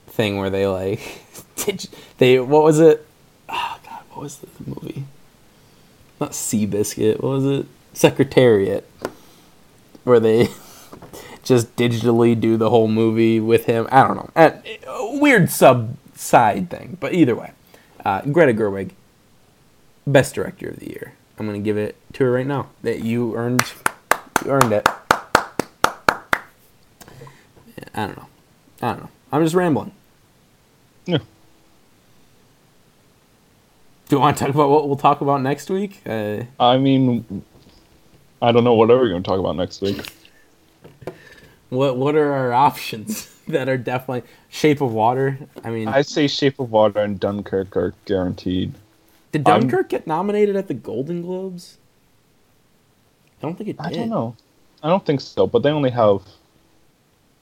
thing 0.07 0.37
where 0.37 0.49
they 0.49 0.65
like 0.65 1.23
did 1.57 1.87
they 2.17 2.39
what 2.39 2.63
was 2.63 2.79
it? 2.79 3.05
Oh 3.47 3.77
God, 3.85 4.01
what 4.09 4.23
was 4.23 4.37
the 4.37 4.47
movie? 4.65 5.05
Not 6.19 6.31
Seabiscuit. 6.31 7.21
What 7.21 7.29
was 7.29 7.45
it? 7.45 7.67
Secretariat, 7.93 8.89
where 10.03 10.19
they 10.19 10.49
just 11.45 11.75
digitally 11.75 12.37
do 12.37 12.57
the 12.57 12.69
whole 12.69 12.89
movie 12.89 13.39
with 13.39 13.65
him. 13.65 13.87
I 13.91 14.05
don't 14.05 14.17
know. 14.17 14.29
Uh, 14.35 14.51
a 14.87 15.17
weird 15.17 15.49
sub 15.49 15.95
side 16.15 16.69
thing, 16.69 16.97
but 16.99 17.13
either 17.13 17.35
way, 17.35 17.51
uh, 18.03 18.21
Greta 18.21 18.53
Gerwig, 18.53 18.91
best 20.05 20.35
director 20.35 20.69
of 20.69 20.79
the 20.79 20.89
year. 20.89 21.13
I'm 21.37 21.45
gonna 21.45 21.59
give 21.59 21.77
it 21.77 21.95
to 22.13 22.25
her 22.25 22.31
right 22.31 22.47
now. 22.47 22.69
That 22.81 23.03
you 23.03 23.35
earned, 23.35 23.63
you 24.43 24.51
earned 24.51 24.73
it. 24.73 24.87
I 27.93 28.07
don't 28.07 28.17
know. 28.17 28.27
I 28.81 28.87
don't 28.91 29.01
know. 29.01 29.09
I'm 29.31 29.43
just 29.43 29.55
rambling. 29.55 29.91
Yeah. 31.05 31.19
Do 34.07 34.15
you 34.15 34.19
want 34.19 34.37
to 34.37 34.45
talk 34.45 34.53
about 34.53 34.69
what 34.69 34.87
we'll 34.87 34.97
talk 34.97 35.21
about 35.21 35.41
next 35.41 35.69
week? 35.69 36.01
Uh, 36.05 36.43
I 36.59 36.77
mean 36.77 37.43
I 38.41 38.51
don't 38.51 38.63
know 38.63 38.73
whatever 38.73 39.01
we're 39.01 39.09
gonna 39.09 39.23
talk 39.23 39.39
about 39.39 39.55
next 39.55 39.81
week. 39.81 40.01
What 41.75 41.97
What 41.97 42.15
are 42.15 42.31
our 42.33 42.53
options 42.67 43.27
that 43.47 43.69
are 43.69 43.77
definitely 43.77 44.23
Shape 44.49 44.81
of 44.81 44.91
Water? 44.91 45.37
I 45.63 45.69
mean, 45.69 45.87
I'd 45.87 46.05
say 46.07 46.27
Shape 46.27 46.59
of 46.59 46.71
Water 46.71 46.99
and 46.99 47.19
Dunkirk 47.19 47.75
are 47.77 47.93
guaranteed. 48.05 48.73
did 49.31 49.47
I'm- 49.47 49.61
Dunkirk 49.61 49.89
get 49.89 50.07
nominated 50.07 50.55
at 50.55 50.67
the 50.67 50.73
Golden 50.73 51.21
Globes? 51.21 51.77
I 53.39 53.41
don't 53.47 53.57
think 53.57 53.69
it 53.69 53.77
did. 53.77 53.85
I 53.85 53.91
don't 53.91 54.09
know. 54.09 54.35
I 54.81 54.87
don't 54.89 55.05
think 55.05 55.21
so, 55.21 55.45
but 55.47 55.61
they 55.63 55.69
only 55.69 55.89
have 55.91 56.21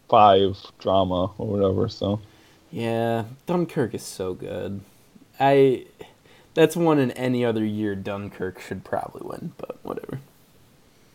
five 0.09 0.57
drama 0.79 1.31
or 1.37 1.47
whatever, 1.47 1.87
so 1.89 2.19
Yeah, 2.71 3.25
Dunkirk 3.45 3.93
is 3.93 4.03
so 4.03 4.33
good. 4.33 4.81
I 5.39 5.85
that's 6.53 6.75
one 6.75 6.99
in 6.99 7.11
any 7.11 7.43
other 7.43 7.65
year 7.65 7.95
Dunkirk 7.95 8.59
should 8.59 8.83
probably 8.83 9.27
win, 9.27 9.53
but 9.57 9.77
whatever. 9.83 10.19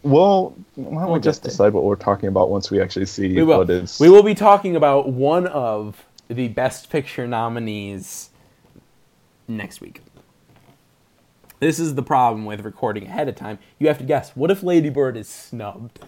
Well, 0.02 0.54
why 0.76 1.00
don't 1.02 1.10
We'll 1.10 1.14
we 1.14 1.20
just 1.20 1.42
there. 1.42 1.50
decide 1.50 1.72
what 1.72 1.84
we're 1.84 1.96
talking 1.96 2.28
about 2.28 2.50
once 2.50 2.70
we 2.70 2.80
actually 2.80 3.06
see 3.06 3.34
We 3.34 3.42
will. 3.42 3.58
what 3.58 3.70
is 3.70 3.98
We 4.00 4.08
will 4.08 4.22
be 4.22 4.34
talking 4.34 4.76
about 4.76 5.08
one 5.10 5.46
of 5.48 6.04
the 6.28 6.48
Best 6.48 6.88
Picture 6.90 7.26
nominees 7.26 8.30
next 9.48 9.80
week. 9.80 10.00
This 11.60 11.80
is 11.80 11.96
the 11.96 12.02
problem 12.02 12.44
with 12.46 12.60
recording 12.64 13.06
ahead 13.06 13.28
of 13.28 13.34
time. 13.34 13.58
You 13.80 13.88
have 13.88 13.98
to 13.98 14.04
guess. 14.04 14.30
What 14.36 14.50
if 14.52 14.62
Lady 14.62 14.90
Bird 14.90 15.16
is 15.16 15.28
snubbed? 15.28 15.98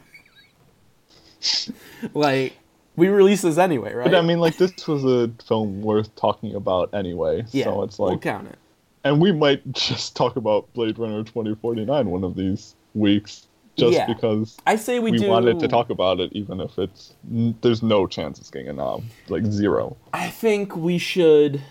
like, 2.14 2.52
we 2.96 3.08
release 3.08 3.42
this 3.42 3.58
anyway, 3.58 3.92
right? 3.94 4.04
But 4.04 4.14
I 4.14 4.22
mean, 4.22 4.38
like 4.38 4.56
this 4.56 4.86
was 4.86 5.04
a 5.04 5.28
film 5.44 5.82
worth 5.82 6.14
talking 6.16 6.54
about 6.54 6.92
anyway. 6.94 7.44
yeah, 7.50 7.64
So 7.64 7.82
it's 7.82 7.98
like. 7.98 8.10
we'll 8.10 8.18
count 8.18 8.48
it. 8.48 8.58
and 9.04 9.20
we 9.20 9.32
might 9.32 9.70
just 9.72 10.14
talk 10.16 10.36
about 10.36 10.72
Blade 10.74 10.98
Runner 10.98 11.24
2049 11.24 12.06
one 12.10 12.24
of 12.24 12.36
these 12.36 12.76
weeks, 12.94 13.46
just 13.80 13.92
Yeah. 13.94 14.06
because 14.06 14.58
I 14.66 14.76
say 14.76 14.98
we, 14.98 15.10
we, 15.12 15.18
do. 15.18 15.28
wanted 15.28 15.58
to 15.60 15.68
talk 15.68 15.90
about 15.90 16.20
it, 16.20 16.32
even 16.32 16.60
if 16.60 16.78
it's 16.78 17.14
there's 17.24 17.82
no 17.82 18.06
chance 18.06 18.38
it's 18.38 18.50
getting 18.50 18.68
a 18.68 18.72
nom, 18.72 19.10
like 19.28 19.44
zero. 19.46 19.96
I 20.12 20.28
think 20.30 20.76
we 20.76 20.98
should 20.98 21.62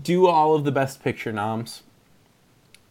do 0.00 0.26
all 0.26 0.54
of 0.54 0.64
the 0.64 0.72
Best 0.72 1.02
Picture 1.02 1.32
noms, 1.32 1.82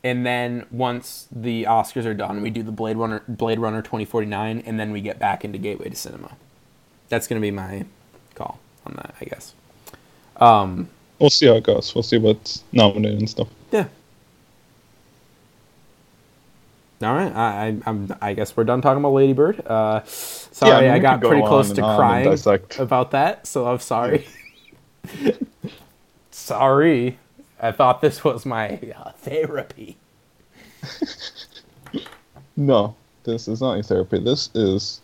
and 0.04 0.26
then 0.26 0.66
once 0.72 1.28
the 1.32 1.64
Oscars 1.64 2.06
are 2.06 2.14
done, 2.14 2.42
we 2.42 2.50
do 2.50 2.62
the 2.64 2.72
Blade 2.72 2.98
Runner, 2.98 3.24
Blade 3.28 3.60
Runner 3.60 3.82
2049, 3.82 4.64
and 4.66 4.80
then 4.80 4.92
we 4.92 5.02
get 5.02 5.18
back 5.20 5.44
into 5.44 5.58
Gateway 5.58 5.90
to 5.90 5.96
Cinema. 5.96 6.36
That's 7.10 7.28
gonna 7.28 7.42
be 7.42 7.52
my 7.52 7.86
call 8.36 8.60
on 8.86 8.94
that, 8.96 9.16
I 9.20 9.26
guess. 9.26 9.54
Um, 10.38 10.90
We'll 11.20 11.30
see 11.30 11.46
how 11.46 11.54
it 11.54 11.64
goes. 11.64 11.94
We'll 11.94 12.02
see 12.04 12.18
what's 12.18 12.64
nominated 12.72 13.20
and 13.20 13.30
stuff. 13.30 13.48
yeah. 13.72 13.86
All 17.04 17.14
right, 17.16 17.34
I, 17.36 17.68
I, 17.68 17.78
I'm, 17.86 18.16
I 18.22 18.34
guess 18.34 18.56
we're 18.56 18.64
done 18.64 18.82
talking 18.82 19.00
about 19.00 19.14
Lady 19.14 19.34
Bird. 19.34 19.66
Uh, 19.66 20.04
sorry, 20.06 20.72
Yeah, 20.72 20.78
I 20.78 20.82
mean, 20.82 20.92
I 20.92 21.00
got 21.00 21.22
go 21.22 21.30
pretty 21.30 21.46
close 21.46 21.72
to 21.72 21.82
crying 21.82 22.40
about 22.80 23.12
that, 23.12 23.48
so 23.48 23.68
I'm 23.68 23.80
sorry. 23.80 24.28
sorry, 26.32 27.18
I 27.60 27.72
thought 27.72 28.02
this 28.02 28.24
was 28.24 28.46
my 28.46 28.80
uh, 28.96 29.12
therapy. 29.12 29.98
No, 32.58 32.96
this 33.24 33.48
is 33.48 33.62
not 33.62 33.74
your 33.74 33.84
therapy. 33.84 34.20
This 34.20 34.50
is 34.54 35.02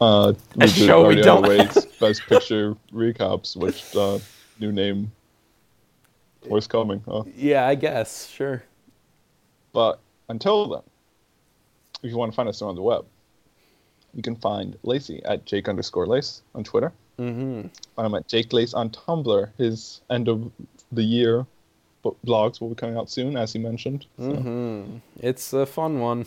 uh, 0.00 0.32
A 0.60 0.68
show 0.68 1.06
we 1.06 1.16
don't 1.16 1.46
Waits 1.46 1.84
Best 2.00 2.22
Picture 2.22 2.76
recaps, 2.92 3.56
which 3.56 3.94
uh, 3.96 4.18
new 4.60 4.72
name 4.72 5.12
forthcoming. 6.48 7.02
Huh? 7.06 7.24
Yeah, 7.36 7.66
I 7.66 7.74
guess 7.74 8.28
sure. 8.28 8.62
But 9.72 10.00
until 10.28 10.66
then, 10.68 10.82
if 12.02 12.10
you 12.10 12.16
want 12.16 12.32
to 12.32 12.36
find 12.36 12.48
us 12.48 12.62
on 12.62 12.74
the 12.74 12.82
web, 12.82 13.04
you 14.14 14.22
can 14.22 14.36
find 14.36 14.76
Lacey 14.82 15.22
at 15.24 15.44
Jake 15.44 15.68
underscore 15.68 16.06
Lace 16.06 16.42
on 16.54 16.64
Twitter. 16.64 16.92
Mm-hmm. 17.18 17.68
Find 17.96 18.06
him 18.06 18.14
at 18.14 18.28
Jake 18.28 18.52
Lace 18.52 18.74
on 18.74 18.90
Tumblr. 18.90 19.50
His 19.58 20.00
end 20.10 20.28
of 20.28 20.50
the 20.92 21.02
year 21.02 21.46
blogs 22.26 22.60
will 22.60 22.68
be 22.68 22.74
coming 22.74 22.96
out 22.96 23.08
soon, 23.10 23.36
as 23.36 23.52
he 23.52 23.58
mentioned. 23.58 24.06
So, 24.18 24.24
Mm-hmm. 24.24 24.96
It's 25.20 25.52
a 25.52 25.64
fun 25.66 26.00
one. 26.00 26.26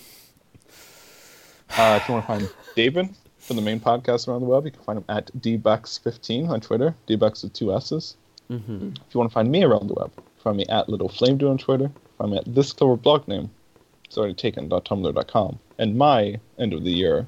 uh, 1.78 2.00
if 2.02 2.08
you 2.08 2.14
want 2.16 2.26
to 2.26 2.28
find 2.28 2.50
David 2.76 3.10
from 3.38 3.56
the 3.58 3.62
main 3.62 3.80
podcast 3.80 4.28
around 4.28 4.42
the 4.42 4.48
web, 4.48 4.66
you 4.66 4.72
can 4.72 4.82
find 4.84 4.98
him 4.98 5.06
at 5.10 5.28
dbex15 5.40 6.50
on 6.50 6.62
Twitter. 6.62 6.96
dbex 7.08 7.44
with 7.44 7.54
two 7.54 7.74
S's. 7.74 8.16
Mm-hmm. 8.50 8.90
If 9.08 9.14
you 9.14 9.18
want 9.20 9.30
to 9.30 9.34
find 9.34 9.52
me 9.52 9.64
around 9.64 9.88
the 9.88 9.94
web, 9.94 10.12
find 10.44 10.58
me 10.58 10.66
at 10.70 10.90
Little 10.90 11.10
Flame 11.10 11.38
Dude 11.38 11.50
on 11.50 11.58
Twitter. 11.58 11.92
Find 12.18 12.32
me 12.32 12.38
at 12.38 12.54
this 12.56 12.74
clever 12.74 12.96
blog 12.98 13.28
name. 13.28 13.50
It's 14.08 14.18
already 14.18 14.34
taken.tumblr.com. 14.34 15.60
And 15.78 15.98
my 15.98 16.40
end 16.58 16.74
of 16.74 16.84
the 16.84 16.92
year 16.92 17.28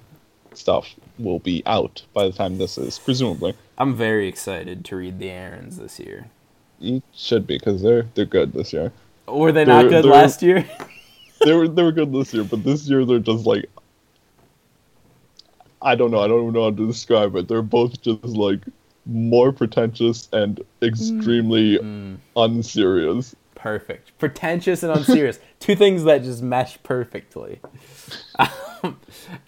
stuff 0.53 0.95
will 1.17 1.39
be 1.39 1.61
out 1.65 2.03
by 2.13 2.25
the 2.25 2.31
time 2.31 2.57
this 2.57 2.77
is, 2.77 2.97
presumably. 2.99 3.53
I'm 3.77 3.95
very 3.95 4.27
excited 4.27 4.83
to 4.85 4.95
read 4.95 5.19
the 5.19 5.29
errands 5.29 5.77
this 5.77 5.99
year. 5.99 6.27
You 6.79 7.01
should 7.13 7.45
be 7.45 7.57
because 7.57 7.81
they're 7.81 8.07
they're 8.15 8.25
good 8.25 8.53
this 8.53 8.71
year. 8.73 8.91
Were 9.27 9.51
they 9.51 9.65
not 9.65 9.81
They're- 9.83 10.01
good 10.01 10.05
last 10.05 10.41
year? 10.41 10.65
They 11.45 11.53
were 11.53 11.69
they 11.69 11.83
were 11.83 11.93
good 11.93 12.11
this 12.11 12.33
year, 12.33 12.43
but 12.43 12.63
this 12.65 12.89
year 12.89 13.05
they're 13.05 13.19
just 13.19 13.45
like 13.45 13.65
I 15.81 15.95
don't 15.95 16.11
know. 16.11 16.19
I 16.19 16.27
don't 16.27 16.41
even 16.41 16.53
know 16.53 16.63
how 16.65 16.71
to 16.71 16.87
describe 16.87 17.35
it. 17.37 17.47
They're 17.47 17.61
both 17.61 18.01
just 18.01 18.23
like 18.25 18.59
more 19.05 19.51
pretentious 19.53 20.27
and 20.33 20.59
extremely 20.81 21.77
Mm. 21.77 22.17
unserious. 22.35 23.35
Perfect. 23.59 24.17
Pretentious 24.17 24.83
and 24.83 24.91
unserious. 24.91 25.37
Two 25.59 25.75
things 25.75 26.03
that 26.05 26.23
just 26.23 26.41
mesh 26.41 26.81
perfectly. 26.83 27.59
Um, 28.37 28.97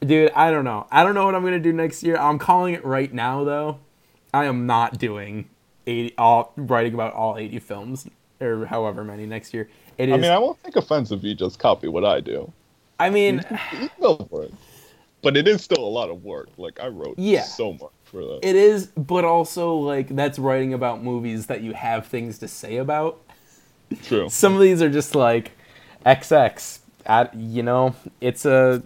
dude, 0.05 0.32
I 0.36 0.51
don't 0.51 0.66
know. 0.66 0.86
I 0.91 1.03
don't 1.03 1.16
know 1.16 1.26
what 1.26 1.34
I'm 1.36 1.43
gonna 1.43 1.59
do 1.59 1.72
next 1.74 2.03
year. 2.03 2.18
I'm 2.18 2.38
calling 2.38 2.74
it 2.74 2.84
right 2.84 3.12
now, 3.14 3.43
though. 3.45 3.80
I 4.34 4.45
am 4.45 4.66
not 4.66 4.97
doing 4.97 5.49
eighty 5.88 6.14
all 6.18 6.51
writing 6.57 6.93
about 6.93 7.14
all 7.14 7.38
eighty 7.38 7.59
films 7.59 8.05
or 8.41 8.66
however 8.66 9.03
many 9.03 9.26
next 9.26 9.53
year. 9.53 9.70
It 9.97 10.09
is. 10.09 10.16
I 10.16 10.18
mean, 10.18 10.32
I 10.32 10.38
won't 10.38 10.62
take 10.64 10.76
offense 10.76 11.12
if 11.12 11.24
you 11.24 11.34
just 11.34 11.57
copy 11.59 11.88
what 11.88 12.03
I 12.03 12.20
do. 12.20 12.51
I 12.99 13.09
mean, 13.09 13.43
You 13.80 13.89
Go 14.01 14.18
for 14.30 14.43
it. 14.43 14.53
but 15.22 15.38
it 15.38 15.47
is 15.47 15.64
still 15.64 15.84
a 15.84 15.88
lot 15.89 16.09
of 16.09 16.24
work. 16.26 16.49
Like 16.57 16.80
I 16.82 16.88
wrote 16.88 17.16
Yeah. 17.18 17.43
so 17.43 17.74
much 17.74 17.91
for 18.03 18.22
that. 18.26 18.39
It 18.43 18.55
is, 18.57 18.88
but 18.88 19.24
also 19.24 19.76
like 19.76 20.09
that's 20.16 20.38
writing 20.38 20.74
about 20.74 21.01
movies 21.03 21.47
that 21.47 21.62
you 21.62 21.74
have 21.74 22.07
things 22.07 22.38
to 22.39 22.47
say 22.49 22.76
about. 22.78 23.22
True. 24.03 24.29
Some 24.29 24.53
of 24.53 24.61
these 24.61 24.81
are 24.81 24.89
just 24.89 25.15
like 25.15 25.51
XX. 26.05 26.79
At 27.05 27.33
you 27.33 27.63
know, 27.63 27.95
it's 28.19 28.45
a 28.45 28.83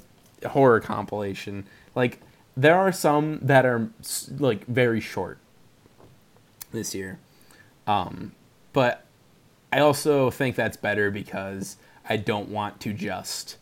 horror 0.48 0.80
compilation. 0.80 1.66
Like 1.96 2.22
there 2.56 2.78
are 2.78 2.92
some 2.92 3.40
that 3.42 3.66
are 3.66 3.90
like 4.38 4.66
very 4.68 5.02
short 5.02 5.38
this 6.72 6.96
year, 6.96 7.20
um, 7.88 8.32
but 8.74 9.06
I 9.72 9.80
also 9.80 10.32
think 10.32 10.56
that's 10.56 10.78
better 10.78 11.12
because 11.12 11.76
I 12.08 12.18
don't 12.18 12.50
want 12.50 12.80
to 12.82 12.94
just 12.94 13.58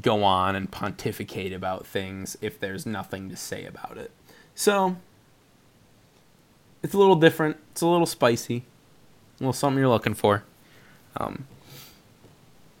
go 0.00 0.22
on 0.24 0.54
and 0.54 0.70
pontificate 0.70 1.52
about 1.52 1.86
things 1.86 2.36
if 2.40 2.58
there's 2.58 2.84
nothing 2.84 3.30
to 3.30 3.36
say 3.36 3.64
about 3.64 3.96
it. 3.96 4.10
So 4.54 4.96
it's 6.82 6.94
a 6.94 6.98
little 6.98 7.16
different. 7.16 7.56
It's 7.72 7.80
a 7.80 7.86
little 7.86 8.06
spicy. 8.06 8.64
Little 9.40 9.52
something 9.52 9.78
you're 9.78 9.88
looking 9.88 10.14
for. 10.14 10.42
Um, 11.16 11.46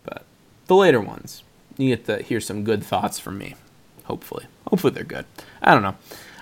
but 0.04 0.24
the 0.66 0.74
later 0.74 1.00
ones, 1.00 1.42
you 1.76 1.94
get 1.94 2.06
to 2.06 2.22
hear 2.22 2.40
some 2.40 2.64
good 2.64 2.82
thoughts 2.82 3.18
from 3.18 3.38
me. 3.38 3.54
Hopefully, 4.04 4.46
hopefully 4.68 4.92
they're 4.92 5.04
good. 5.04 5.26
I 5.62 5.74
don't 5.74 5.82
know. 5.82 5.96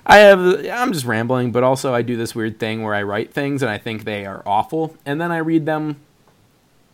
I 0.06 0.18
have. 0.18 0.40
I'm 0.66 0.92
just 0.92 1.04
rambling, 1.04 1.50
but 1.50 1.64
also 1.64 1.92
I 1.92 2.02
do 2.02 2.16
this 2.16 2.34
weird 2.34 2.58
thing 2.58 2.82
where 2.82 2.94
I 2.94 3.02
write 3.02 3.32
things 3.32 3.60
and 3.62 3.70
I 3.70 3.76
think 3.76 4.04
they 4.04 4.24
are 4.24 4.42
awful, 4.46 4.96
and 5.04 5.20
then 5.20 5.32
I 5.32 5.38
read 5.38 5.66
them 5.66 5.96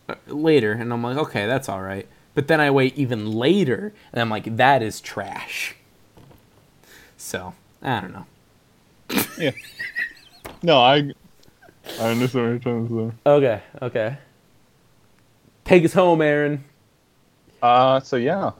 uh, 0.09 0.15
later, 0.27 0.71
and 0.73 0.91
I'm 0.91 1.03
like, 1.03 1.17
okay, 1.17 1.45
that's 1.45 1.69
all 1.69 1.81
right. 1.81 2.07
But 2.33 2.47
then 2.47 2.59
I 2.59 2.71
wait 2.71 2.97
even 2.97 3.31
later, 3.31 3.93
and 4.11 4.19
I'm 4.19 4.29
like, 4.29 4.57
that 4.57 4.81
is 4.81 4.99
trash. 4.99 5.75
So 7.17 7.53
I 7.83 8.01
don't 8.01 8.13
know. 8.13 8.25
Yeah. 9.37 9.51
No, 10.63 10.79
I 10.79 11.13
I 11.99 12.11
understand 12.11 12.45
what 12.45 12.51
you're 12.51 12.59
trying 12.59 12.87
to 12.87 13.11
say. 13.11 13.29
Okay, 13.29 13.61
okay. 13.81 14.17
Take 15.65 15.85
us 15.85 15.93
home, 15.93 16.21
Aaron. 16.21 16.63
Uh, 17.61 17.99
so 17.99 18.15
yeah, 18.17 18.51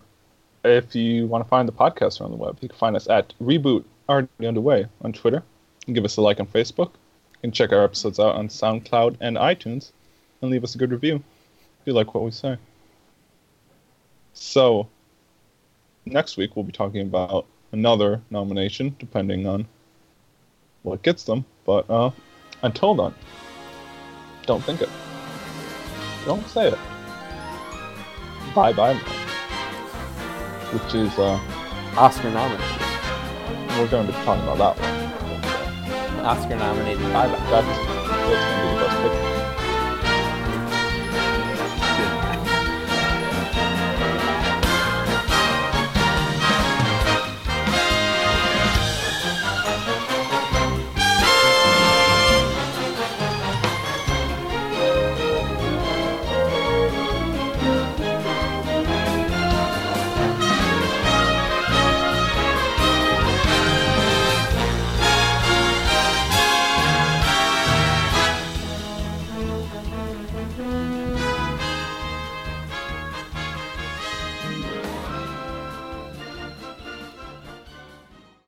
if 0.63 0.95
you 0.95 1.27
want 1.27 1.43
to 1.43 1.49
find 1.49 1.67
the 1.67 1.73
podcast 1.73 2.21
on 2.21 2.31
the 2.31 2.37
web, 2.37 2.57
you 2.61 2.69
can 2.69 2.77
find 2.77 2.95
us 2.95 3.07
at 3.09 3.33
Reboot 3.41 3.83
Already 4.07 4.47
Underway 4.47 4.87
on 5.01 5.13
Twitter. 5.13 5.43
You 5.81 5.85
can 5.85 5.93
give 5.93 6.05
us 6.05 6.17
a 6.17 6.21
like 6.21 6.39
on 6.39 6.47
Facebook. 6.47 6.91
You 7.33 7.41
can 7.41 7.51
check 7.51 7.71
our 7.71 7.83
episodes 7.83 8.19
out 8.19 8.35
on 8.35 8.47
SoundCloud 8.47 9.17
and 9.19 9.35
iTunes, 9.37 9.91
and 10.41 10.51
leave 10.51 10.63
us 10.63 10.75
a 10.75 10.77
good 10.77 10.91
review 10.91 11.15
if 11.15 11.87
you 11.87 11.93
like 11.93 12.13
what 12.13 12.23
we 12.23 12.31
say. 12.31 12.57
So, 14.33 14.87
next 16.05 16.37
week 16.37 16.55
we'll 16.55 16.63
be 16.63 16.71
talking 16.71 17.01
about 17.01 17.45
another 17.73 18.21
nomination, 18.29 18.95
depending 18.99 19.45
on 19.47 19.67
what 20.83 21.01
gets 21.01 21.23
them. 21.23 21.45
But 21.65 21.89
uh, 21.89 22.11
until 22.63 22.95
then, 22.95 23.13
don't 24.45 24.63
think 24.63 24.81
it. 24.81 24.89
Don't 26.25 26.47
say 26.47 26.69
it. 26.69 26.79
Bye 28.55 28.73
bye, 28.73 28.95
which 30.71 30.95
is 30.95 31.17
uh, 31.19 31.39
Oscar 31.97 32.31
nominated. 32.31 32.65
we're 33.77 33.87
going 33.87 34.07
to 34.07 34.13
be 34.13 34.19
talking 34.23 34.43
about 34.43 34.57
that 34.57 34.79
one. 34.79 36.25
Oscar 36.25 36.55
nominated. 36.55 37.01
Bye 37.13 37.27
bye. 37.27 37.37
That's, 37.49 37.67
that's 37.67 38.82